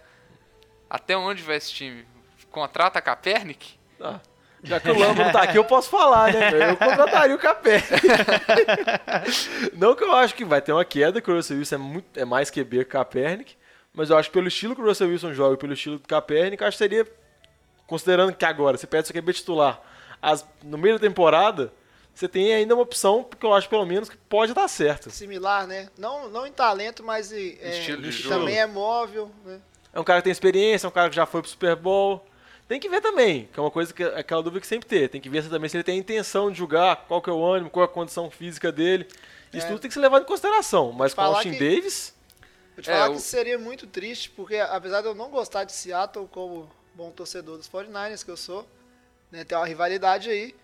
até 0.90 1.16
onde 1.16 1.42
vai 1.42 1.56
esse 1.56 1.72
time? 1.72 2.06
Contrata 2.52 3.00
a 3.00 3.02
Kaepernick? 3.02 3.80
Ah, 4.00 4.20
já 4.62 4.80
que 4.80 4.90
o 4.90 4.98
Lambo 4.98 5.24
não 5.24 5.32
tá 5.32 5.44
aqui, 5.44 5.58
eu 5.58 5.64
posso 5.64 5.90
falar, 5.90 6.34
né? 6.34 6.72
Eu 6.72 6.78
contrataria 6.78 7.34
o 7.34 7.40
Capé. 7.40 7.82
não 9.74 9.96
que 9.96 10.04
eu 10.04 10.12
acho 10.14 10.36
que 10.36 10.44
vai 10.44 10.62
ter 10.62 10.74
uma 10.74 10.84
queda, 10.84 11.22
que 11.22 11.32
o 11.32 11.36
Russell 11.36 11.58
Wilson 11.58 11.76
é, 11.76 11.78
muito, 11.78 12.20
é 12.20 12.26
mais 12.26 12.52
QB 12.52 12.80
que 12.80 12.84
o 12.84 12.86
Kaepernick, 12.86 13.56
mas 13.94 14.10
eu 14.10 14.18
acho 14.18 14.30
que 14.30 14.34
pelo 14.34 14.50
estilo 14.50 14.76
que 14.76 14.82
o 14.82 14.86
Russell 14.86 15.08
Wilson 15.08 15.34
joga 15.34 15.56
e 15.56 15.58
pelo 15.58 15.74
estilo 15.74 15.98
do 15.98 16.08
Kaepernick, 16.08 16.64
acho 16.64 16.78
que 16.78 16.84
seria, 16.84 17.08
considerando 17.88 18.34
que 18.34 18.46
agora 18.46 18.78
você 18.78 18.86
pede 18.86 19.08
seu 19.08 19.16
QB 19.16 19.34
titular 19.34 19.82
as, 20.22 20.46
no 20.64 20.78
meio 20.78 20.96
da 20.96 21.08
temporada, 21.08 21.74
você 22.14 22.28
tem 22.28 22.54
ainda 22.54 22.74
uma 22.74 22.84
opção, 22.84 23.24
porque 23.24 23.46
eu 23.46 23.54
acho 23.54 23.68
pelo 23.70 23.86
menos 23.86 24.10
que 24.10 24.18
pode 24.18 24.54
dar 24.54 24.68
certo. 24.68 25.10
Similar, 25.10 25.66
né? 25.68 25.90
Não, 25.98 26.30
não 26.30 26.46
em 26.46 26.52
talento, 26.52 27.04
mas 27.04 27.32
em, 27.32 27.58
é, 27.62 27.80
Estilo 27.80 28.02
de 28.02 28.12
jogo. 28.12 28.36
também 28.40 28.60
é 28.60 28.66
móvel, 28.68 29.32
né? 29.46 29.60
É 29.94 30.00
um 30.00 30.04
cara 30.04 30.20
que 30.22 30.26
tem 30.26 30.32
experiência, 30.32 30.88
é 30.88 30.90
um 30.90 30.92
cara 30.92 31.10
que 31.10 31.16
já 31.16 31.26
foi 31.26 31.42
pro 31.42 31.50
Super 31.50 31.76
Bowl. 31.76 32.26
Tem 32.68 32.80
que 32.80 32.88
ver 32.88 33.02
também, 33.02 33.50
que 33.52 33.60
é 33.60 33.62
uma 33.64 33.72
coisa 33.72 33.94
que 33.94 34.02
é 34.04 34.20
aquela 34.20 34.42
dúvida 34.42 34.62
que 34.62 34.68
sempre 34.68 34.88
tem. 34.88 35.08
Tem 35.10 35.20
que 35.20 35.28
ver 35.28 35.44
se 35.44 35.50
também 35.50 35.70
se 35.70 35.76
ele 35.76 35.84
tem 35.84 35.96
a 35.96 36.00
intenção 36.00 36.50
de 36.50 36.58
jogar, 36.58 36.96
qual 37.08 37.22
que 37.22 37.30
é 37.30 37.34
o 37.34 37.44
ânimo, 37.44 37.70
qual 37.70 37.84
é 37.84 37.86
a 37.86 37.92
condição 37.92 38.30
física 38.32 38.72
dele. 38.72 39.06
Isso 39.54 39.66
É. 39.66 39.70
tudo 39.70 39.80
tem 39.80 39.90
que 39.90 39.94
ser 39.94 40.00
levado 40.00 40.22
em 40.22 40.26
consideração. 40.26 40.94
Mas 40.94 41.14
com 41.14 41.22
o 41.22 41.26
Austin 41.26 41.52
que- 41.52 41.60
Davis, 41.60 42.14
Vou 42.74 42.82
te 42.82 42.90
É, 42.90 42.94
falar 42.94 43.10
o- 43.10 43.16
que 43.16 43.22
seria 43.22 43.60
muito 43.60 43.86
triste, 43.86 44.30
porque 44.30 44.56
apesar 44.56 45.02
de 45.02 45.08
eu 45.08 45.14
não 45.14 45.30
gostar 45.30 45.66
de 45.66 45.74
Seattle 45.74 46.26
como 46.32 46.72
bom 46.96 47.12
torcedor 47.12 47.58
dos 47.58 47.68
49ers 47.68 48.24
que 48.24 48.32
eu 48.32 48.38
sou, 48.38 48.66
né, 49.32 49.44
tem 49.44 49.58
uma 49.58 49.66
rivalidade 49.66 50.30
aí, 50.30 50.56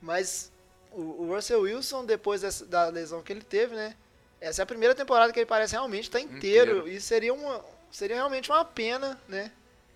mas 0.00 0.50
o, 0.92 1.24
o 1.24 1.34
Russell 1.34 1.60
Wilson, 1.62 2.04
depois 2.04 2.40
dessa- 2.42 2.64
da 2.66 2.86
lesão 2.88 3.22
que 3.22 3.32
ele 3.32 3.42
teve, 3.42 3.74
né, 3.74 3.94
essa 4.40 4.62
é 4.62 4.64
a 4.64 4.66
primeira 4.66 4.94
temporada 4.94 5.32
que 5.32 5.38
ele 5.38 5.46
parece 5.46 5.72
realmente 5.72 6.04
estar 6.04 6.20
inteiro, 6.20 6.78
Inteiro. 6.78 6.88
e 6.88 7.00
seria, 7.00 7.32
uma, 7.34 7.64
seria 7.90 8.16
realmente 8.16 8.50
uma 8.50 8.64
pena, 8.64 9.20
né, 9.28 9.50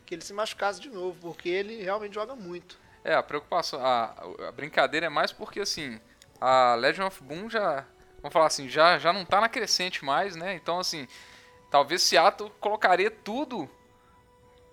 que 0.07 0.15
ele 0.15 0.23
se 0.25 0.33
machucasse 0.33 0.81
de 0.81 0.89
novo, 0.89 1.17
porque 1.21 1.49
ele 1.49 1.83
realmente 1.83 2.15
joga 2.15 2.35
muito. 2.35 2.79
É, 3.05 3.15
a 3.15 3.23
preocupação, 3.23 3.85
a, 3.85 4.15
a 4.49 4.53
brincadeira 4.53 5.07
é 5.07 5.09
mais 5.11 5.33
porque 5.33 5.61
assim, 5.61 6.01
a 6.41 6.75
Legend 6.75 7.07
of 7.09 7.23
Boom 7.23 7.49
já, 7.49 7.85
vamos 8.23 8.33
falar 8.33 8.47
assim, 8.47 8.69
já, 8.69 8.99
já 8.99 9.13
não 9.13 9.25
tá 9.25 9.41
na 9.41 9.49
crescente 9.49 10.05
mais, 10.05 10.35
né? 10.35 10.55
Então 10.55 10.79
assim, 10.81 11.07
talvez 11.71 12.03
Seattle 12.03 12.51
colocaria 12.59 13.11
tudo 13.11 13.69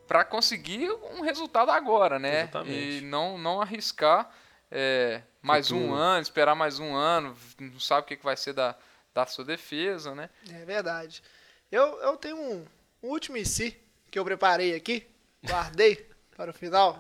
pra 0.07 0.23
conseguir 0.23 0.91
um 0.91 1.21
resultado 1.21 1.71
agora, 1.71 2.19
né? 2.19 2.41
Exatamente. 2.41 2.97
E 2.97 3.01
não, 3.01 3.37
não 3.37 3.61
arriscar 3.61 4.29
é, 4.71 5.21
mais 5.41 5.71
um 5.71 5.79
Futuro. 5.81 5.95
ano, 5.95 6.21
esperar 6.21 6.55
mais 6.55 6.79
um 6.79 6.95
ano, 6.95 7.35
não 7.59 7.79
sabe 7.79 8.01
o 8.01 8.03
que, 8.05 8.17
que 8.17 8.23
vai 8.25 8.35
ser 8.35 8.53
da, 8.53 8.75
da 9.13 9.25
sua 9.25 9.45
defesa, 9.45 10.13
né? 10.13 10.29
É 10.49 10.65
verdade. 10.65 11.23
Eu, 11.71 11.99
eu 12.01 12.17
tenho 12.17 12.37
um, 12.37 12.65
um 13.03 13.09
último 13.09 13.37
IC 13.37 13.79
que 14.11 14.19
eu 14.19 14.25
preparei 14.25 14.75
aqui, 14.75 15.07
guardei 15.45 16.09
para 16.35 16.51
o 16.51 16.53
final. 16.53 16.99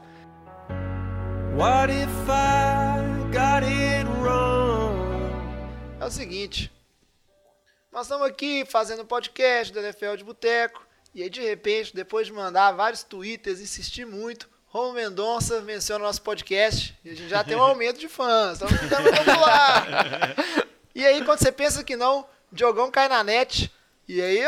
What 1.57 1.91
if 1.91 2.09
I 2.29 3.31
got 3.31 3.63
it 3.65 4.05
wrong? 4.21 4.95
É 5.99 6.05
o 6.05 6.11
seguinte. 6.11 6.71
Nós 7.91 8.07
estamos 8.07 8.27
aqui 8.27 8.65
fazendo 8.65 9.05
podcast 9.05 9.71
do 9.71 9.79
NFL 9.79 10.17
de 10.17 10.23
Boteco. 10.23 10.84
E 11.15 11.23
aí, 11.23 11.29
de 11.29 11.39
repente, 11.39 11.95
depois 11.95 12.27
de 12.27 12.33
mandar 12.33 12.73
vários 12.73 13.01
twitters, 13.01 13.61
insistir 13.61 14.05
muito, 14.05 14.49
Romo 14.67 14.91
Mendonça 14.91 15.61
menciona 15.61 16.03
o 16.03 16.07
nosso 16.07 16.21
podcast. 16.21 16.93
E 17.05 17.09
a 17.09 17.13
gente 17.15 17.29
já 17.29 17.41
tem 17.41 17.55
um 17.55 17.61
aumento 17.61 17.97
de 17.97 18.09
fãs. 18.09 18.61
Estamos 18.61 18.77
ficando 18.77 19.09
popular. 19.15 20.35
E 20.93 21.05
aí, 21.05 21.23
quando 21.23 21.39
você 21.39 21.53
pensa 21.53 21.85
que 21.85 21.95
não, 21.95 22.25
o 22.51 22.55
Diogão 22.55 22.91
cai 22.91 23.07
na 23.07 23.23
net. 23.23 23.71
E 24.07 24.21
aí 24.21 24.41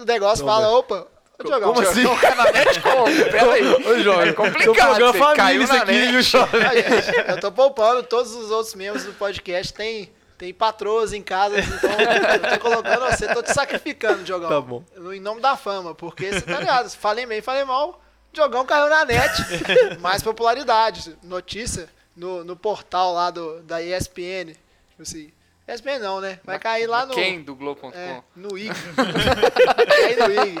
o 0.00 0.04
negócio 0.04 0.44
fala, 0.44 0.68
opa, 0.70 1.06
Diogão, 1.44 1.72
como 1.72 1.86
assim? 1.86 2.02
Cai 2.20 2.34
na 2.34 2.50
net 2.50 2.80
como? 2.80 3.04
Pera 3.30 3.52
aí. 3.52 3.64
Ô, 3.64 3.98
Jovem, 4.00 4.28
é 4.28 4.32
complicado. 4.32 4.98
você 4.98 5.18
família 5.18 5.36
caiu 5.36 5.66
na 5.68 5.74
aqui, 5.74 5.92
net. 5.92 6.10
viu, 6.10 6.22
gente, 6.22 7.30
eu 7.30 7.40
tô 7.40 7.52
poupando 7.52 8.02
todos 8.02 8.34
os 8.34 8.50
outros 8.50 8.74
membros 8.74 9.04
do 9.04 9.12
podcast. 9.12 9.72
Tem, 9.72 10.12
tem 10.38 10.54
patroas 10.54 11.12
em 11.12 11.20
casa, 11.22 11.58
então 11.58 11.90
eu 11.90 12.58
tô 12.58 12.60
colocando 12.60 13.00
você, 13.10 13.26
tô 13.34 13.42
te 13.42 13.52
sacrificando, 13.52 14.22
Diogão. 14.22 14.48
Tá 14.48 14.60
bom. 14.60 14.84
No- 14.96 15.12
Em 15.12 15.20
nome 15.20 15.40
da 15.40 15.56
fama, 15.56 15.94
porque 15.94 16.32
você 16.32 16.40
tá 16.42 16.60
ligado, 16.60 16.88
se 16.88 16.96
falei 16.96 17.26
bem, 17.26 17.42
falei 17.42 17.64
mal, 17.64 18.00
Diogão 18.32 18.64
caiu 18.64 18.88
na 18.88 19.04
net. 19.04 19.32
Mais 20.00 20.22
popularidade. 20.22 21.16
Notícia 21.24 21.88
no, 22.14 22.44
no 22.44 22.54
portal 22.56 23.12
lá 23.12 23.30
do, 23.30 23.60
da 23.62 23.82
ESPN. 23.82 24.52
Tipo 24.90 25.02
assim, 25.02 25.32
ESPN 25.66 25.98
não, 25.98 26.20
né? 26.20 26.38
Vai 26.44 26.58
cair 26.58 26.86
lá 26.86 27.04
no. 27.04 27.14
Quem 27.14 27.42
do 27.42 27.54
Globo.com? 27.56 27.90
É, 27.96 28.22
no 28.36 28.56
IG. 28.56 28.70
Vai 28.94 29.86
cair 29.86 30.16
no 30.18 30.44
IG. 30.46 30.58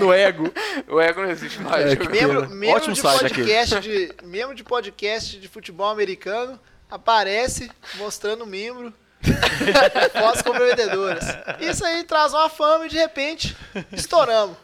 No 0.00 0.12
ego. 0.12 0.52
O 0.88 1.00
ego 1.00 1.22
não 1.22 1.30
existe 1.30 1.60
mais. 1.60 1.92
É, 1.92 1.96
Membro, 1.96 2.48
membro 2.50 2.76
Ótimo 2.76 2.94
de 2.94 3.00
site 3.00 3.18
podcast 3.20 3.80
de 3.80 4.12
membro 4.24 4.54
de 4.54 4.64
podcast 4.64 5.38
de 5.38 5.48
futebol 5.48 5.88
americano 5.90 6.58
aparece 6.90 7.70
mostrando 7.96 8.42
o 8.44 8.46
membro 8.46 8.92
fotos 10.18 10.42
comprometedoras. 10.42 11.24
Isso 11.60 11.84
aí 11.84 12.04
traz 12.04 12.32
uma 12.32 12.48
fama 12.48 12.86
e 12.86 12.88
de 12.88 12.96
repente 12.96 13.56
estouramos. 13.92 14.56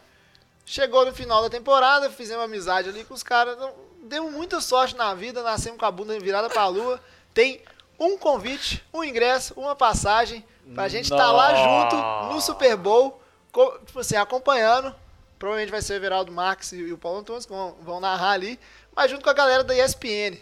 Chegou 0.64 1.04
no 1.04 1.12
final 1.14 1.42
da 1.42 1.50
temporada, 1.50 2.08
fizemos 2.10 2.44
amizade 2.44 2.88
ali 2.88 3.04
com 3.04 3.14
os 3.14 3.22
caras, 3.22 3.58
não- 3.58 3.72
demos 4.04 4.32
muita 4.32 4.60
sorte 4.60 4.96
na 4.96 5.14
vida, 5.14 5.42
nascemos 5.42 5.78
com 5.78 5.84
a 5.86 5.90
bunda 5.90 6.18
virada 6.18 6.48
pra 6.48 6.66
lua. 6.68 7.00
Tem 7.34 7.62
um 7.98 8.16
convite, 8.16 8.84
um 8.92 9.02
ingresso, 9.02 9.54
uma 9.56 9.74
passagem 9.76 10.44
pra 10.74 10.88
gente 10.88 11.04
estar 11.04 11.30
lá 11.32 11.54
junto 11.54 12.34
no 12.34 12.40
Super 12.40 12.76
Bowl, 12.76 13.20
co- 13.50 13.78
tipo 13.84 13.98
assim, 14.00 14.16
acompanhando. 14.16 14.94
Provavelmente 15.38 15.72
vai 15.72 15.82
ser 15.82 15.94
o 15.94 15.96
Everaldo 15.96 16.30
Marques 16.30 16.70
e 16.72 16.92
o 16.92 16.98
Paulo 16.98 17.18
Antônio 17.18 17.42
que 17.42 17.48
vão, 17.48 17.74
vão 17.82 17.98
narrar 18.00 18.30
ali, 18.30 18.60
mas 18.94 19.10
junto 19.10 19.24
com 19.24 19.30
a 19.30 19.34
galera 19.34 19.64
da 19.64 19.74
ESPN. 19.76 20.38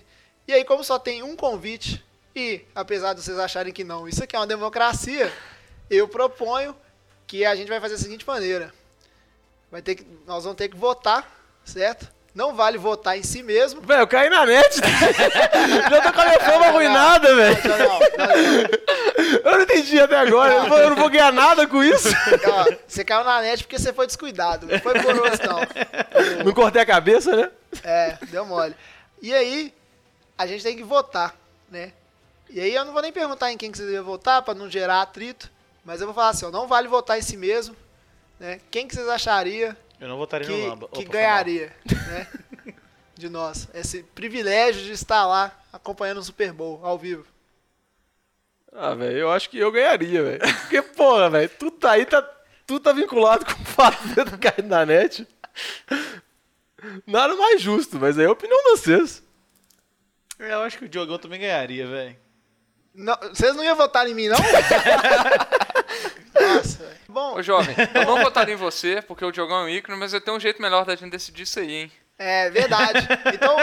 E 0.51 0.53
aí, 0.53 0.64
como 0.64 0.82
só 0.82 0.98
tem 0.98 1.22
um 1.22 1.36
convite, 1.36 2.05
e 2.34 2.62
apesar 2.74 3.12
de 3.14 3.22
vocês 3.22 3.38
acharem 3.38 3.72
que 3.72 3.84
não, 3.84 4.09
isso 4.09 4.24
aqui 4.24 4.34
é 4.34 4.38
uma 4.40 4.48
democracia, 4.48 5.32
eu 5.88 6.09
proponho 6.09 6.74
que 7.24 7.44
a 7.44 7.55
gente 7.55 7.68
vai 7.68 7.78
fazer 7.80 7.94
da 7.94 8.01
seguinte 8.03 8.26
maneira. 8.26 8.74
Vai 9.70 9.80
ter 9.80 9.94
que, 9.94 10.05
nós 10.26 10.42
vamos 10.42 10.57
ter 10.59 10.68
que 10.68 10.76
votar, 10.76 11.24
certo? 11.64 12.09
Não 12.34 12.53
vale 12.57 12.78
votar 12.78 13.16
em 13.16 13.22
si 13.22 13.44
mesmo. 13.44 13.80
Velho, 13.80 14.01
eu 14.01 14.09
caí 14.09 14.28
na 14.28 14.44
net. 14.44 14.74
Já 15.88 16.01
tô 16.03 16.12
com 16.12 16.20
a 16.20 16.24
minha 16.26 16.40
fama 16.40 16.66
arruinada, 16.66 17.36
velho. 17.36 17.57
Eu 19.44 19.53
não 19.53 19.61
entendi 19.62 20.01
até 20.01 20.16
agora. 20.16 20.53
Eu 20.55 20.62
não 20.62 20.68
vou- 20.68 20.78
Eu 20.78 20.90
não 20.90 20.96
vou 20.96 21.11
ganhar 21.11 21.32
nada 21.32 21.64
com 21.68 21.80
isso. 21.84 22.09
Ó, 22.48 22.66
você 22.88 23.05
caiu 23.05 23.22
na 23.22 23.40
net 23.40 23.62
porque 23.62 23.78
você 23.78 23.92
foi 23.92 24.09
descuidado. 24.09 24.66
Não 24.66 24.80
foi 24.80 24.94
por 25.01 25.16
outro, 25.16 25.48
não. 25.48 26.44
Não 26.44 26.53
cortei 26.53 26.82
a 26.82 26.86
cabeça, 26.86 27.36
né? 27.36 27.51
É, 27.84 28.18
deu 28.30 28.44
mole. 28.44 28.74
E 29.22 29.32
aí, 29.32 29.72
a 30.41 30.47
gente 30.47 30.62
tem 30.62 30.74
que 30.74 30.82
votar, 30.82 31.36
né? 31.70 31.93
E 32.49 32.59
aí 32.61 32.74
eu 32.74 32.82
não 32.82 32.95
vou 32.95 33.03
nem 33.03 33.12
perguntar 33.12 33.53
em 33.53 33.59
quem 33.59 33.70
que 33.70 33.76
você 33.76 33.84
deve 33.84 34.01
votar 34.01 34.41
pra 34.41 34.55
não 34.55 34.70
gerar 34.70 35.03
atrito, 35.03 35.51
mas 35.84 36.01
eu 36.01 36.07
vou 36.07 36.14
falar 36.14 36.30
assim, 36.30 36.47
ó, 36.47 36.51
não 36.51 36.66
vale 36.66 36.88
votar 36.88 37.18
em 37.18 37.22
si 37.22 37.36
mesmo, 37.36 37.76
né? 38.38 38.59
Quem 38.70 38.88
que 38.88 38.95
vocês 38.95 39.07
achariam 39.07 39.76
Eu 40.01 40.09
não 40.09 40.16
votaria 40.16 40.49
no 40.49 40.55
que, 40.55 40.66
Lamba. 40.66 40.88
que 40.88 41.03
Opa, 41.03 41.12
ganharia, 41.12 41.76
né? 41.84 42.26
De 43.14 43.28
nós. 43.28 43.68
Esse 43.74 44.03
privilégio 44.03 44.82
de 44.82 44.93
estar 44.93 45.26
lá 45.26 45.53
acompanhando 45.70 46.18
o 46.18 46.24
Super 46.24 46.55
Bowl 46.55 46.80
ao 46.82 46.97
vivo. 46.97 47.26
Ah, 48.72 48.95
velho, 48.95 49.18
eu 49.18 49.30
acho 49.30 49.51
que 49.51 49.59
eu 49.59 49.70
ganharia, 49.70 50.22
velho. 50.22 50.41
Porque, 50.62 50.80
porra, 50.80 51.28
velho, 51.28 51.51
tudo 51.51 51.72
tá 51.72 51.91
aí, 51.93 52.07
tá, 52.07 52.22
tudo 52.66 52.80
tá 52.82 52.95
vinculado 52.95 53.45
com 53.45 53.61
o 53.61 53.66
fato 53.66 54.09
de 54.09 54.18
eu 54.18 54.24
ter 54.24 54.38
caído 54.38 54.68
na 54.68 54.86
net. 54.86 55.28
Nada 57.07 57.36
mais 57.36 57.61
justo, 57.61 57.99
mas 58.01 58.18
aí 58.18 58.24
é 58.24 58.28
a 58.28 58.32
opinião 58.32 58.57
de 58.57 58.70
vocês. 58.70 59.22
Eu 60.41 60.62
acho 60.62 60.78
que 60.78 60.86
o 60.86 60.88
Diogão 60.88 61.18
também 61.18 61.41
ganharia, 61.41 61.86
velho. 61.86 62.16
Não, 62.95 63.16
vocês 63.28 63.55
não 63.55 63.62
iam 63.62 63.76
votar 63.76 64.09
em 64.09 64.14
mim, 64.14 64.28
não? 64.28 64.38
Nossa, 66.34 66.78
velho. 66.78 67.01
Bom, 67.09 67.34
Ô, 67.34 67.43
jovem, 67.43 67.76
eu 67.95 68.07
não 68.07 68.22
votaria 68.22 68.55
em 68.55 68.57
você, 68.57 69.03
porque 69.03 69.24
o 69.24 69.30
Diogão 69.30 69.61
é 69.61 69.64
um 69.64 69.68
ícone, 69.68 69.99
mas 69.99 70.14
eu 70.14 70.20
tenho 70.20 70.36
um 70.36 70.41
jeito 70.41 70.62
melhor 70.62 70.84
da 70.84 70.97
gente 70.97 71.11
decidir 71.11 71.43
isso 71.43 71.61
aí, 71.61 71.72
hein? 71.72 71.93
É 72.18 72.49
verdade. 72.51 73.07
Então, 73.34 73.57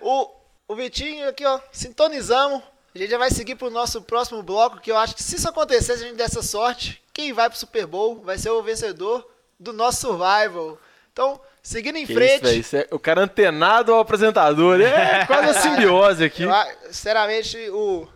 o, 0.00 0.30
o 0.68 0.74
Vitinho 0.74 1.28
aqui, 1.28 1.44
ó, 1.44 1.60
sintonizamos. 1.70 2.62
A 2.94 2.98
gente 2.98 3.10
já 3.10 3.18
vai 3.18 3.30
seguir 3.30 3.56
pro 3.56 3.70
nosso 3.70 4.00
próximo 4.02 4.42
bloco, 4.42 4.80
que 4.80 4.90
eu 4.90 4.96
acho 4.96 5.14
que 5.14 5.22
se 5.22 5.36
isso 5.36 5.48
acontecer, 5.48 5.96
se 5.96 6.04
a 6.04 6.06
gente 6.08 6.16
der 6.16 6.24
essa 6.24 6.42
sorte, 6.42 7.02
quem 7.12 7.32
vai 7.32 7.50
pro 7.50 7.58
Super 7.58 7.86
Bowl 7.86 8.22
vai 8.22 8.38
ser 8.38 8.50
o 8.50 8.62
vencedor 8.62 9.28
do 9.58 9.72
nosso 9.72 10.02
Survival. 10.02 10.78
Então, 11.14 11.40
seguindo 11.62 11.96
em 11.96 12.04
Que 12.04 12.12
frente. 12.12 12.42
isso, 12.44 12.54
isso 12.56 12.76
é 12.76 12.88
o 12.90 12.98
cara 12.98 13.20
antenado 13.20 13.92
ao 13.94 14.00
apresentador. 14.00 14.80
É 14.80 15.24
quase 15.26 15.50
a 15.50 15.54
simbiose 15.54 16.24
aqui. 16.24 16.42
eu 16.42 16.52
sinceramente, 16.92 17.56
o 17.70 18.08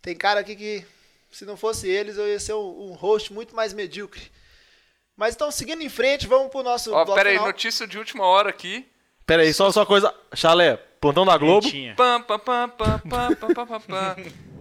tem 0.00 0.16
cara 0.16 0.40
aqui 0.40 0.56
que, 0.56 0.84
se 1.30 1.44
não 1.44 1.54
fosse 1.54 1.86
eles, 1.86 2.16
eu 2.16 2.26
ia 2.26 2.40
ser 2.40 2.54
um, 2.54 2.88
um 2.88 2.92
host 2.94 3.30
muito 3.30 3.54
mais 3.54 3.74
medíocre. 3.74 4.32
Mas 5.14 5.34
então, 5.34 5.50
seguindo 5.50 5.82
em 5.82 5.88
frente, 5.90 6.26
vamos 6.26 6.48
pro 6.50 6.62
nosso 6.62 6.92
Ó, 6.94 7.04
bloco 7.04 7.14
pera 7.14 7.28
aí, 7.28 7.34
final. 7.36 7.48
notícia 7.48 7.86
de 7.86 7.98
última 7.98 8.24
hora 8.24 8.48
aqui. 8.48 8.88
Pera 9.26 9.42
aí, 9.42 9.52
só, 9.52 9.70
só 9.70 9.80
uma 9.80 9.86
coisa. 9.86 10.12
Chalé, 10.34 10.76
plantão 10.98 11.26
da 11.26 11.36
Globo. 11.36 11.68
Pam, 11.94 12.22
pam, 12.22 12.38
pam, 12.38 12.68
pam, 12.70 12.98
pam, 13.00 13.34
pam, 13.36 13.66
pam, 13.66 13.80
pam, 13.80 14.16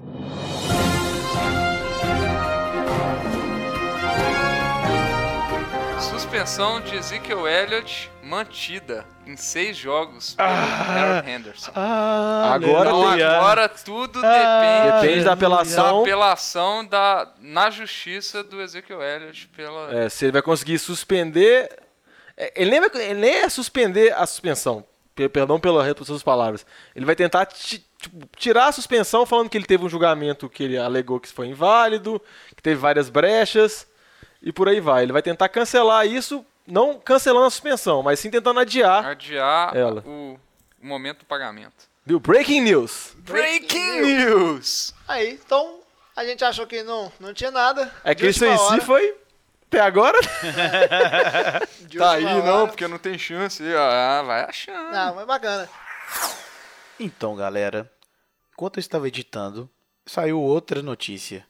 Suspensão 6.38 6.82
de 6.82 6.96
Ezekiel 6.96 7.48
Elliott 7.48 8.10
mantida 8.24 9.06
em 9.24 9.38
seis 9.38 9.78
jogos 9.78 10.34
pelo 10.34 10.50
Harold 10.50 11.30
Henderson. 11.30 11.72
Agora 11.76 12.90
Então 12.90 13.08
agora 13.12 13.70
tudo 13.70 14.20
depende 14.20 14.92
Depende 15.02 15.20
da 15.20 15.26
da 15.26 15.34
apelação. 15.34 16.02
apelação 16.02 16.84
da, 16.88 17.32
na 17.40 17.70
justiça 17.70 18.44
do 18.44 18.60
Ezekiel 18.64 19.00
Elliott 19.04 19.48
pela. 19.50 19.94
É, 19.96 20.10
se 20.10 20.26
ele 20.26 20.32
vai 20.32 20.42
conseguir 20.42 20.80
suspender. 20.80 21.70
é, 22.36 22.52
Ele 22.56 22.72
nem, 22.72 22.80
vai, 22.80 22.90
ele 22.96 23.20
nem 23.20 23.36
é 23.36 23.48
suspender 23.50 24.12
a 24.16 24.26
suspensão. 24.26 24.84
Pe- 25.14 25.30
Perdão 25.30 25.60
pela 25.60 25.84
repetição 25.84 26.16
das 26.16 26.24
palavras. 26.24 26.66
Ele 26.96 27.06
vai 27.06 27.16
tentar 27.16 27.46
ti- 27.46 27.86
tipo, 28.00 28.28
tirar 28.36 28.70
a 28.70 28.72
suspensão, 28.72 29.24
falando 29.28 29.52
que 29.52 29.58
ele 29.60 29.66
teve 29.68 29.86
um 29.86 29.90
julgamento 29.90 30.50
que 30.50 30.64
ele 30.64 30.80
alegou 30.80 31.20
que 31.20 31.32
foi 31.32 31.46
inválido, 31.46 32.20
que 32.56 32.64
teve 32.64 32.78
várias 32.82 33.08
brechas, 33.08 33.86
e 34.44 34.52
por 34.52 34.68
aí 34.68 34.80
vai. 34.82 35.04
Ele 35.04 35.14
vai 35.14 35.22
tentar 35.22 35.48
cancelar 35.48 36.06
isso, 36.06 36.46
não 36.68 37.00
cancelando 37.00 37.46
a 37.46 37.50
suspensão, 37.50 38.04
mas 38.04 38.20
sim 38.20 38.30
tentando 38.30 38.60
adiar. 38.60 39.06
adiar 39.06 39.76
Ela. 39.76 40.04
o, 40.06 40.38
o 40.82 40.86
momento 40.86 41.20
do 41.20 41.26
pagamento. 41.26 41.88
Viu? 42.06 42.20
Breaking 42.20 42.62
news. 42.62 43.16
Breaking 43.20 44.02
news! 44.02 44.94
Aí, 45.08 45.32
então, 45.32 45.80
a 46.14 46.26
gente 46.26 46.44
achou 46.44 46.68
que 46.68 46.84
não, 46.84 47.10
não 47.18 47.34
tinha 47.34 47.50
nada. 47.50 47.90
É 48.04 48.14
que 48.14 48.28
isso 48.28 48.44
em 48.46 48.58
si 48.58 48.64
hora, 48.64 48.82
foi. 48.82 49.16
Até 49.68 49.80
agora. 49.80 50.20
Tá 51.98 52.14
aí, 52.14 52.24
última 52.24 52.44
não, 52.44 52.58
hora. 52.62 52.68
porque 52.68 52.88
não 52.88 52.98
tem 52.98 53.18
chance. 53.18 53.64
Ah, 53.76 54.24
vai 54.26 54.44
achando. 54.44 54.92
Não, 54.92 55.16
mas 55.16 55.26
bacana. 55.28 55.70
Então, 57.00 57.36
galera, 57.36 57.92
enquanto 58.52 58.78
eu 58.78 58.82
estava 58.82 59.08
editando, 59.08 59.70
saiu 60.06 60.40
outra 60.42 60.82
notícia. 60.82 61.46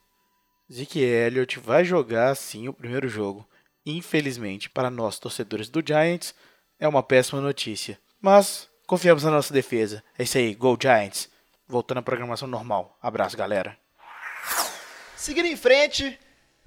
Zeke 0.71 0.99
Elliott 0.99 1.59
vai 1.59 1.83
jogar 1.83 2.35
sim 2.35 2.67
o 2.67 2.73
primeiro 2.73 3.07
jogo. 3.07 3.47
Infelizmente, 3.85 4.69
para 4.69 4.89
nós 4.89 5.19
torcedores 5.19 5.69
do 5.69 5.83
Giants, 5.85 6.33
é 6.79 6.87
uma 6.87 7.03
péssima 7.03 7.41
notícia. 7.41 7.99
Mas 8.21 8.69
confiamos 8.87 9.23
na 9.23 9.31
nossa 9.31 9.53
defesa. 9.53 10.03
É 10.17 10.23
isso 10.23 10.37
aí, 10.37 10.55
Go 10.55 10.77
Giants. 10.81 11.29
Voltando 11.67 11.97
à 11.99 12.01
programação 12.01 12.47
normal. 12.47 12.97
Abraço, 13.01 13.35
galera. 13.35 13.77
Seguindo 15.15 15.45
em 15.47 15.55
frente. 15.57 16.17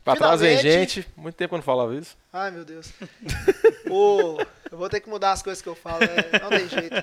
Pra 0.04 0.14
trás 0.14 0.40
vem 0.40 0.56
finalmente- 0.58 0.94
gente. 0.94 1.08
Muito 1.16 1.34
tempo 1.34 1.50
que 1.50 1.54
eu 1.54 1.58
não 1.58 1.64
falava 1.64 1.94
isso. 1.96 2.16
Ai, 2.32 2.50
meu 2.50 2.64
Deus. 2.64 2.92
o... 3.90 4.38
Eu 4.70 4.78
vou 4.78 4.88
ter 4.88 5.00
que 5.00 5.08
mudar 5.08 5.32
as 5.32 5.42
coisas 5.42 5.62
que 5.62 5.68
eu 5.68 5.74
falo, 5.74 6.00
né? 6.00 6.38
não 6.40 6.48
tem 6.48 6.68
jeito. 6.68 6.96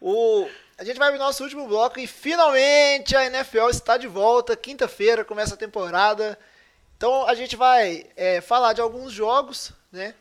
O... 0.00 0.48
A 0.78 0.84
gente 0.84 0.96
vai 0.96 1.10
pro 1.10 1.18
nosso 1.18 1.42
último 1.42 1.66
bloco 1.66 1.98
e 1.98 2.06
finalmente 2.06 3.16
a 3.16 3.26
NFL 3.26 3.68
está 3.68 3.96
de 3.96 4.06
volta. 4.06 4.56
Quinta-feira 4.56 5.24
começa 5.24 5.54
a 5.54 5.58
temporada. 5.58 6.38
Então 6.96 7.26
a 7.26 7.34
gente 7.34 7.56
vai 7.56 8.06
é, 8.14 8.40
falar 8.40 8.74
de 8.74 8.80
alguns 8.80 9.12
jogos, 9.12 9.72
né? 9.90 10.14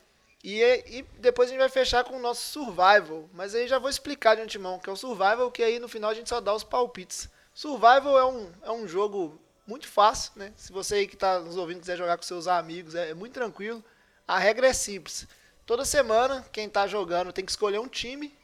E, 0.44 0.64
e 0.64 1.02
depois 1.20 1.48
a 1.48 1.52
gente 1.52 1.60
vai 1.60 1.70
fechar 1.70 2.04
com 2.04 2.16
o 2.16 2.20
nosso 2.20 2.42
Survival. 2.42 3.30
Mas 3.34 3.54
aí 3.54 3.68
já 3.68 3.78
vou 3.78 3.88
explicar 3.88 4.36
de 4.36 4.42
antemão, 4.42 4.80
que 4.80 4.90
é 4.90 4.94
o 4.94 4.96
Survival, 4.96 5.52
que 5.52 5.62
aí 5.62 5.78
no 5.78 5.88
final 5.88 6.10
a 6.10 6.16
gente 6.16 6.28
só 6.28 6.42
dá 6.42 6.56
os 6.56 6.64
palpites. 6.64 7.30
Survival 7.54 8.18
é 8.18 8.26
um, 8.26 8.52
é 8.64 8.72
um 8.72 8.88
jogo 8.88 9.40
muito 9.68 9.88
fácil, 9.88 10.32
né? 10.36 10.54
Se 10.56 10.72
você 10.72 10.96
aí 10.96 11.08
que 11.08 11.14
está 11.14 11.40
nos 11.40 11.56
ouvindo 11.56 11.82
quiser 11.82 11.98
jogar 11.98 12.18
com 12.18 12.24
seus 12.24 12.48
amigos, 12.48 12.96
é, 12.96 13.12
é 13.12 13.14
muito 13.14 13.34
tranquilo. 13.34 13.86
A 14.28 14.40
regra 14.40 14.66
é 14.66 14.74
simples. 14.74 15.28
Toda 15.68 15.86
semana, 15.86 16.44
quem 16.52 16.66
está 16.66 16.88
jogando 16.88 17.32
tem 17.32 17.46
que 17.46 17.52
escolher 17.52 17.78
um 17.78 17.88
time 17.88 18.36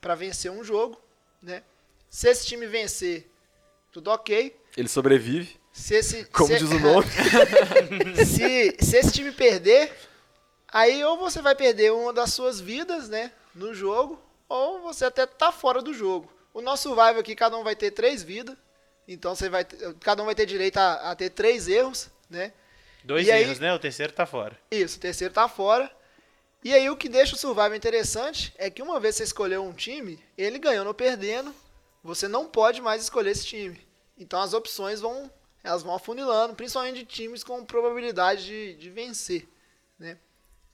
para 0.00 0.14
vencer 0.14 0.50
um 0.50 0.64
jogo, 0.64 0.98
né? 1.42 1.62
Se 2.10 2.28
esse 2.28 2.46
time 2.46 2.66
vencer, 2.66 3.30
tudo 3.92 4.10
ok. 4.10 4.54
Ele 4.76 4.88
sobrevive, 4.88 5.58
Se 5.72 5.94
esse, 5.94 6.24
como 6.32 6.48
se- 6.48 6.58
diz 6.58 6.70
o 6.70 6.78
nome. 6.80 7.06
se, 8.24 8.76
se 8.80 8.96
esse 8.96 9.12
time 9.12 9.32
perder, 9.32 9.92
aí 10.68 11.02
ou 11.04 11.18
você 11.18 11.40
vai 11.42 11.54
perder 11.54 11.92
uma 11.92 12.12
das 12.12 12.32
suas 12.34 12.60
vidas, 12.60 13.08
né, 13.08 13.32
no 13.54 13.74
jogo, 13.74 14.20
ou 14.48 14.80
você 14.80 15.04
até 15.04 15.26
tá 15.26 15.52
fora 15.52 15.82
do 15.82 15.92
jogo. 15.92 16.30
O 16.54 16.60
nosso 16.60 16.84
survival 16.84 17.18
aqui, 17.18 17.34
cada 17.36 17.56
um 17.56 17.62
vai 17.64 17.76
ter 17.76 17.90
três 17.90 18.22
vidas, 18.22 18.56
então 19.06 19.34
você 19.34 19.48
vai, 19.48 19.64
cada 20.00 20.22
um 20.22 20.26
vai 20.26 20.34
ter 20.34 20.46
direito 20.46 20.78
a, 20.78 21.10
a 21.10 21.14
ter 21.14 21.30
três 21.30 21.68
erros, 21.68 22.08
né? 22.28 22.52
Dois 23.04 23.26
E 23.26 23.30
aí- 23.32 23.42
erros, 23.44 23.58
né? 23.58 23.72
O 23.72 23.78
terceiro 23.78 24.12
tá 24.12 24.26
fora. 24.26 24.58
Isso, 24.70 24.96
o 24.96 25.00
terceiro 25.00 25.32
tá 25.32 25.48
fora. 25.48 25.90
E 26.62 26.74
aí 26.74 26.90
o 26.90 26.96
que 26.96 27.08
deixa 27.08 27.34
o 27.34 27.38
survival 27.38 27.74
interessante 27.74 28.52
é 28.58 28.68
que 28.68 28.82
uma 28.82 28.98
vez 28.98 29.16
você 29.16 29.24
escolheu 29.24 29.62
um 29.62 29.72
time, 29.72 30.22
ele 30.36 30.58
ganhando 30.58 30.88
ou 30.88 30.94
perdendo, 30.94 31.54
você 32.02 32.26
não 32.26 32.46
pode 32.46 32.80
mais 32.80 33.02
escolher 33.02 33.30
esse 33.30 33.46
time. 33.46 33.80
Então 34.18 34.40
as 34.40 34.52
opções 34.52 35.00
vão, 35.00 35.30
elas 35.62 35.82
vão 35.82 35.94
afunilando, 35.94 36.54
principalmente 36.54 36.96
de 36.96 37.04
times 37.04 37.44
com 37.44 37.64
probabilidade 37.64 38.44
de, 38.44 38.74
de 38.74 38.90
vencer, 38.90 39.48
né? 39.98 40.18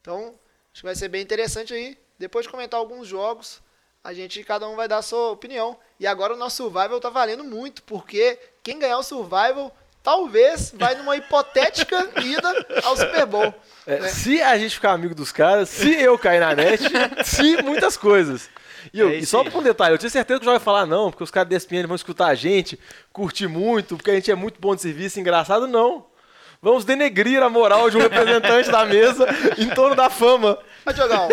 Então, 0.01 0.39
acho 0.73 0.83
que 0.83 0.87
vai 0.87 0.95
ser 0.95 1.09
bem 1.09 1.23
interessante 1.23 1.73
aí. 1.73 1.99
Depois 2.19 2.45
de 2.47 2.51
comentar 2.51 2.79
alguns 2.79 3.09
jogos, 3.09 3.63
a 4.03 4.13
gente, 4.13 4.45
cada 4.45 4.69
um 4.69 4.77
vai 4.77 4.87
dar 4.87 4.99
a 4.99 5.03
sua 5.03 5.31
opinião. 5.31 5.79
E 5.99 6.07
agora 6.07 6.35
o 6.35 6.37
nosso 6.37 6.57
Survival 6.57 7.01
tá 7.01 7.09
valendo 7.09 7.43
muito, 7.43 7.83
porque 7.85 8.39
quem 8.63 8.79
ganhar 8.79 8.99
o 8.99 9.03
Survival, 9.03 9.75
talvez 10.05 10.73
vai 10.77 10.95
numa 10.95 11.17
hipotética 11.17 12.09
ida 12.23 12.67
ao 12.85 12.97
Super 12.97 13.27
Bowl. 13.27 13.53
É, 13.87 13.99
né? 13.99 14.09
Se 14.09 14.41
a 14.41 14.57
gente 14.57 14.75
ficar 14.77 14.93
amigo 14.93 15.15
dos 15.15 15.33
caras, 15.33 15.69
se 15.69 15.93
eu 16.01 16.17
cair 16.19 16.39
na 16.41 16.55
net, 16.55 16.83
se 17.25 17.61
muitas 17.63 17.97
coisas. 17.97 18.49
E, 18.93 19.01
eu- 19.01 19.09
É 19.09 19.17
e 19.17 19.27
só 19.27 19.43
por 19.43 19.59
um 19.59 19.63
detalhe, 19.63 19.95
eu 19.95 19.99
tinha 19.99 20.11
certeza 20.11 20.39
que 20.39 20.45
o 20.45 20.47
João 20.47 20.57
vai 20.59 20.65
falar 20.65 20.85
não, 20.87 21.11
porque 21.11 21.25
os 21.25 21.31
caras 21.31 21.49
da 21.49 21.57
ESPN 21.57 21.87
vão 21.87 21.97
escutar 21.97 22.27
a 22.27 22.35
gente, 22.35 22.79
curtir 23.13 23.49
muito, 23.49 23.97
porque 23.97 24.11
a 24.11 24.15
gente 24.15 24.31
é 24.31 24.35
muito 24.35 24.61
bom 24.61 24.75
de 24.77 24.83
serviço, 24.83 25.19
engraçado, 25.19 25.67
não. 25.67 26.07
Vamos 26.61 26.85
denegrir 26.87 27.43
a 27.43 27.51
moral 27.51 27.91
de 27.91 27.97
um 27.99 28.01
representante 28.01 28.71
da 28.71 28.87
mesa 28.87 29.27
em 29.59 29.69
torno 29.71 29.95
da 29.95 30.09
fama. 30.09 30.59
Mas, 30.83 30.95
Diogão, 30.95 31.29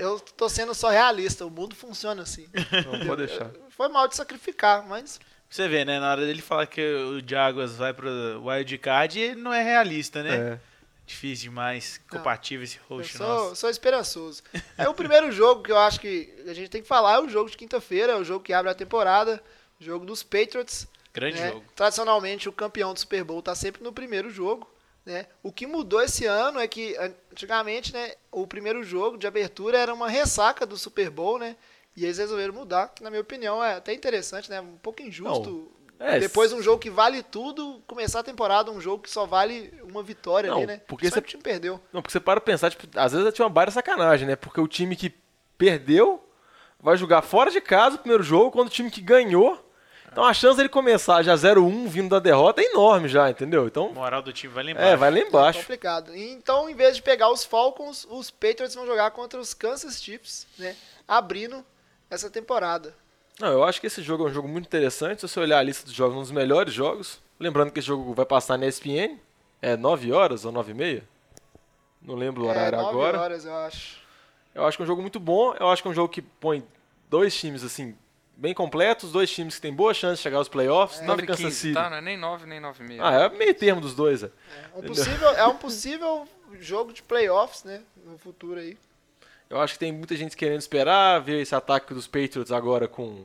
eu 0.00 0.20
tô 0.36 0.50
sendo 0.50 0.74
só 0.74 0.90
realista. 0.90 1.46
O 1.46 1.50
mundo 1.50 1.74
funciona 1.74 2.20
assim. 2.22 2.46
Não, 2.84 3.06
pode 3.06 3.26
deixar. 3.26 3.50
Foi 3.70 3.88
mal 3.88 4.06
de 4.06 4.14
sacrificar, 4.16 4.86
mas 4.86 5.18
Você 5.48 5.68
vê, 5.68 5.84
né? 5.84 6.00
Na 6.00 6.10
hora 6.10 6.26
dele 6.26 6.42
falar 6.42 6.66
que 6.66 6.80
o 6.80 7.20
Jaguars 7.26 7.76
vai 7.76 7.94
pro 7.94 8.10
wildcard, 8.44 9.18
ele 9.18 9.40
não 9.40 9.52
é 9.52 9.62
realista, 9.62 10.22
né? 10.22 10.36
É. 10.36 10.60
Difícil 11.06 11.50
demais. 11.50 12.00
Não. 12.10 12.18
Compatível 12.18 12.64
esse 12.64 12.78
host 12.88 13.16
sou, 13.16 13.26
nosso. 13.26 13.56
sou 13.56 13.70
esperançoso. 13.70 14.42
Aí 14.76 14.86
o 14.88 14.94
primeiro 14.94 15.30
jogo 15.30 15.62
que 15.62 15.70
eu 15.70 15.78
acho 15.78 16.00
que 16.00 16.34
a 16.48 16.52
gente 16.52 16.68
tem 16.68 16.82
que 16.82 16.88
falar 16.88 17.14
é 17.14 17.20
o 17.20 17.28
jogo 17.28 17.48
de 17.48 17.56
quinta-feira, 17.56 18.12
é 18.12 18.16
o 18.16 18.24
jogo 18.24 18.42
que 18.42 18.52
abre 18.52 18.70
a 18.70 18.74
temporada, 18.74 19.42
o 19.80 19.84
jogo 19.84 20.04
dos 20.04 20.24
Patriots. 20.24 20.88
Grande 21.14 21.40
né? 21.40 21.50
jogo. 21.50 21.64
Tradicionalmente, 21.76 22.48
o 22.48 22.52
campeão 22.52 22.92
do 22.92 22.98
Super 22.98 23.22
Bowl 23.22 23.40
tá 23.40 23.54
sempre 23.54 23.84
no 23.84 23.92
primeiro 23.92 24.28
jogo. 24.28 24.68
Né? 25.04 25.26
O 25.40 25.52
que 25.52 25.68
mudou 25.68 26.02
esse 26.02 26.26
ano 26.26 26.58
é 26.58 26.66
que, 26.66 26.96
antigamente, 27.30 27.92
né, 27.92 28.14
o 28.32 28.44
primeiro 28.44 28.82
jogo 28.82 29.16
de 29.16 29.24
abertura 29.28 29.78
era 29.78 29.94
uma 29.94 30.08
ressaca 30.08 30.66
do 30.66 30.76
Super 30.76 31.08
Bowl, 31.10 31.38
né? 31.38 31.56
E 31.96 32.04
eles 32.04 32.18
resolveram 32.18 32.52
mudar, 32.52 32.88
que 32.88 33.02
na 33.02 33.08
minha 33.10 33.22
opinião 33.22 33.62
é 33.64 33.74
até 33.76 33.92
interessante, 33.94 34.50
né? 34.50 34.60
Um 34.60 34.76
pouco 34.76 35.00
injusto. 35.02 35.72
É, 35.98 36.18
Depois 36.18 36.52
um 36.52 36.60
jogo 36.62 36.78
que 36.78 36.90
vale 36.90 37.22
tudo, 37.22 37.82
começar 37.86 38.20
a 38.20 38.22
temporada 38.22 38.70
um 38.70 38.78
jogo 38.80 39.02
que 39.02 39.10
só 39.10 39.24
vale 39.24 39.72
uma 39.82 40.02
vitória 40.02 40.50
Não, 40.50 40.58
ali, 40.58 40.66
né? 40.66 40.82
porque 40.86 41.08
você- 41.08 41.22
que 41.22 41.26
o 41.26 41.30
time 41.30 41.42
perdeu. 41.42 41.80
Não, 41.90 42.02
porque 42.02 42.12
você 42.12 42.20
para 42.20 42.38
pensar, 42.38 42.70
tipo, 42.70 42.86
às 42.98 43.12
vezes 43.12 43.32
tinha 43.32 43.46
uma 43.46 43.50
baita 43.50 43.72
sacanagem, 43.72 44.28
né? 44.28 44.36
Porque 44.36 44.60
o 44.60 44.68
time 44.68 44.94
que 44.94 45.14
perdeu 45.56 46.22
vai 46.78 46.98
jogar 46.98 47.22
fora 47.22 47.50
de 47.50 47.62
casa 47.62 47.96
o 47.96 47.98
primeiro 47.98 48.22
jogo, 48.22 48.50
quando 48.50 48.66
o 48.68 48.70
time 48.70 48.90
que 48.90 49.00
ganhou. 49.00 49.62
Então 50.12 50.22
a 50.24 50.34
chance 50.34 50.56
dele 50.58 50.68
começar 50.68 51.22
já 51.22 51.34
0-1 51.34 51.88
vindo 51.88 52.10
da 52.10 52.18
derrota 52.18 52.60
é 52.62 52.64
enorme 52.70 53.08
já, 53.08 53.28
entendeu? 53.30 53.64
A 53.64 53.66
Então, 53.66 53.92
moral 53.92 54.20
do 54.22 54.32
time 54.34 54.52
vai 54.52 54.64
lembrar. 54.64 54.86
é, 54.86 54.96
vai 54.96 55.10
lá 55.10 55.18
É 55.18 55.22
embaixo. 55.22 55.60
complicado. 55.60 56.14
E 56.14 56.30
Então, 56.30 56.68
em 56.68 56.74
vez 56.74 56.96
de 56.96 57.02
pegar 57.02 57.30
os 57.30 57.42
Falcons, 57.44 58.06
os 58.10 58.30
Patriots 58.30 58.74
vão 58.74 58.86
jogar 58.86 59.10
contra 59.12 59.40
os 59.40 59.54
Kansas 59.54 60.02
Chiefs, 60.02 60.46
né? 60.58 60.76
Abrindo 61.08 61.64
essa 62.10 62.30
temporada. 62.30 62.94
Não, 63.40 63.48
eu 63.48 63.64
acho 63.64 63.80
que 63.80 63.86
esse 63.86 64.02
jogo 64.02 64.26
é 64.26 64.30
um 64.30 64.32
jogo 64.32 64.48
muito 64.48 64.66
interessante. 64.66 65.20
Se 65.20 65.28
você 65.28 65.40
olhar 65.40 65.58
a 65.58 65.62
lista 65.62 65.84
dos 65.84 65.94
jogos, 65.94 66.16
um 66.16 66.20
dos 66.20 66.30
melhores 66.30 66.72
jogos. 66.72 67.20
Lembrando 67.38 67.70
que 67.70 67.78
esse 67.78 67.88
jogo 67.88 68.14
vai 68.14 68.24
passar 68.24 68.56
na 68.56 68.66
ESPN. 68.66 69.18
É 69.60 69.76
9 69.76 70.12
horas 70.12 70.44
ou 70.44 70.52
9 70.52 70.70
e 70.70 70.74
meia? 70.74 71.04
Não 72.00 72.14
lembro 72.14 72.44
o 72.44 72.48
horário 72.48 72.78
é, 72.78 72.82
nove 72.82 72.90
agora. 72.90 73.20
horas, 73.20 73.44
eu 73.44 73.54
acho. 73.56 73.98
Eu 74.54 74.64
acho 74.64 74.76
que 74.76 74.82
é 74.82 74.84
um 74.84 74.86
jogo 74.86 75.02
muito 75.02 75.20
bom. 75.20 75.54
Eu 75.58 75.68
acho 75.68 75.82
que 75.82 75.88
é 75.88 75.90
um 75.90 75.94
jogo 75.94 76.08
que 76.08 76.22
põe 76.22 76.64
dois 77.10 77.34
times 77.34 77.62
assim 77.62 77.96
bem 78.36 78.52
completos, 78.52 79.12
dois 79.12 79.30
times 79.30 79.56
que 79.56 79.62
têm 79.62 79.72
boa 79.72 79.94
chance 79.94 80.16
de 80.16 80.22
chegar 80.22 80.38
aos 80.38 80.48
playoffs. 80.48 81.00
Nove 81.00 81.22
9 81.22 81.22
e 81.22 81.26
Kansas 81.26 81.44
15, 81.44 81.56
City. 81.56 81.74
tá? 81.74 81.90
Não 81.90 81.96
é 81.96 82.00
nem 82.00 82.16
9 82.16 82.46
nem 82.46 82.60
9 82.60 82.84
e 82.84 82.88
meia. 82.88 83.00
Ah, 83.02 83.12
é 83.12 83.28
meio 83.30 83.54
termo 83.54 83.80
dos 83.80 83.94
dois. 83.94 84.22
É. 84.22 84.30
Um 84.74 84.82
possível, 84.82 85.28
é 85.30 85.46
um 85.46 85.56
possível 85.56 86.28
jogo 86.60 86.92
de 86.92 87.02
playoffs, 87.02 87.64
né? 87.64 87.82
No 88.04 88.18
futuro 88.18 88.60
aí. 88.60 88.78
Eu 89.48 89.60
acho 89.60 89.74
que 89.74 89.78
tem 89.78 89.92
muita 89.92 90.16
gente 90.16 90.36
querendo 90.36 90.58
esperar, 90.58 91.20
ver 91.20 91.40
esse 91.40 91.54
ataque 91.54 91.94
dos 91.94 92.06
Patriots 92.06 92.50
agora 92.50 92.88
com 92.88 93.24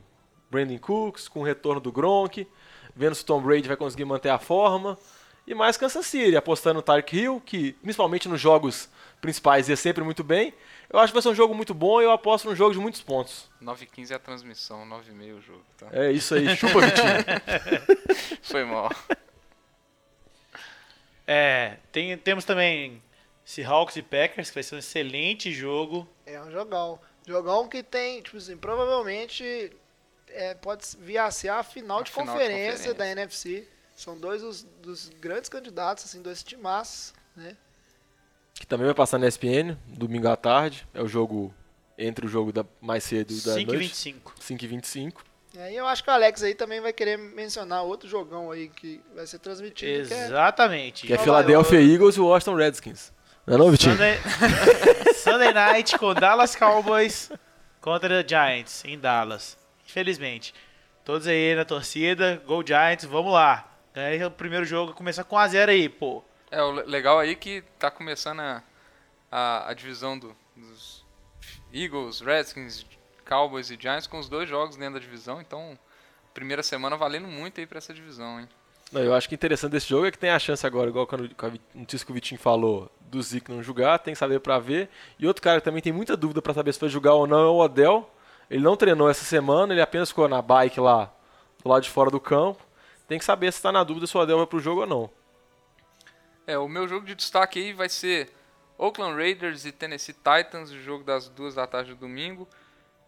Brandon 0.49 0.77
Cooks, 0.77 1.27
com 1.27 1.39
o 1.39 1.43
retorno 1.43 1.81
do 1.81 1.91
Gronk, 1.91 2.47
vendo 2.95 3.15
se 3.15 3.23
o 3.23 3.25
Tom 3.25 3.41
Brady 3.41 3.67
vai 3.67 3.77
conseguir 3.77 4.05
manter 4.05 4.29
a 4.29 4.37
forma. 4.37 4.97
E 5.47 5.55
mais 5.55 5.75
Kansas 5.77 6.05
City, 6.05 6.35
apostando 6.35 6.75
no 6.75 6.81
Tark 6.83 7.11
Hill, 7.11 7.41
que 7.43 7.73
principalmente 7.73 8.29
nos 8.29 8.39
jogos 8.39 8.87
principais 9.19 9.67
ia 9.67 9.75
sempre 9.75 10.03
muito 10.03 10.23
bem. 10.23 10.53
Eu 10.89 10.99
acho 10.99 11.07
que 11.07 11.13
vai 11.13 11.21
ser 11.21 11.29
um 11.29 11.35
jogo 11.35 11.55
muito 11.55 11.73
bom 11.73 11.99
e 12.01 12.03
eu 12.03 12.11
aposto 12.11 12.47
num 12.47 12.55
jogo 12.55 12.73
de 12.73 12.79
muitos 12.79 13.01
pontos. 13.01 13.49
9 13.59 13.85
e 13.85 13.87
15 13.87 14.13
é 14.13 14.15
a 14.15 14.19
transmissão, 14.19 14.85
9 14.85 15.11
e 15.11 15.15
meia 15.15 15.35
o 15.35 15.41
jogo, 15.41 15.63
tá? 15.77 15.87
É 15.91 16.11
isso 16.11 16.35
aí, 16.35 16.55
chupa 16.55 16.81
Vitinho. 16.85 18.39
Foi 18.43 18.63
mal. 18.65 18.91
É, 21.25 21.77
tem, 21.91 22.15
temos 22.17 22.45
também 22.45 23.01
Seahawks 23.51 23.97
e 23.97 24.01
Packers, 24.01 24.49
que 24.49 24.53
vai 24.53 24.63
ser 24.63 24.75
um 24.75 24.79
excelente 24.79 25.51
jogo. 25.51 26.07
É 26.25 26.41
um 26.41 26.49
jogão. 26.49 26.97
Jogão 27.27 27.67
que 27.67 27.83
tem, 27.83 28.21
tipo 28.21 28.37
assim, 28.37 28.55
provavelmente 28.55 29.71
é, 30.29 30.53
pode 30.53 30.85
vir 30.99 31.17
a 31.17 31.29
ser 31.29 31.49
a 31.49 31.61
final, 31.61 31.99
A 31.99 32.03
de, 32.03 32.11
final 32.11 32.25
de 32.25 32.31
conferência 32.31 32.93
da 32.93 33.05
NFC. 33.05 33.67
São 33.93 34.17
dois 34.17 34.41
dos, 34.41 34.63
dos 34.81 35.09
grandes 35.19 35.49
candidatos, 35.49 36.05
assim, 36.05 36.21
dois 36.21 36.41
timaços, 36.41 37.13
né? 37.35 37.57
que 38.53 38.65
também 38.65 38.85
vai 38.85 38.95
passar 38.95 39.17
na 39.17 39.27
ESPN, 39.27 39.75
domingo 39.87 40.29
à 40.29 40.35
tarde. 40.37 40.87
É 40.93 41.01
o 41.01 41.07
jogo 41.07 41.53
entre 41.97 42.25
o 42.25 42.29
jogo 42.29 42.53
da, 42.53 42.65
mais 42.79 43.03
cedo 43.03 43.33
da 43.33 43.53
5 43.53 43.59
e 43.59 43.65
noite. 43.65 43.77
25. 43.79 44.33
5 44.39 44.63
e 44.63 44.67
25 44.67 45.25
E 45.55 45.59
aí 45.59 45.75
eu 45.75 45.87
acho 45.87 46.03
que 46.03 46.09
o 46.09 46.13
Alex 46.13 46.41
aí 46.41 46.55
também 46.55 46.79
vai 46.79 46.93
querer 46.93 47.17
mencionar 47.17 47.83
outro 47.83 48.07
jogão 48.07 48.49
aí 48.49 48.69
que 48.69 49.01
vai 49.13 49.27
ser 49.27 49.39
transmitido. 49.39 50.07
que 50.07 50.13
é- 50.13 50.25
Exatamente. 50.25 51.05
Que 51.05 51.13
é 51.13 51.17
Nova 51.17 51.23
Philadelphia 51.23 51.81
Eagles 51.81 52.15
e 52.15 52.19
Washington 52.21 52.55
Redskins. 52.55 53.11
Não 53.45 53.55
é 53.55 53.57
não, 53.57 53.71
Vitinho? 53.71 53.93
Sunday, 53.93 54.17
Sunday 55.15 55.53
Night 55.53 55.97
com 55.97 56.13
Dallas 56.13 56.55
Cowboys 56.55 57.31
contra 57.79 58.25
Giants 58.27 58.83
em 58.85 58.97
Dallas. 58.99 59.57
Infelizmente. 59.85 60.53
Todos 61.03 61.27
aí 61.27 61.55
na 61.55 61.65
torcida, 61.65 62.41
Go 62.45 62.63
Giants, 62.65 63.05
vamos 63.05 63.33
lá. 63.33 63.67
Ganha 63.93 64.27
o 64.27 64.31
primeiro 64.31 64.63
jogo, 64.65 64.93
começa 64.93 65.23
com 65.23 65.35
1x0 65.35 65.69
aí, 65.69 65.89
pô. 65.89 66.23
É, 66.49 66.61
o 66.61 66.71
le- 66.71 66.83
legal 66.83 67.19
aí 67.19 67.35
que 67.35 67.63
tá 67.79 67.89
começando 67.89 68.39
a, 68.39 68.63
a, 69.31 69.69
a 69.69 69.73
divisão 69.73 70.17
do- 70.17 70.35
dos 70.55 71.03
Eagles, 71.73 72.21
Redskins, 72.21 72.85
Cowboys 73.27 73.69
e 73.71 73.77
Giants 73.79 74.05
com 74.07 74.19
os 74.19 74.29
dois 74.29 74.47
jogos 74.47 74.75
dentro 74.77 74.93
da 74.95 74.99
divisão, 74.99 75.41
então 75.41 75.77
primeira 76.33 76.61
semana 76.63 76.95
valendo 76.95 77.27
muito 77.27 77.59
aí 77.59 77.65
pra 77.67 77.79
essa 77.79 77.93
divisão, 77.93 78.39
hein? 78.39 78.47
Não, 78.91 79.01
eu 79.01 79.13
acho 79.13 79.29
que 79.29 79.35
interessante 79.35 79.71
desse 79.71 79.87
jogo 79.87 80.05
é 80.05 80.11
que 80.11 80.17
tem 80.17 80.29
a 80.29 80.39
chance 80.39 80.65
agora, 80.67 80.89
igual 80.89 81.07
quando 81.07 81.23
a 81.25 81.51
notícia 81.73 82.05
que 82.05 82.11
o 82.11 82.15
Vitinho 82.15 82.39
falou, 82.39 82.91
do 82.99 83.21
Zico 83.21 83.51
não 83.51 83.63
jogar, 83.63 83.99
tem 83.99 84.13
que 84.13 84.19
saber 84.19 84.39
pra 84.39 84.59
ver. 84.59 84.89
E 85.17 85.25
outro 85.25 85.41
cara 85.41 85.59
que 85.59 85.65
também 85.65 85.81
tem 85.81 85.93
muita 85.93 86.17
dúvida 86.17 86.41
pra 86.41 86.53
saber 86.53 86.73
se 86.73 86.79
vai 86.79 86.89
jogar 86.89 87.13
ou 87.13 87.25
não 87.25 87.39
é 87.39 87.47
o 87.47 87.57
Odell. 87.57 88.09
Ele 88.49 88.63
não 88.63 88.75
treinou 88.75 89.09
essa 89.09 89.23
semana, 89.23 89.73
ele 89.73 89.81
apenas 89.81 90.09
ficou 90.09 90.27
na 90.27 90.41
bike 90.41 90.79
lá 90.79 91.13
do 91.63 91.69
lado 91.69 91.83
de 91.83 91.89
fora 91.89 92.09
do 92.09 92.19
campo. 92.19 92.61
Tem 93.07 93.17
que 93.17 93.25
saber 93.25 93.51
se 93.53 93.61
tá 93.61 93.71
na 93.71 93.83
dúvida 93.83 94.07
se 94.07 94.17
o 94.17 94.19
Odell 94.19 94.37
vai 94.37 94.47
pro 94.47 94.59
jogo 94.59 94.81
ou 94.81 94.87
não. 94.87 95.09
É, 96.45 96.57
o 96.57 96.67
meu 96.67 96.87
jogo 96.87 97.05
de 97.05 97.15
destaque 97.15 97.59
aí 97.59 97.71
vai 97.71 97.87
ser 97.87 98.29
Oakland 98.77 99.15
Raiders 99.15 99.65
e 99.65 99.71
Tennessee 99.71 100.13
Titans, 100.13 100.71
o 100.71 100.81
jogo 100.81 101.03
das 101.03 101.29
duas 101.29 101.55
da 101.55 101.67
tarde 101.67 101.93
do 101.93 101.99
domingo. 101.99 102.47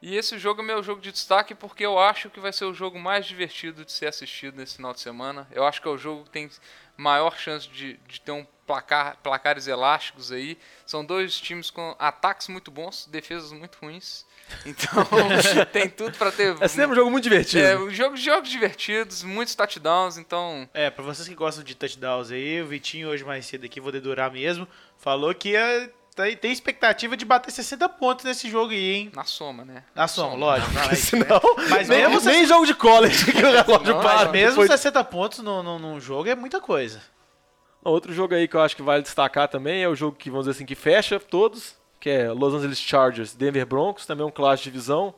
E 0.06 0.18
esse 0.18 0.38
jogo 0.38 0.62
é 0.62 0.66
meu 0.66 0.84
jogo 0.84 1.00
de 1.00 1.14
destaque 1.14 1.56
porque 1.56 1.86
eu 1.86 1.98
acho 1.98 2.30
que 2.30 2.42
vai 2.42 2.52
ser 2.52 2.66
o 2.66 2.74
jogo 2.74 3.00
mais 3.00 3.26
divertido 3.26 3.86
de 3.86 3.92
ser 3.94 4.08
assistido 4.08 4.58
nesse 4.58 4.76
final 4.76 4.92
de 4.92 5.00
semana. 5.00 5.48
Eu 5.50 5.66
acho 5.66 5.82
que 5.82 5.88
é 5.88 5.92
o 5.92 5.98
jogo 5.98 6.26
que 6.26 6.30
tem 6.30 6.50
maior 6.98 7.38
chance 7.38 7.70
de, 7.70 7.98
de 8.06 8.20
ter 8.20 8.34
um 8.34 8.46
placar, 8.68 9.16
placares 9.24 9.66
elásticos 9.66 10.30
aí. 10.30 10.58
São 10.86 11.06
dois 11.06 11.40
times 11.40 11.72
com 11.72 11.96
ataques 11.98 12.50
muito 12.50 12.70
bons, 12.70 13.08
defesas 13.10 13.54
muito 13.54 13.78
ruins. 13.82 14.26
Então 14.66 14.92
tem 15.72 15.90
tudo 15.90 16.18
pra 16.18 16.30
ter. 16.30 16.54
É 16.62 16.68
sempre 16.68 16.92
um 16.92 16.96
jogo 16.96 17.10
muito 17.10 17.24
divertido. 17.24 17.64
É, 17.64 17.90
jogo, 17.90 18.18
jogos 18.18 18.50
divertidos, 18.50 19.24
muitos 19.24 19.56
touchdowns, 19.56 20.18
então 20.18 20.70
É, 20.74 20.90
pra 20.90 21.02
vocês 21.02 21.30
que 21.30 21.34
gostam 21.34 21.64
de 21.64 21.74
touchdowns 21.74 22.30
aí, 22.30 22.62
o 22.62 22.68
Vitinho 22.68 23.08
hoje 23.08 23.24
mais 23.24 23.46
cedo 23.46 23.66
aqui, 23.66 23.80
vou 23.80 23.92
dedurar 23.92 24.30
mesmo, 24.30 24.68
falou 24.98 25.34
que 25.34 25.56
é, 25.56 25.90
tem, 26.16 26.36
tem 26.38 26.52
expectativa 26.52 27.16
de 27.18 27.26
bater 27.26 27.52
60 27.52 27.88
pontos 27.90 28.26
nesse 28.26 28.50
jogo 28.50 28.72
aí, 28.72 28.94
hein? 28.94 29.12
na 29.16 29.24
soma, 29.24 29.64
né? 29.66 29.84
Na 29.96 30.08
soma, 30.08 30.36
lógico. 30.36 30.72
mas, 30.74 31.00
Senão, 31.00 31.42
mas 31.70 31.88
nem, 31.90 32.08
mesmo, 32.08 32.30
nem 32.30 32.46
jogo 32.46 32.66
de 32.66 32.74
college 32.74 33.32
que 33.32 33.38
o 33.38 33.52
relógio 33.52 33.94
Não, 33.96 34.02
para. 34.02 34.30
mesmo 34.30 34.62
Depois- 34.62 34.72
60 34.80 35.04
pontos 35.06 35.40
num, 35.40 35.64
num, 35.64 35.80
num 35.80 36.00
jogo 36.00 36.30
é 36.30 36.36
muita 36.36 36.60
coisa. 36.62 37.02
Outro 37.84 38.14
jogo 38.14 38.34
aí 38.34 38.48
que 38.48 38.56
eu 38.56 38.62
acho 38.62 38.76
que 38.76 38.82
vale 38.82 39.04
destacar 39.04 39.48
também 39.48 39.84
é 39.84 39.90
o 39.90 39.96
jogo 39.96 40.16
que, 40.18 40.30
vamos 40.30 40.46
dizer 40.46 40.56
assim, 40.58 40.66
que 40.66 40.76
fecha 40.76 41.20
todos, 41.20 41.76
que 42.00 42.10
é 42.10 42.32
Los 42.32 42.54
Angeles 42.54 42.80
Chargers, 42.80 43.34
Denver 43.34 43.66
Broncos, 43.66 44.06
também 44.06 44.24
é 44.24 44.28
um 44.28 44.32
clássico 44.32 44.66
de 44.66 44.72
divisão. 44.72 45.14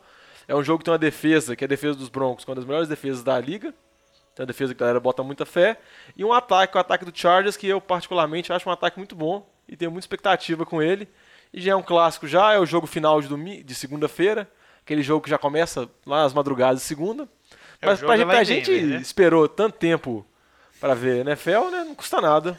É 0.47 0.55
um 0.55 0.63
jogo 0.63 0.79
que 0.79 0.85
tem 0.85 0.91
uma 0.91 0.97
defesa, 0.97 1.55
que 1.55 1.63
é 1.63 1.65
a 1.65 1.67
defesa 1.67 1.97
dos 1.97 2.09
Broncos, 2.09 2.43
que 2.43 2.49
é 2.49 2.51
uma 2.51 2.55
das 2.55 2.65
melhores 2.65 2.87
defesas 2.87 3.23
da 3.23 3.39
liga. 3.39 3.71
Tem 4.35 4.43
uma 4.43 4.47
defesa 4.47 4.73
que 4.73 4.81
a 4.81 4.85
galera 4.85 4.99
bota 4.99 5.23
muita 5.23 5.45
fé. 5.45 5.77
E 6.17 6.23
um 6.25 6.33
ataque, 6.33 6.75
o 6.75 6.79
ataque 6.79 7.05
do 7.05 7.11
Chargers, 7.17 7.55
que 7.55 7.67
eu 7.67 7.79
particularmente 7.79 8.51
acho 8.51 8.67
um 8.67 8.71
ataque 8.71 8.97
muito 8.97 9.15
bom 9.15 9.47
e 9.67 9.75
tenho 9.75 9.91
muita 9.91 10.03
expectativa 10.05 10.65
com 10.65 10.81
ele. 10.81 11.07
E 11.53 11.61
já 11.61 11.71
é 11.71 11.75
um 11.75 11.81
clássico 11.83 12.27
já, 12.27 12.53
é 12.53 12.59
o 12.59 12.65
jogo 12.65 12.85
final 12.87 13.21
de, 13.21 13.27
domi- 13.27 13.63
de 13.63 13.73
segunda-feira, 13.75 14.49
aquele 14.81 15.01
jogo 15.01 15.23
que 15.23 15.29
já 15.29 15.37
começa 15.37 15.89
lá 16.05 16.23
nas 16.23 16.33
madrugadas 16.33 16.79
de 16.81 16.85
segunda. 16.85 17.27
É, 17.81 17.85
Mas 17.85 17.99
pra, 17.99 18.15
lá 18.15 18.25
pra 18.25 18.43
gente 18.43 18.71
Denver, 18.71 18.95
né? 18.95 19.01
esperou 19.01 19.47
tanto 19.47 19.77
tempo 19.77 20.25
pra 20.79 20.93
ver 20.93 21.25
NFL, 21.25 21.69
né? 21.71 21.83
Não 21.85 21.95
custa 21.95 22.19
nada 22.21 22.55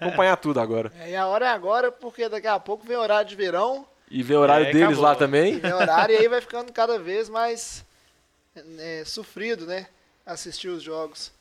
acompanhar 0.00 0.36
tudo 0.36 0.58
agora. 0.60 0.90
É, 0.98 1.10
e 1.10 1.16
a 1.16 1.26
hora 1.26 1.46
é 1.46 1.50
agora, 1.50 1.90
porque 1.92 2.28
daqui 2.28 2.46
a 2.46 2.58
pouco 2.58 2.86
vem 2.86 2.96
horário 2.96 3.28
de 3.28 3.36
verão, 3.36 3.86
E 4.10 4.22
ver 4.22 4.36
o 4.36 4.40
horário 4.40 4.66
É, 4.66 4.72
deles 4.72 4.88
acabou. 4.88 5.04
lá 5.04 5.14
também. 5.14 5.58
vem 5.60 5.72
horário 5.72 6.14
e 6.14 6.18
aí 6.18 6.28
vai 6.28 6.40
ficando 6.40 6.72
cada 6.72 6.98
vez 6.98 7.28
mais 7.28 7.84
é, 8.78 9.02
sofrido, 9.04 9.66
né? 9.66 9.86
Assistir 10.26 10.68
os 10.68 10.82
jogos. 10.82 11.32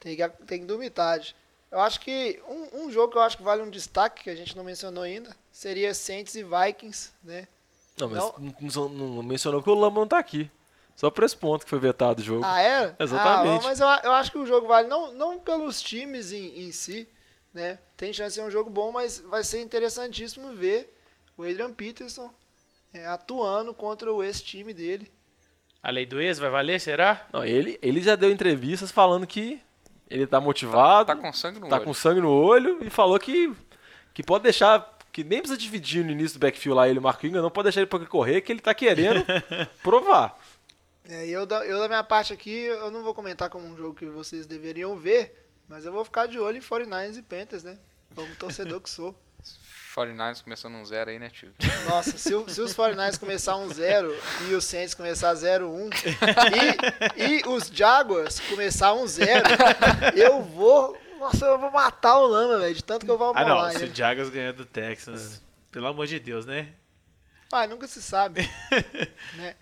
Tem 0.00 0.16
que, 0.16 0.28
tem 0.46 0.60
que 0.60 0.66
dormir 0.66 0.90
tarde. 0.90 1.34
Eu 1.72 1.80
acho 1.80 2.00
que 2.00 2.38
um, 2.46 2.84
um 2.84 2.90
jogo 2.90 3.12
que 3.12 3.16
eu 3.16 3.22
acho 3.22 3.38
que 3.38 3.42
vale 3.42 3.62
um 3.62 3.70
destaque, 3.70 4.24
que 4.24 4.30
a 4.30 4.34
gente 4.34 4.54
não 4.54 4.62
mencionou 4.62 5.02
ainda, 5.02 5.34
seria 5.50 5.94
Saints 5.94 6.34
e 6.34 6.44
Vikings, 6.44 7.12
né? 7.24 7.48
Não, 7.98 8.10
mas 8.10 8.76
Não. 8.76 8.88
não, 8.90 9.22
mencionou 9.22 9.62
que 9.62 9.70
o 9.70 9.74
Lamba 9.74 10.00
não 10.00 10.06
tá 10.06 10.18
aqui. 10.18 10.50
Só 10.94 11.10
por 11.10 11.24
esse 11.24 11.34
ponto 11.34 11.64
que 11.64 11.70
foi 11.70 11.78
vetado 11.78 12.20
o 12.20 12.24
jogo. 12.24 12.44
Ah, 12.44 12.60
é? 12.60 12.94
Exatamente. 13.00 13.64
Ah, 13.64 13.68
mas 13.68 13.80
eu, 13.80 13.86
eu 13.86 14.12
acho 14.12 14.30
que 14.30 14.36
o 14.36 14.44
jogo 14.44 14.68
vale 14.68 14.86
não, 14.86 15.14
não 15.14 15.38
pelos 15.38 15.80
times 15.80 16.30
em, 16.30 16.66
em 16.66 16.72
si, 16.72 17.08
né? 17.54 17.78
Tem 17.96 18.12
chance 18.12 18.34
de 18.36 18.42
ser 18.42 18.46
um 18.46 18.50
jogo 18.50 18.68
bom, 18.68 18.92
mas 18.92 19.20
vai 19.20 19.42
ser 19.42 19.62
interessantíssimo 19.62 20.52
ver 20.52 20.94
o 21.38 21.42
Adrian 21.42 21.72
Peterson 21.72 22.30
é, 22.92 23.06
atuando 23.06 23.72
contra 23.72 24.12
o 24.12 24.22
ex-time 24.22 24.74
dele. 24.74 25.10
A 25.82 25.90
lei 25.90 26.04
do 26.04 26.20
ex 26.20 26.38
vai 26.38 26.50
valer, 26.50 26.78
será? 26.78 27.26
Não, 27.32 27.42
ele, 27.42 27.78
ele 27.80 28.02
já 28.02 28.14
deu 28.14 28.30
entrevistas 28.30 28.90
falando 28.92 29.26
que 29.26 29.58
ele 30.12 30.26
tá 30.26 30.40
motivado, 30.40 31.06
Tá 31.06 31.16
com 31.16 31.32
sangue 31.32 31.58
no 31.60 31.68
tá 31.68 31.76
olho. 31.76 31.84
com 31.84 31.94
sangue 31.94 32.20
no 32.20 32.30
olho 32.30 32.78
e 32.84 32.90
falou 32.90 33.18
que, 33.18 33.52
que 34.14 34.22
pode 34.22 34.44
deixar. 34.44 34.90
Que 35.12 35.22
nem 35.22 35.40
precisa 35.40 35.58
dividir 35.60 36.02
no 36.04 36.10
início 36.10 36.38
do 36.38 36.40
backfield 36.40 36.74
lá 36.76 36.88
ele 36.88 36.96
e 36.96 36.98
o 36.98 37.02
Marco 37.02 37.26
Ingram, 37.26 37.42
não 37.42 37.50
pode 37.50 37.64
deixar 37.64 37.80
ele 37.80 37.86
pra 37.86 37.98
correr, 38.06 38.40
que 38.40 38.50
ele 38.50 38.60
tá 38.60 38.72
querendo 38.72 39.22
provar. 39.82 40.38
É, 41.06 41.26
e 41.26 41.32
eu, 41.32 41.44
da, 41.44 41.66
eu, 41.66 41.78
da 41.80 41.86
minha 41.88 42.02
parte 42.02 42.32
aqui, 42.32 42.50
eu 42.50 42.90
não 42.90 43.02
vou 43.02 43.12
comentar 43.12 43.50
como 43.50 43.66
um 43.66 43.76
jogo 43.76 43.94
que 43.94 44.06
vocês 44.06 44.46
deveriam 44.46 44.96
ver, 44.96 45.46
mas 45.68 45.84
eu 45.84 45.92
vou 45.92 46.02
ficar 46.04 46.26
de 46.26 46.38
olho 46.38 46.56
em 46.56 46.60
49ers 46.62 47.18
e 47.18 47.22
Panthers, 47.22 47.62
né? 47.64 47.76
Como 48.14 48.34
torcedor 48.36 48.80
que 48.80 48.88
sou. 48.88 49.14
49ers 49.94 50.42
começando 50.42 50.74
um 50.74 50.84
zero 50.84 51.10
aí, 51.10 51.18
né, 51.18 51.28
tio? 51.30 51.52
Nossa, 51.88 52.16
se, 52.16 52.34
o- 52.34 52.48
se 52.48 52.60
os 52.60 52.74
49ers 52.74 53.18
começar 53.18 53.56
um 53.56 53.68
0 53.68 54.16
e 54.48 54.54
os 54.54 54.64
Saints 54.64 54.94
começar 54.94 55.34
0-1 55.34 55.90
e, 57.16 57.22
e 57.42 57.48
os 57.48 57.66
Jaguars 57.68 58.40
começar 58.40 58.94
um 58.94 59.06
0, 59.06 59.42
eu 60.16 60.42
vou. 60.42 60.96
Nossa, 61.18 61.44
eu 61.46 61.58
vou 61.58 61.70
matar 61.70 62.18
o 62.18 62.26
Lama, 62.26 62.58
velho, 62.58 62.74
de 62.74 62.82
tanto 62.82 63.04
que 63.06 63.10
eu 63.12 63.18
vou 63.18 63.32
Ah, 63.36 63.44
não. 63.44 63.70
Se 63.70 63.84
o 63.84 63.94
Jaguars 63.94 64.28
ganhar 64.30 64.52
do 64.52 64.64
Texas, 64.64 65.40
pelo 65.70 65.86
amor 65.86 66.06
de 66.06 66.18
Deus, 66.18 66.44
né? 66.46 66.68
Ah, 67.52 67.66
nunca 67.66 67.86
se 67.86 68.02
sabe. 68.02 68.48
né? 69.36 69.54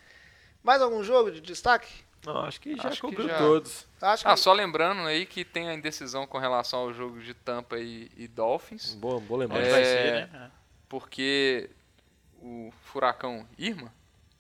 Mais 0.62 0.80
algum 0.80 1.02
jogo 1.02 1.30
de 1.30 1.40
destaque? 1.40 1.88
Não, 2.26 2.38
acho 2.44 2.60
que 2.60 2.76
já 2.76 2.88
Acho 2.88 2.96
que 3.00 3.06
cobriu 3.06 3.28
já. 3.28 3.38
todos. 3.38 3.86
Acho 4.00 4.24
que 4.24 4.30
Ah, 4.30 4.36
só 4.36 4.52
lembrando 4.52 5.00
aí 5.02 5.24
que 5.24 5.44
tem 5.44 5.68
a 5.68 5.74
indecisão 5.74 6.26
com 6.26 6.36
relação 6.38 6.80
ao 6.80 6.92
jogo 6.92 7.20
de 7.20 7.32
Tampa 7.32 7.78
e, 7.78 8.10
e 8.16 8.28
Dolphins, 8.28 8.94
Boa, 8.94 9.18
boa 9.20 9.40
lembrança. 9.40 9.70
vai 9.70 9.80
É. 9.80 9.84
ser, 9.84 10.28
né? 10.32 10.50
porque 10.88 11.70
o 12.42 12.72
furacão 12.84 13.46
Irma, 13.58 13.92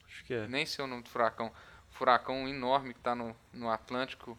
Acho 0.06 0.24
que 0.24 0.34
é. 0.34 0.46
nem 0.46 0.66
sei 0.66 0.84
o 0.84 0.88
nome 0.88 1.02
do 1.02 1.08
furacão, 1.08 1.50
furacão 1.90 2.46
enorme 2.48 2.92
que 2.92 3.00
está 3.00 3.14
no, 3.14 3.34
no 3.52 3.70
Atlântico, 3.70 4.36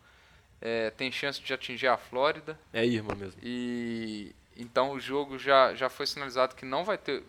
é, 0.61 0.91
tem 0.91 1.11
chance 1.11 1.41
de 1.41 1.53
atingir 1.53 1.87
a 1.87 1.97
Flórida. 1.97 2.59
É 2.71 2.85
Irma 2.85 3.15
mesmo. 3.15 3.39
E 3.41 4.35
então 4.55 4.91
o 4.91 4.99
jogo 4.99 5.39
já, 5.39 5.73
já 5.73 5.89
foi 5.89 6.05
sinalizado 6.05 6.55
que 6.55 6.65
não 6.65 6.83
vai 6.83 6.97
ter. 6.97 7.23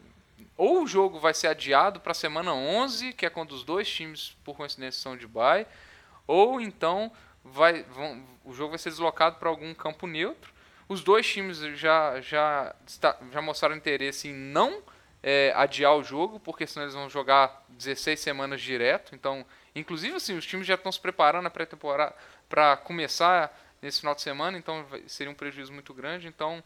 Ou 0.56 0.82
o 0.82 0.86
jogo 0.86 1.18
vai 1.18 1.32
ser 1.32 1.46
adiado 1.46 2.00
para 2.00 2.12
a 2.12 2.14
semana 2.14 2.52
11, 2.52 3.12
que 3.14 3.24
é 3.24 3.30
quando 3.30 3.52
os 3.52 3.64
dois 3.64 3.88
times, 3.88 4.36
por 4.44 4.54
coincidência, 4.56 5.00
são 5.00 5.16
de 5.16 5.26
bye, 5.26 5.66
ou 6.26 6.60
então 6.60 7.10
vai, 7.44 7.82
vão, 7.84 8.22
o 8.44 8.52
jogo 8.52 8.70
vai 8.70 8.78
ser 8.78 8.90
deslocado 8.90 9.36
para 9.36 9.48
algum 9.48 9.74
campo 9.74 10.06
neutro. 10.06 10.52
Os 10.88 11.02
dois 11.02 11.26
times 11.26 11.58
já, 11.78 12.20
já, 12.20 12.74
já 13.30 13.40
mostraram 13.40 13.76
interesse 13.76 14.28
em 14.28 14.32
não 14.32 14.82
é, 15.22 15.52
adiar 15.54 15.94
o 15.96 16.02
jogo, 16.02 16.40
porque 16.40 16.66
senão 16.66 16.84
eles 16.84 16.94
vão 16.94 17.08
jogar 17.08 17.64
16 17.68 18.18
semanas 18.18 18.60
direto. 18.60 19.14
Então, 19.14 19.46
inclusive, 19.74 20.16
assim, 20.16 20.36
os 20.36 20.44
times 20.44 20.66
já 20.66 20.74
estão 20.74 20.90
se 20.90 21.00
preparando 21.00 21.44
na 21.44 21.50
pré-temporada 21.50 22.14
para 22.48 22.76
começar 22.76 23.56
nesse 23.80 24.00
final 24.00 24.14
de 24.14 24.22
semana, 24.22 24.56
então 24.58 24.86
seria 25.06 25.30
um 25.30 25.34
prejuízo 25.34 25.72
muito 25.72 25.94
grande. 25.94 26.28
Então, 26.28 26.62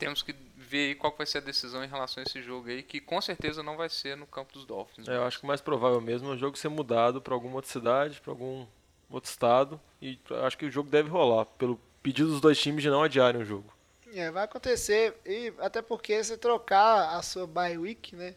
temos 0.00 0.22
que 0.22 0.34
ver 0.56 0.88
aí 0.88 0.94
qual 0.94 1.14
vai 1.16 1.26
ser 1.26 1.38
a 1.38 1.40
decisão 1.42 1.84
em 1.84 1.88
relação 1.88 2.22
a 2.22 2.26
esse 2.26 2.42
jogo 2.42 2.68
aí, 2.68 2.82
que 2.82 3.00
com 3.00 3.20
certeza 3.20 3.62
não 3.62 3.76
vai 3.76 3.88
ser 3.88 4.16
no 4.16 4.26
campo 4.26 4.52
dos 4.52 4.64
Dolphins. 4.64 5.08
É, 5.08 5.16
eu 5.16 5.24
acho 5.24 5.38
que 5.38 5.44
o 5.44 5.46
mais 5.46 5.60
provável 5.60 6.00
mesmo 6.00 6.28
é 6.30 6.34
o 6.34 6.38
jogo 6.38 6.56
ser 6.56 6.68
mudado 6.68 7.20
para 7.20 7.34
alguma 7.34 7.56
outra 7.56 7.70
cidade, 7.70 8.20
para 8.20 8.32
algum 8.32 8.66
outro 9.10 9.28
estado. 9.30 9.80
E 10.00 10.18
acho 10.44 10.56
que 10.58 10.64
o 10.66 10.70
jogo 10.70 10.88
deve 10.90 11.08
rolar, 11.08 11.44
pelo 11.44 11.78
pedido 12.02 12.30
dos 12.30 12.40
dois 12.40 12.58
times 12.58 12.82
de 12.82 12.90
não 12.90 13.02
adiarem 13.02 13.40
o 13.42 13.44
jogo. 13.44 13.72
É, 14.14 14.30
vai 14.30 14.44
acontecer. 14.44 15.14
E 15.26 15.52
até 15.58 15.82
porque 15.82 16.22
você 16.22 16.36
trocar 16.36 17.16
a 17.16 17.22
sua 17.22 17.46
bye 17.46 17.76
week, 17.78 18.16
né? 18.16 18.34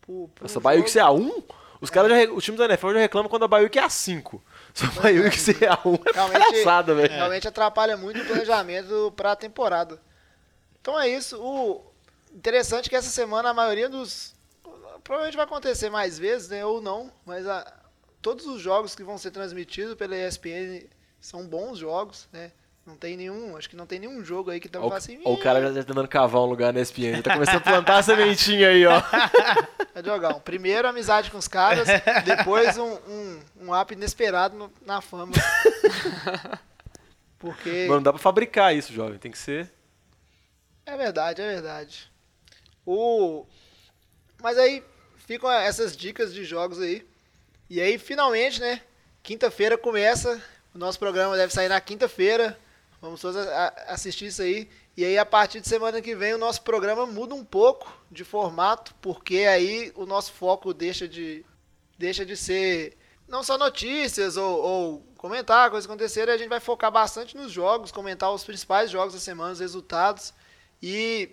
Por, 0.00 0.28
por 0.34 0.44
Essa 0.44 0.58
um 0.58 0.62
bye 0.62 0.76
week 0.76 0.90
ser 0.90 1.00
jogo- 1.00 1.42
A1, 1.48 1.54
os 1.80 1.90
caras 1.90 2.10
já, 2.10 2.32
os 2.32 2.44
times 2.44 2.58
da 2.58 2.64
NFL 2.66 2.92
já 2.92 2.98
reclamam 3.00 3.28
quando 3.30 3.44
a 3.44 3.48
bye 3.48 3.62
week 3.62 3.78
é 3.78 3.82
A5. 3.84 4.40
Se 4.74 4.84
a 4.84 4.88
bye 5.00 5.18
week 5.20 5.38
ser 5.38 5.54
A1 5.58 6.00
é 6.06 6.12
Realmente- 6.12 6.38
palhaçada, 6.50 6.94
velho. 6.94 7.12
realmente 7.12 7.48
atrapalha 7.48 7.96
muito 7.96 8.20
o 8.20 8.24
planejamento 8.26 9.12
para 9.16 9.32
a 9.32 9.36
temporada. 9.36 10.00
Então 10.82 11.00
é 11.00 11.08
isso. 11.08 11.40
O 11.40 11.80
interessante 12.34 12.86
é 12.86 12.90
que 12.90 12.96
essa 12.96 13.08
semana 13.08 13.48
a 13.50 13.54
maioria 13.54 13.88
dos 13.88 14.34
provavelmente 15.02 15.36
vai 15.36 15.44
acontecer 15.46 15.90
mais 15.90 16.18
vezes, 16.18 16.48
né, 16.48 16.64
ou 16.64 16.80
não, 16.80 17.10
mas 17.26 17.46
a- 17.46 17.70
todos 18.20 18.46
os 18.46 18.60
jogos 18.60 18.94
que 18.94 19.02
vão 19.02 19.18
ser 19.18 19.30
transmitidos 19.32 19.94
pela 19.94 20.16
ESPN 20.16 20.86
são 21.20 21.44
bons 21.46 21.78
jogos, 21.78 22.28
né? 22.32 22.52
Não 22.86 22.96
tem 22.96 23.16
nenhum, 23.16 23.56
acho 23.56 23.68
que 23.70 23.76
não 23.76 23.86
tem 23.86 23.98
nenhum 24.00 24.24
jogo 24.24 24.50
aí 24.50 24.58
que 24.60 24.68
falar 24.68 24.96
assim, 24.96 25.20
ó, 25.24 25.32
o 25.32 25.38
cara 25.38 25.60
já 25.72 25.80
tá 25.80 25.86
tentando 25.86 26.08
cavar 26.08 26.42
um 26.42 26.46
lugar 26.46 26.72
na 26.72 26.80
ESPN, 26.80 27.16
já 27.16 27.22
tá 27.22 27.34
começando 27.34 27.56
a 27.56 27.60
plantar 27.60 27.98
a 27.98 28.02
sementinha 28.06 28.68
aí, 28.68 28.84
ó. 28.86 29.00
É 29.94 30.02
jogão. 30.04 30.40
Primeiro 30.40 30.88
amizade 30.88 31.30
com 31.30 31.38
os 31.38 31.46
caras, 31.48 31.86
depois 32.24 32.76
um, 32.78 32.92
um, 33.08 33.40
um 33.60 33.80
up 33.80 33.92
inesperado 33.94 34.56
no- 34.56 34.72
na 34.84 35.00
fama. 35.00 35.32
Porque. 37.38 37.82
Mano, 37.86 37.96
não 37.96 38.02
dá 38.02 38.12
pra 38.12 38.20
fabricar 38.22 38.74
isso, 38.74 38.92
jovem, 38.92 39.18
tem 39.18 39.30
que 39.30 39.38
ser... 39.38 39.70
É 40.84 40.96
verdade, 40.96 41.40
é 41.40 41.46
verdade. 41.46 42.10
O... 42.84 43.46
Mas 44.42 44.58
aí 44.58 44.84
ficam 45.18 45.50
essas 45.50 45.96
dicas 45.96 46.34
de 46.34 46.44
jogos 46.44 46.80
aí. 46.80 47.06
E 47.70 47.80
aí, 47.80 47.98
finalmente, 47.98 48.60
né? 48.60 48.82
Quinta-feira 49.22 49.78
começa. 49.78 50.42
O 50.74 50.78
nosso 50.78 50.98
programa 50.98 51.36
deve 51.36 51.52
sair 51.52 51.68
na 51.68 51.80
quinta-feira. 51.80 52.58
Vamos 53.00 53.20
todos 53.20 53.36
assistir 53.86 54.26
isso 54.26 54.42
aí. 54.42 54.68
E 54.96 55.04
aí, 55.04 55.16
a 55.16 55.24
partir 55.24 55.60
de 55.60 55.68
semana 55.68 56.02
que 56.02 56.14
vem, 56.14 56.34
o 56.34 56.38
nosso 56.38 56.62
programa 56.62 57.06
muda 57.06 57.34
um 57.34 57.44
pouco 57.44 57.90
de 58.10 58.24
formato, 58.24 58.94
porque 59.00 59.38
aí 59.38 59.90
o 59.94 60.04
nosso 60.04 60.32
foco 60.32 60.74
deixa 60.74 61.08
de, 61.08 61.44
deixa 61.98 62.26
de 62.26 62.36
ser 62.36 62.98
não 63.26 63.42
só 63.42 63.56
notícias 63.56 64.36
ou, 64.36 64.62
ou 64.62 65.06
comentar 65.16 65.70
coisas 65.70 65.86
que 65.86 65.92
aconteceram, 65.92 66.34
a 66.34 66.36
gente 66.36 66.50
vai 66.50 66.60
focar 66.60 66.90
bastante 66.90 67.34
nos 67.34 67.50
jogos, 67.50 67.90
comentar 67.90 68.30
os 68.30 68.44
principais 68.44 68.90
jogos 68.90 69.14
da 69.14 69.20
semana, 69.20 69.52
os 69.52 69.60
resultados. 69.60 70.34
E, 70.82 71.30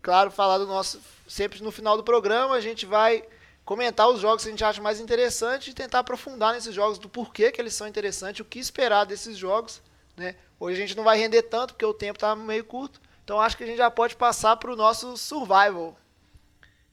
claro, 0.00 0.30
falar 0.30 0.58
do 0.58 0.66
nosso. 0.66 1.00
Sempre 1.26 1.62
no 1.62 1.72
final 1.72 1.96
do 1.96 2.04
programa, 2.04 2.54
a 2.54 2.60
gente 2.60 2.86
vai 2.86 3.24
comentar 3.64 4.08
os 4.08 4.20
jogos 4.20 4.42
que 4.42 4.48
a 4.48 4.52
gente 4.52 4.64
acha 4.64 4.80
mais 4.80 5.00
interessante 5.00 5.70
e 5.70 5.74
tentar 5.74 6.00
aprofundar 6.00 6.52
nesses 6.52 6.74
jogos 6.74 6.98
do 6.98 7.08
porquê 7.08 7.50
que 7.50 7.60
eles 7.60 7.74
são 7.74 7.88
interessantes, 7.88 8.40
o 8.40 8.44
que 8.44 8.58
esperar 8.58 9.04
desses 9.04 9.36
jogos. 9.36 9.82
Né? 10.16 10.36
Hoje 10.60 10.76
a 10.76 10.86
gente 10.86 10.96
não 10.96 11.02
vai 11.02 11.18
render 11.18 11.42
tanto, 11.42 11.74
porque 11.74 11.84
o 11.84 11.94
tempo 11.94 12.18
está 12.18 12.36
meio 12.36 12.64
curto. 12.64 13.00
Então 13.24 13.40
acho 13.40 13.56
que 13.56 13.64
a 13.64 13.66
gente 13.66 13.78
já 13.78 13.90
pode 13.90 14.14
passar 14.14 14.56
para 14.56 14.72
o 14.72 14.76
nosso 14.76 15.16
survival. 15.16 15.96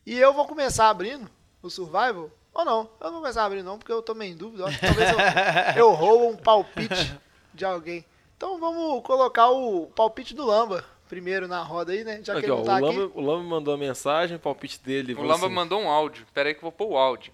E 0.05 0.17
eu 0.17 0.33
vou 0.33 0.47
começar 0.47 0.89
abrindo 0.89 1.29
o 1.61 1.69
survival. 1.69 2.31
Ou 2.53 2.65
não, 2.65 2.89
eu 2.99 3.05
não 3.05 3.11
vou 3.11 3.21
começar 3.21 3.45
abrindo 3.45 3.65
não, 3.65 3.77
porque 3.77 3.91
eu 3.91 4.01
tô 4.01 4.15
meio 4.15 4.33
em 4.33 4.37
dúvida. 4.37 4.63
Eu 4.63 4.67
acho 4.67 4.79
que 4.79 4.85
talvez 4.85 5.09
eu, 5.11 5.17
eu 5.77 5.91
roubo 5.91 6.29
um 6.29 6.37
palpite 6.37 7.19
de 7.53 7.65
alguém. 7.65 8.05
Então 8.37 8.59
vamos 8.59 9.03
colocar 9.03 9.49
o 9.49 9.87
palpite 9.87 10.33
do 10.33 10.45
Lamba 10.45 10.83
primeiro 11.11 11.45
na 11.45 11.61
roda 11.61 11.91
aí, 11.91 12.05
né? 12.05 12.21
Já 12.23 12.31
que 12.31 12.39
Aqui, 12.39 12.45
ele 12.45 12.53
ó, 12.53 12.55
não 12.55 12.63
o 12.63 12.65
tá 12.65 12.77
aqui. 12.77 13.11
O 13.13 13.19
Lamba 13.19 13.43
mandou 13.43 13.73
a 13.73 13.77
mensagem, 13.77 14.37
o 14.37 14.39
palpite 14.39 14.79
dele... 14.81 15.13
O 15.13 15.21
Lamba 15.21 15.47
assim, 15.47 15.53
mandou 15.53 15.81
um 15.81 15.89
áudio. 15.89 16.25
Pera 16.33 16.47
aí 16.47 16.55
que 16.55 16.59
eu 16.59 16.63
vou 16.63 16.71
pôr 16.71 16.87
o 16.87 16.97
áudio. 16.97 17.33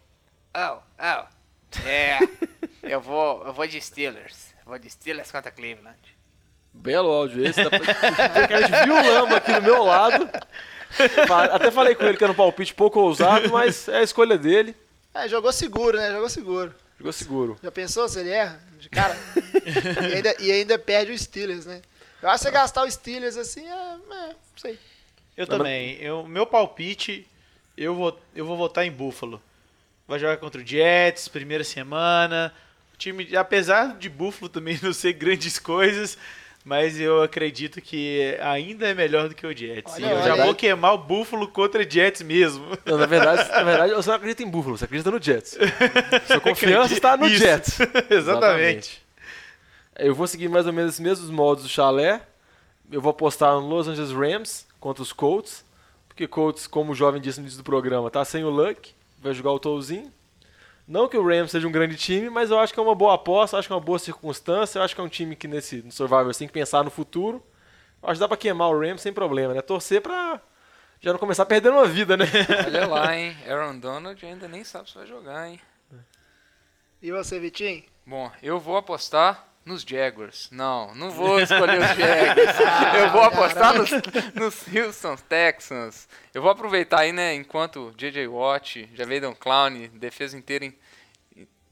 Oh, 0.57 0.79
oh. 0.97 1.87
É. 1.87 2.17
eu 2.81 2.99
vou. 2.99 3.45
Eu 3.45 3.53
vou 3.53 3.67
de 3.67 3.79
Steelers. 3.79 4.55
Eu 4.65 4.69
vou 4.71 4.79
de 4.79 4.89
Steelers 4.89 5.31
contra 5.31 5.51
Cleveland. 5.51 5.99
Belo 6.73 7.07
áudio 7.09 7.45
esse. 7.45 7.63
Dá 7.63 7.69
pra... 7.69 7.79
a 8.57 8.61
gente 8.61 8.83
viu 8.83 8.95
o 8.95 9.13
Lamba 9.13 9.37
aqui 9.37 9.53
do 9.53 9.61
meu 9.61 9.83
lado. 9.83 10.27
Até 11.51 11.69
falei 11.69 11.93
com 11.93 12.03
ele 12.05 12.17
que 12.17 12.23
era 12.23 12.33
um 12.33 12.35
palpite 12.35 12.73
pouco 12.73 12.99
ousado, 12.99 13.51
mas 13.51 13.87
é 13.87 13.99
a 13.99 14.03
escolha 14.03 14.39
dele. 14.39 14.75
É, 15.13 15.27
jogou 15.27 15.53
seguro, 15.53 15.97
né? 15.97 16.11
Jogou 16.11 16.29
seguro. 16.29 16.73
Jogou 16.97 17.13
seguro. 17.13 17.57
Já 17.61 17.71
pensou 17.71 18.09
se 18.09 18.19
ele 18.21 18.31
erra? 18.31 18.59
De 18.79 18.89
cara. 18.89 19.15
e, 20.09 20.15
ainda, 20.15 20.35
e 20.39 20.51
ainda 20.51 20.79
perde 20.79 21.11
o 21.11 21.17
Steelers, 21.17 21.67
né? 21.67 21.81
Eu 22.21 22.29
acho 22.29 22.43
que 22.43 22.49
você 22.49 22.51
gastar 22.51 22.83
o 22.83 22.91
Steelers 22.91 23.37
assim, 23.37 23.65
é. 23.65 23.71
é 23.71 23.97
não 24.27 24.35
sei. 24.57 24.79
Eu 25.35 25.45
também. 25.45 25.97
Eu, 26.01 26.25
meu 26.27 26.47
palpite, 26.47 27.27
eu 27.77 27.93
vou, 27.93 28.19
eu 28.35 28.45
vou 28.45 28.57
votar 28.57 28.85
em 28.85 28.91
Buffalo. 28.91 29.41
Vai 30.07 30.17
jogar 30.17 30.37
contra 30.37 30.61
o 30.61 30.65
Jets, 30.65 31.27
primeira 31.27 31.63
semana. 31.63 32.51
O 32.93 32.97
time, 32.97 33.35
apesar 33.35 33.97
de 33.97 34.09
Buffalo 34.09 34.49
também 34.49 34.79
não 34.81 34.91
ser 34.91 35.13
grandes 35.13 35.59
coisas, 35.59 36.17
mas 36.65 36.99
eu 36.99 37.21
acredito 37.21 37.79
que 37.79 38.35
ainda 38.41 38.87
é 38.87 38.93
melhor 38.95 39.29
do 39.29 39.35
que 39.35 39.45
o 39.45 39.55
Jets. 39.55 39.93
Olha, 39.93 40.05
e 40.05 40.09
eu 40.09 40.23
já 40.23 40.33
aí. 40.33 40.41
vou 40.41 40.55
queimar 40.55 40.95
o 40.95 40.97
Buffalo 40.97 41.47
contra 41.47 41.83
o 41.83 41.89
Jets 41.89 42.23
mesmo. 42.23 42.65
Não, 42.83 42.97
na 42.97 43.05
verdade, 43.05 43.47
na 43.51 43.63
verdade, 43.63 43.93
você 43.93 44.09
não 44.09 44.15
acredita 44.15 44.41
em 44.41 44.49
Buffalo, 44.49 44.77
você 44.77 44.85
acredita 44.85 45.11
no 45.11 45.21
Jets. 45.21 45.55
Sua 46.25 46.39
confiança 46.39 46.93
está 46.93 47.15
no 47.15 47.27
Isso. 47.27 47.37
Jets. 47.37 47.77
Exatamente. 48.09 49.06
Eu 49.99 50.13
vou 50.13 50.27
seguir 50.27 50.47
mais 50.47 50.67
ou 50.67 50.73
menos 50.73 50.93
os 50.93 50.99
mesmos 50.99 51.29
modos 51.29 51.63
do 51.63 51.69
chalé. 51.69 52.21
Eu 52.91 53.01
vou 53.01 53.09
apostar 53.09 53.53
no 53.53 53.67
Los 53.67 53.87
Angeles 53.87 54.11
Rams 54.11 54.67
contra 54.79 55.01
os 55.01 55.11
Colts. 55.11 55.65
Porque 56.07 56.27
Colts, 56.27 56.67
como 56.67 56.91
o 56.91 56.95
jovem 56.95 57.19
disse 57.19 57.39
no 57.39 57.45
início 57.45 57.57
do 57.59 57.63
programa, 57.63 58.11
tá 58.11 58.23
sem 58.23 58.43
o 58.43 58.49
Luck. 58.49 58.93
Vai 59.19 59.33
jogar 59.33 59.51
o 59.51 59.59
Tolzinho. 59.59 60.13
Não 60.87 61.07
que 61.07 61.17
o 61.17 61.27
Rams 61.27 61.51
seja 61.51 61.67
um 61.67 61.71
grande 61.71 61.97
time, 61.97 62.29
mas 62.29 62.49
eu 62.49 62.59
acho 62.59 62.73
que 62.73 62.79
é 62.79 62.83
uma 62.83 62.95
boa 62.95 63.15
aposta, 63.15 63.57
acho 63.57 63.67
que 63.67 63.73
é 63.73 63.75
uma 63.75 63.81
boa 63.81 63.99
circunstância. 63.99 64.79
Eu 64.79 64.83
acho 64.83 64.95
que 64.95 65.01
é 65.01 65.03
um 65.03 65.09
time 65.09 65.35
que 65.35 65.47
nesse 65.47 65.81
no 65.81 65.91
Survivor 65.91 66.33
tem 66.33 66.47
que 66.47 66.53
pensar 66.53 66.83
no 66.83 66.91
futuro. 66.91 67.43
Eu 68.01 68.09
acho 68.09 68.17
que 68.17 68.21
dá 68.21 68.27
pra 68.27 68.37
queimar 68.37 68.69
o 68.69 68.79
Rams 68.79 69.01
sem 69.01 69.11
problema, 69.11 69.53
né? 69.53 69.61
Torcer 69.61 70.01
pra 70.01 70.39
já 70.99 71.11
não 71.11 71.19
começar 71.19 71.45
perdendo 71.45 71.75
uma 71.75 71.85
vida, 71.85 72.15
né? 72.17 72.25
Olha 72.65 72.87
lá, 72.87 73.15
hein? 73.15 73.35
Aaron 73.47 73.79
Donald 73.79 74.23
ainda 74.25 74.47
nem 74.47 74.63
sabe 74.63 74.89
se 74.89 74.95
vai 74.97 75.05
jogar, 75.05 75.49
hein? 75.49 75.59
E 77.01 77.11
você, 77.11 77.39
Vitinho? 77.39 77.83
Bom, 78.05 78.31
eu 78.41 78.59
vou 78.59 78.77
apostar 78.77 79.47
nos 79.67 79.81
Jaguars. 79.83 80.47
Não, 80.51 80.95
não 80.95 81.11
vou 81.11 81.39
escolher 81.39 81.79
os 81.79 81.87
Jaguars. 81.89 82.57
Eu 82.97 83.09
vou 83.11 83.21
apostar 83.23 83.75
nos, 83.75 83.89
nos 84.33 84.65
Houston 84.73 85.15
Texans. 85.17 86.07
Eu 86.33 86.41
vou 86.41 86.49
aproveitar 86.49 87.01
aí, 87.01 87.11
né, 87.11 87.33
enquanto 87.35 87.93
JJ 87.97 88.27
Watt, 88.27 88.89
Javedon 88.93 89.35
Clown, 89.35 89.89
defesa 89.93 90.37
inteira 90.37 90.65
in- 90.65 90.73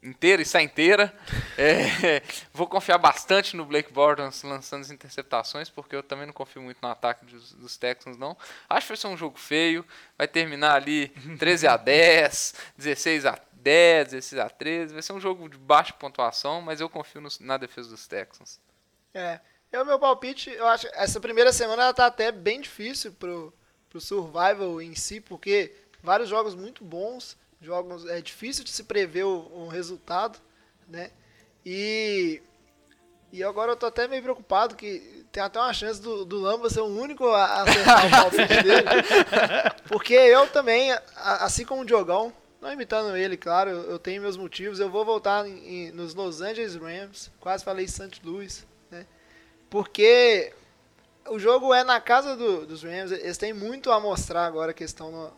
inteira 0.03 0.41
e 0.41 0.45
sai 0.45 0.63
inteira. 0.63 1.13
É, 1.57 2.21
vou 2.53 2.67
confiar 2.67 2.97
bastante 2.97 3.55
no 3.55 3.63
Blake 3.63 3.89
Bortles 3.93 4.43
lançando 4.43 4.81
as 4.81 4.91
interceptações, 4.91 5.69
porque 5.69 5.95
eu 5.95 6.03
também 6.03 6.25
não 6.25 6.33
confio 6.33 6.61
muito 6.61 6.79
no 6.81 6.89
ataque 6.89 7.23
dos, 7.25 7.53
dos 7.53 7.77
Texans, 7.77 8.17
não. 8.17 8.35
Acho 8.69 8.87
que 8.87 8.91
vai 8.91 8.97
ser 8.97 9.07
um 9.07 9.15
jogo 9.15 9.39
feio, 9.39 9.85
vai 10.17 10.27
terminar 10.27 10.75
ali 10.75 11.07
13 11.39 11.65
a 11.65 11.77
10, 11.77 12.55
16 12.77 13.25
a 13.25 13.39
10, 13.65 14.09
16 14.11 14.39
a 14.41 14.47
13. 14.49 14.93
Vai 14.93 15.01
ser 15.01 15.13
um 15.13 15.19
jogo 15.19 15.49
de 15.49 15.57
baixa 15.57 15.91
pontuação, 15.93 16.61
mas 16.61 16.79
eu 16.79 16.87
confio 16.87 17.19
no- 17.19 17.29
na 17.39 17.57
defesa 17.57 17.89
dos 17.89 18.05
Texans. 18.07 18.59
É. 19.13 19.39
Eu, 19.71 19.83
meu 19.83 19.97
palpite, 19.99 20.51
eu 20.51 20.67
acho 20.67 20.87
que 20.87 20.95
essa 20.95 21.19
primeira 21.19 21.51
semana 21.51 21.83
ela 21.83 21.93
tá 21.93 22.05
até 22.05 22.31
bem 22.31 22.61
difícil 22.61 23.11
pro, 23.13 23.51
pro 23.89 23.99
Survival 23.99 24.79
em 24.81 24.93
si, 24.95 25.19
porque 25.19 25.73
vários 26.03 26.29
jogos 26.29 26.53
muito 26.53 26.83
bons, 26.83 27.35
jogos 27.59 28.05
é 28.07 28.21
difícil 28.21 28.63
de 28.63 28.69
se 28.71 28.83
prever 28.83 29.23
o, 29.25 29.49
o 29.51 29.67
resultado, 29.67 30.39
né? 30.87 31.09
E 31.65 32.41
e 33.33 33.43
agora 33.43 33.71
eu 33.71 33.75
tô 33.75 33.87
até 33.87 34.07
meio 34.07 34.21
preocupado 34.23 34.75
que 34.75 35.25
tem 35.31 35.43
até 35.43 35.59
uma 35.59 35.73
chance 35.73 35.99
do, 35.99 36.23
do 36.23 36.39
Lamba 36.39 36.69
ser 36.69 36.79
o 36.81 36.85
único 36.85 37.27
a 37.27 37.63
acertar 37.63 38.05
o 38.05 38.09
palpite 38.11 38.63
dele. 38.63 38.87
Porque 39.89 40.13
eu 40.13 40.47
também, 40.47 40.95
assim 41.15 41.65
como 41.65 41.81
o 41.81 41.85
Diogão, 41.85 42.31
não 42.65 42.73
imitando 42.73 43.15
ele, 43.15 43.37
claro, 43.37 43.69
eu, 43.69 43.99
tenho 43.99 44.23
meus 44.23 44.35
motivos, 44.35 44.79
eu 44.79 44.89
vou 44.89 45.05
voltar 45.05 45.47
em- 45.47 45.91
nos 45.91 46.15
Los 46.15 46.41
Angeles 46.41 46.75
Rams, 46.75 47.29
quase 47.39 47.63
falei 47.63 47.87
St. 47.87 48.19
Louis, 48.23 48.65
né? 48.89 49.05
Porque 49.69 50.51
o 51.29 51.37
jogo 51.37 51.71
é 51.75 51.83
na 51.83 52.01
casa 52.01 52.35
do- 52.35 52.65
dos 52.65 52.81
Rams, 52.81 53.11
eles 53.11 53.37
têm 53.37 53.53
muito 53.53 53.91
a 53.91 53.99
mostrar 53.99 54.47
agora 54.47 54.73
que 54.73 54.83
estão 54.83 55.11
na 55.11 55.31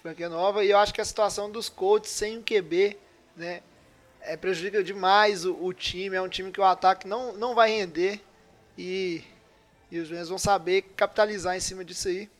franquia 0.00 0.28
nova, 0.28 0.64
e 0.64 0.70
eu 0.70 0.78
acho 0.78 0.94
que 0.94 1.00
a 1.00 1.04
situação 1.04 1.50
dos 1.50 1.68
Colts 1.68 2.10
sem 2.12 2.38
o 2.38 2.42
QB, 2.44 2.96
né, 3.36 3.60
é, 4.20 4.36
prejudica 4.36 4.84
demais 4.84 5.44
o, 5.44 5.54
o 5.64 5.72
time, 5.72 6.14
é 6.14 6.22
um 6.22 6.28
time 6.28 6.52
que 6.52 6.60
o 6.60 6.64
ataque 6.64 7.08
não, 7.08 7.32
não 7.32 7.56
vai 7.56 7.70
render, 7.70 8.20
e, 8.78 9.24
e 9.90 9.98
os 9.98 10.08
Rams 10.08 10.28
vão 10.28 10.38
saber 10.38 10.82
capitalizar 10.94 11.56
em 11.56 11.60
cima 11.60 11.84
disso 11.84 12.06
aí. 12.06 12.30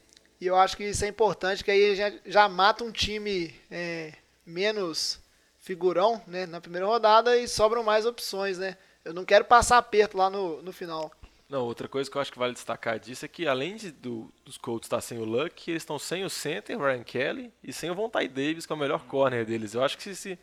E 0.43 0.47
eu 0.49 0.57
acho 0.57 0.77
que 0.77 0.83
isso 0.83 1.05
é 1.05 1.09
importante, 1.09 1.63
que 1.63 1.71
aí 1.71 1.95
já, 1.95 2.13
já 2.27 2.49
mata 2.49 2.83
um 2.83 2.91
time 2.91 3.55
é, 3.71 4.13
menos 4.45 5.21
figurão 5.61 6.21
né, 6.27 6.47
na 6.47 6.61
primeira 6.61 6.85
rodada 6.85 7.37
e 7.37 7.47
sobram 7.47 7.85
mais 7.85 8.05
opções, 8.05 8.59
né? 8.59 8.77
Eu 9.05 9.15
não 9.15 9.25
quero 9.25 9.45
passar 9.45 9.79
aperto 9.79 10.17
lá 10.19 10.29
no, 10.29 10.61
no 10.61 10.73
final. 10.73 11.13
Não, 11.49 11.63
outra 11.65 11.87
coisa 11.87 12.11
que 12.11 12.17
eu 12.17 12.21
acho 12.21 12.33
que 12.33 12.41
vale 12.41 12.55
destacar 12.55 12.99
disso 12.99 13.25
é 13.25 13.29
que 13.29 13.47
além 13.47 13.77
de, 13.77 13.93
do- 13.93 14.33
dos 14.45 14.59
Colts 14.59 14.87
estar 14.87 15.01
sem 15.01 15.17
o 15.19 15.25
Luck, 15.25 15.71
eles 15.71 15.83
estão 15.85 15.97
sem 15.97 16.25
o 16.25 16.31
center, 16.31 16.77
Ryan 16.77 17.05
Kelly, 17.05 17.53
e 17.63 17.73
sem 17.73 17.89
o 17.89 17.95
Von 17.95 18.09
Ty 18.11 18.27
Davis, 18.27 18.67
que 18.67 18.73
é 18.73 18.75
o 18.75 18.79
melhor 18.79 19.05
corner 19.05 19.47
deles. 19.47 19.75
Eu 19.75 19.85
acho 19.85 19.97
que 19.97 20.03
se, 20.03 20.17
se- 20.17 20.39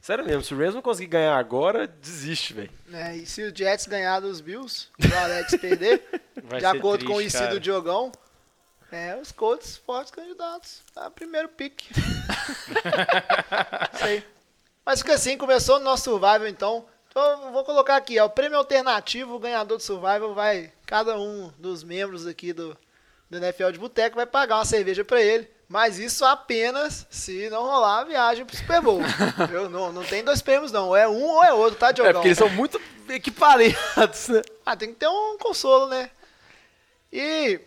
sério 0.00 0.24
mesmo, 0.24 0.44
se 0.44 0.54
o 0.54 0.58
Rams 0.58 0.76
não 0.76 0.82
conseguir 0.82 1.08
ganhar 1.08 1.36
agora, 1.36 1.88
desiste, 1.88 2.54
velho. 2.54 2.70
né? 2.86 3.16
E 3.16 3.26
se 3.26 3.42
o 3.42 3.52
Jets 3.56 3.88
ganhar 3.88 4.20
dos 4.20 4.40
Bills, 4.40 4.86
o 5.00 5.12
Alex 5.24 5.56
perder, 5.56 6.04
Vai 6.44 6.60
de 6.60 6.66
acordo 6.66 7.04
com 7.04 7.14
o 7.14 7.16
triste, 7.18 7.36
IC 7.36 7.48
do 7.48 7.58
Diogão, 7.58 8.12
é, 8.92 9.16
os 9.20 9.32
Colts 9.32 9.76
fortes 9.76 10.10
candidatos 10.10 10.82
a 10.96 11.10
primeiro 11.10 11.48
pick. 11.48 11.82
Isso 13.94 14.04
aí. 14.04 14.24
Mas 14.84 15.00
fica 15.00 15.14
assim, 15.14 15.36
começou 15.36 15.76
o 15.76 15.80
nosso 15.80 16.04
Survival 16.04 16.46
então. 16.46 16.84
Então 17.08 17.52
vou 17.52 17.64
colocar 17.64 17.96
aqui, 17.96 18.18
ó, 18.20 18.26
o 18.26 18.30
prêmio 18.30 18.58
alternativo, 18.58 19.34
o 19.34 19.38
ganhador 19.38 19.78
do 19.78 19.82
Survival 19.82 20.32
vai, 20.32 20.72
cada 20.86 21.18
um 21.18 21.52
dos 21.58 21.82
membros 21.82 22.26
aqui 22.26 22.52
do, 22.52 22.76
do 23.28 23.38
NFL 23.38 23.70
de 23.70 23.78
Boteco 23.78 24.16
vai 24.16 24.26
pagar 24.26 24.56
uma 24.56 24.64
cerveja 24.64 25.04
pra 25.04 25.20
ele. 25.20 25.48
Mas 25.68 26.00
isso 26.00 26.24
apenas 26.24 27.06
se 27.10 27.48
não 27.48 27.62
rolar 27.62 28.00
a 28.00 28.04
viagem 28.04 28.44
pro 28.44 28.56
Super 28.56 28.80
Bowl. 28.80 29.00
Eu, 29.52 29.70
não, 29.70 29.92
não 29.92 30.02
tem 30.02 30.24
dois 30.24 30.42
prêmios 30.42 30.72
não, 30.72 30.96
é 30.96 31.08
um 31.08 31.22
ou 31.22 31.44
é 31.44 31.52
outro, 31.52 31.78
tá, 31.78 31.92
Diogão? 31.92 32.10
É 32.10 32.14
porque 32.14 32.28
eles 32.28 32.38
são 32.38 32.50
muito 32.50 32.80
equiparados, 33.08 34.28
né? 34.28 34.42
Ah, 34.66 34.74
tem 34.74 34.88
que 34.88 34.96
ter 34.96 35.08
um 35.08 35.38
consolo, 35.38 35.86
né? 35.86 36.10
E 37.12 37.60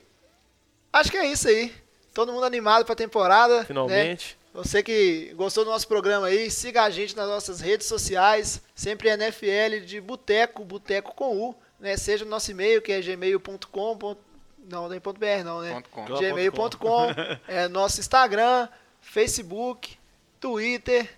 acho 0.94 1.12
que 1.12 1.18
é 1.18 1.26
isso 1.26 1.48
aí. 1.48 1.74
Todo 2.14 2.32
mundo 2.32 2.46
animado 2.46 2.86
pra 2.86 2.96
temporada. 2.96 3.60
né? 3.60 3.66
Finalmente. 3.66 4.38
Você 4.54 4.84
que 4.84 5.34
gostou 5.36 5.66
do 5.66 5.72
nosso 5.72 5.88
programa 5.88 6.28
aí, 6.28 6.52
siga 6.52 6.84
a 6.84 6.90
gente 6.90 7.16
nas 7.16 7.28
nossas 7.28 7.60
redes 7.60 7.88
sociais, 7.88 8.62
sempre 8.76 9.10
NFL 9.10 9.84
de 9.84 10.00
Boteco, 10.00 10.64
Boteco 10.64 11.16
com 11.16 11.36
U, 11.36 11.56
né? 11.80 11.98
Seja 11.98 12.24
o 12.24 12.28
nosso 12.28 12.52
e-mail, 12.52 12.80
que 12.80 12.92
é 12.92 13.02
gmail.com. 13.02 14.16
Não, 14.70 14.88
não 14.88 14.94
é 14.94 15.00
ponto 15.00 15.20
.br 15.20 15.44
não, 15.44 15.60
né? 15.60 15.84
Gmail.com, 16.20 17.08
é 17.48 17.68
nosso 17.68 18.00
Instagram, 18.00 18.70
Facebook, 19.02 19.98
Twitter 20.40 21.10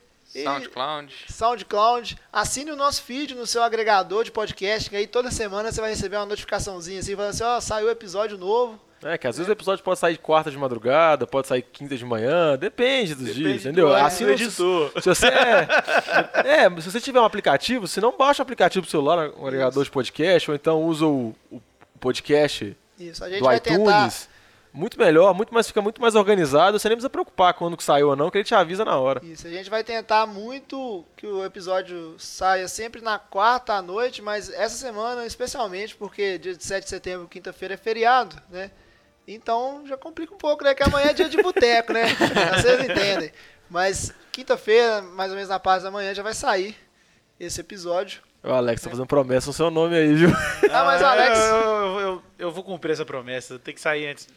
SoundCloud. 0.44 1.16
SoundCloud. 1.30 2.18
Assine 2.32 2.72
o 2.72 2.76
nosso 2.76 3.04
feed 3.04 3.36
no 3.36 3.48
seu 3.48 3.64
agregador 3.64 4.24
de 4.24 4.32
podcast, 4.32 4.90
que 4.90 4.96
aí 4.96 5.08
toda 5.08 5.32
semana 5.32 5.72
você 5.72 5.80
vai 5.80 5.92
receber 5.92 6.18
uma 6.18 6.26
notificaçãozinha 6.26 7.00
assim, 7.00 7.16
falando 7.16 7.32
assim, 7.32 7.44
ó, 7.44 7.62
saiu 7.62 7.90
episódio 7.90 8.38
novo. 8.38 8.80
É, 9.06 9.20
que 9.20 9.28
às 9.28 9.38
vezes 9.38 9.48
o 9.48 9.52
episódio 9.52 9.84
pode 9.84 10.00
sair 10.00 10.18
quarta 10.18 10.50
de 10.50 10.58
madrugada, 10.58 11.28
pode 11.28 11.48
sair 11.48 11.62
quinta 11.62 11.96
de 11.96 12.04
manhã, 12.04 12.58
depende 12.58 13.14
dos 13.14 13.28
Depende 13.28 13.44
dias, 13.44 13.62
do 13.62 13.70
entendeu? 13.70 13.96
Assim 13.96 14.26
do 14.26 14.32
editor. 14.32 14.92
Se 15.00 15.08
você 15.08 15.28
é, 15.28 15.68
é, 16.66 16.82
se 16.82 16.92
você 16.92 17.00
tiver 17.00 17.22
um 17.22 17.24
aplicativo, 17.24 17.88
se 17.88 18.02
não 18.02 18.18
baixa 18.18 18.42
o 18.42 18.44
aplicativo 18.44 18.82
pro 18.82 18.90
celular, 18.90 19.30
um 19.38 19.46
agregador 19.46 19.84
de 19.84 19.92
podcast, 19.92 20.50
ou 20.50 20.56
então 20.56 20.82
usa 20.82 21.06
o, 21.06 21.36
o 21.52 21.62
podcast 22.00 22.76
Isso, 23.00 23.24
a 23.24 23.30
gente 23.30 23.42
do 23.42 23.46
vai 23.46 23.58
iTunes, 23.58 23.78
tentar. 23.78 24.12
muito 24.74 24.98
melhor, 25.00 25.36
muito 25.36 25.54
mais, 25.54 25.68
fica 25.68 25.84
muito 25.84 26.02
mais 26.02 26.16
organizado, 26.16 26.80
você 26.80 26.90
nem 26.90 26.98
precisa 26.98 27.10
preocupar 27.10 27.54
quando 27.54 27.78
que 27.78 27.84
saiu 27.84 28.10
ou 28.10 28.16
não, 28.16 28.32
que 28.32 28.40
ele 28.40 28.44
te 28.44 28.56
avisa 28.56 28.84
na 28.84 28.98
hora. 28.98 29.22
Isso, 29.24 29.46
a 29.46 29.52
gente 29.52 29.70
vai 29.70 29.84
tentar 29.84 30.26
muito 30.26 31.06
que 31.16 31.28
o 31.28 31.46
episódio 31.46 32.16
saia 32.18 32.68
sempre 32.68 33.02
na 33.02 33.20
quarta 33.20 33.74
à 33.76 33.84
noite, 33.84 34.24
mas 34.24 34.50
essa 34.50 34.76
semana 34.76 35.28
especialmente, 35.28 35.96
porque 35.96 36.40
dia 36.40 36.56
7 36.60 36.86
de 36.86 36.90
setembro, 36.90 37.28
quinta-feira, 37.28 37.76
é 37.76 37.78
feriado, 37.78 38.36
né? 38.50 38.72
Então 39.28 39.84
já 39.88 39.98
complica 39.98 40.34
um 40.34 40.38
pouco, 40.38 40.64
né? 40.64 40.76
Que 40.76 40.84
amanhã 40.84 41.08
é 41.08 41.14
dia 41.14 41.30
de 41.30 41.42
boteco, 41.42 41.94
né? 41.94 42.06
Vocês 42.56 42.84
entendem. 42.90 43.32
Mas 43.70 44.14
quinta-feira, 44.32 45.02
mais 45.02 45.32
ou 45.32 45.36
menos 45.36 45.50
na 45.50 45.60
parte 45.60 45.84
da 45.84 45.92
manhã, 45.92 46.14
já 46.14 46.22
vai 46.22 46.34
sair 46.34 46.76
esse 47.40 47.60
episódio. 47.62 48.22
Ô, 48.44 48.52
Alex, 48.52 48.84
tá 48.84 48.90
fazendo 48.92 49.08
promessa 49.08 49.48
no 49.48 49.54
seu 49.54 49.72
nome 49.72 49.96
aí, 49.96 50.14
viu? 50.14 50.30
Ah, 50.72 50.84
mas 50.84 51.02
o 51.02 51.06
Alex. 51.06 51.40
Eu, 51.40 51.56
eu, 51.56 52.00
eu, 52.00 52.24
eu 52.38 52.52
vou 52.52 52.64
cumprir 52.64 52.92
essa 52.92 53.06
promessa. 53.06 53.58
Tem 53.58 53.74
que 53.74 53.82
sair 53.82 54.08
antes. 54.08 54.28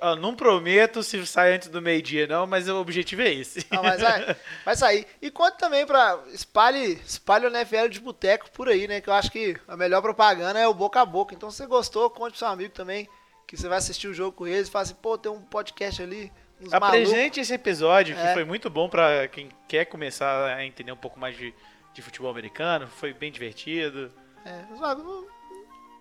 Ó, 0.00 0.14
não 0.14 0.34
prometo 0.34 1.02
se 1.02 1.24
sai 1.26 1.54
antes 1.54 1.68
do 1.68 1.80
meio-dia, 1.80 2.26
não, 2.26 2.46
mas 2.46 2.68
o 2.68 2.76
objetivo 2.76 3.22
é 3.22 3.32
esse. 3.32 3.66
Não, 3.70 3.82
mas 3.82 4.00
vai, 4.00 4.36
vai 4.64 4.76
sair. 4.76 5.06
E 5.22 5.30
conta 5.30 5.56
também 5.56 5.86
pra. 5.86 6.18
Espalhe, 6.34 7.00
espalhe 7.06 7.46
o 7.46 7.48
NFL 7.48 7.88
de 7.88 8.00
boteco 8.00 8.50
por 8.50 8.68
aí, 8.68 8.86
né? 8.86 9.00
Que 9.00 9.08
eu 9.08 9.14
acho 9.14 9.30
que 9.30 9.56
a 9.66 9.76
melhor 9.76 10.02
propaganda 10.02 10.58
é 10.58 10.68
o 10.68 10.74
boca 10.74 11.00
a 11.00 11.06
boca. 11.06 11.34
Então, 11.34 11.50
se 11.50 11.56
você 11.58 11.66
gostou, 11.66 12.10
conte 12.10 12.32
pro 12.32 12.38
seu 12.40 12.48
amigo 12.48 12.74
também. 12.74 13.08
Que 13.46 13.56
você 13.56 13.68
vai 13.68 13.78
assistir 13.78 14.08
o 14.08 14.14
jogo 14.14 14.32
com 14.32 14.46
eles 14.46 14.68
e 14.68 14.70
fala 14.70 14.82
assim, 14.82 14.94
pô, 15.00 15.16
tem 15.16 15.30
um 15.30 15.40
podcast 15.40 16.02
ali. 16.02 16.32
Uns 16.60 16.70
malucos. 16.70 16.88
Apresente 16.88 17.38
esse 17.40 17.52
episódio, 17.54 18.14
que 18.16 18.20
É. 18.20 18.32
foi 18.34 18.44
muito 18.44 18.68
bom 18.68 18.88
pra 18.88 19.28
quem 19.28 19.48
quer 19.68 19.84
começar 19.84 20.56
a 20.56 20.64
entender 20.64 20.90
um 20.90 20.96
pouco 20.96 21.18
mais 21.20 21.36
de, 21.36 21.54
de 21.94 22.02
futebol 22.02 22.30
americano. 22.30 22.86
Foi 22.88 23.12
bem 23.12 23.30
divertido. 23.30 24.10
É, 24.44 24.62
não- 24.70 25.24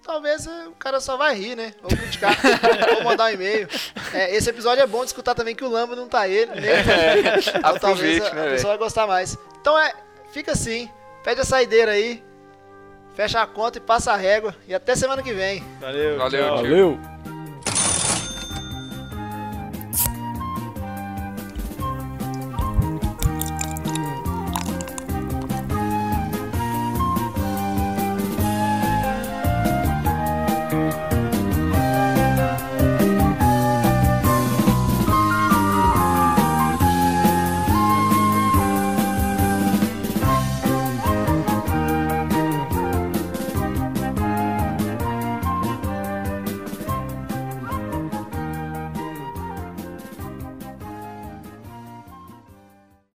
Talvez 0.04 0.46
é, 0.46 0.68
o 0.68 0.72
cara 0.74 1.00
só 1.00 1.18
vai 1.18 1.34
rir, 1.34 1.56
né? 1.56 1.74
Ou 1.82 1.90
criticar, 1.90 2.32
ou 2.98 3.04
mandar 3.04 3.26
um 3.26 3.30
e-mail. 3.34 3.68
É, 4.14 4.36
esse 4.36 4.48
episódio 4.50 4.84
é 4.84 4.86
bom 4.88 5.00
de 5.00 5.08
escutar 5.08 5.34
também 5.34 5.56
que 5.56 5.64
o 5.64 5.68
Lamba 5.68 5.96
não 5.96 6.08
tá 6.08 6.28
ele. 6.28 6.52
Né? 6.54 6.62
Então, 7.58 7.80
talvez 7.80 8.22
a, 8.24 8.26
né, 8.26 8.30
a 8.30 8.44
velho? 8.44 8.52
pessoa 8.52 8.74
vai 8.74 8.78
gostar 8.78 9.08
mais. 9.08 9.36
Então 9.60 9.78
é, 9.80 9.92
fica 10.32 10.52
assim. 10.52 10.90
Pede 11.24 11.42
a 11.42 11.44
saideira 11.46 11.94
aí. 11.94 12.24
Fecha 13.16 13.42
a 13.42 13.48
conta 13.48 13.80
e 13.80 13.82
passa 13.82 14.14
a 14.14 14.16
régua. 14.16 14.56
E 14.68 14.76
até 14.76 14.96
semana 14.96 15.24
que 15.24 15.34
vem. 15.34 15.64
Valeu. 15.82 16.18
Valeu, 16.20 16.46
tchau. 16.48 16.56
Valeu! 16.58 17.15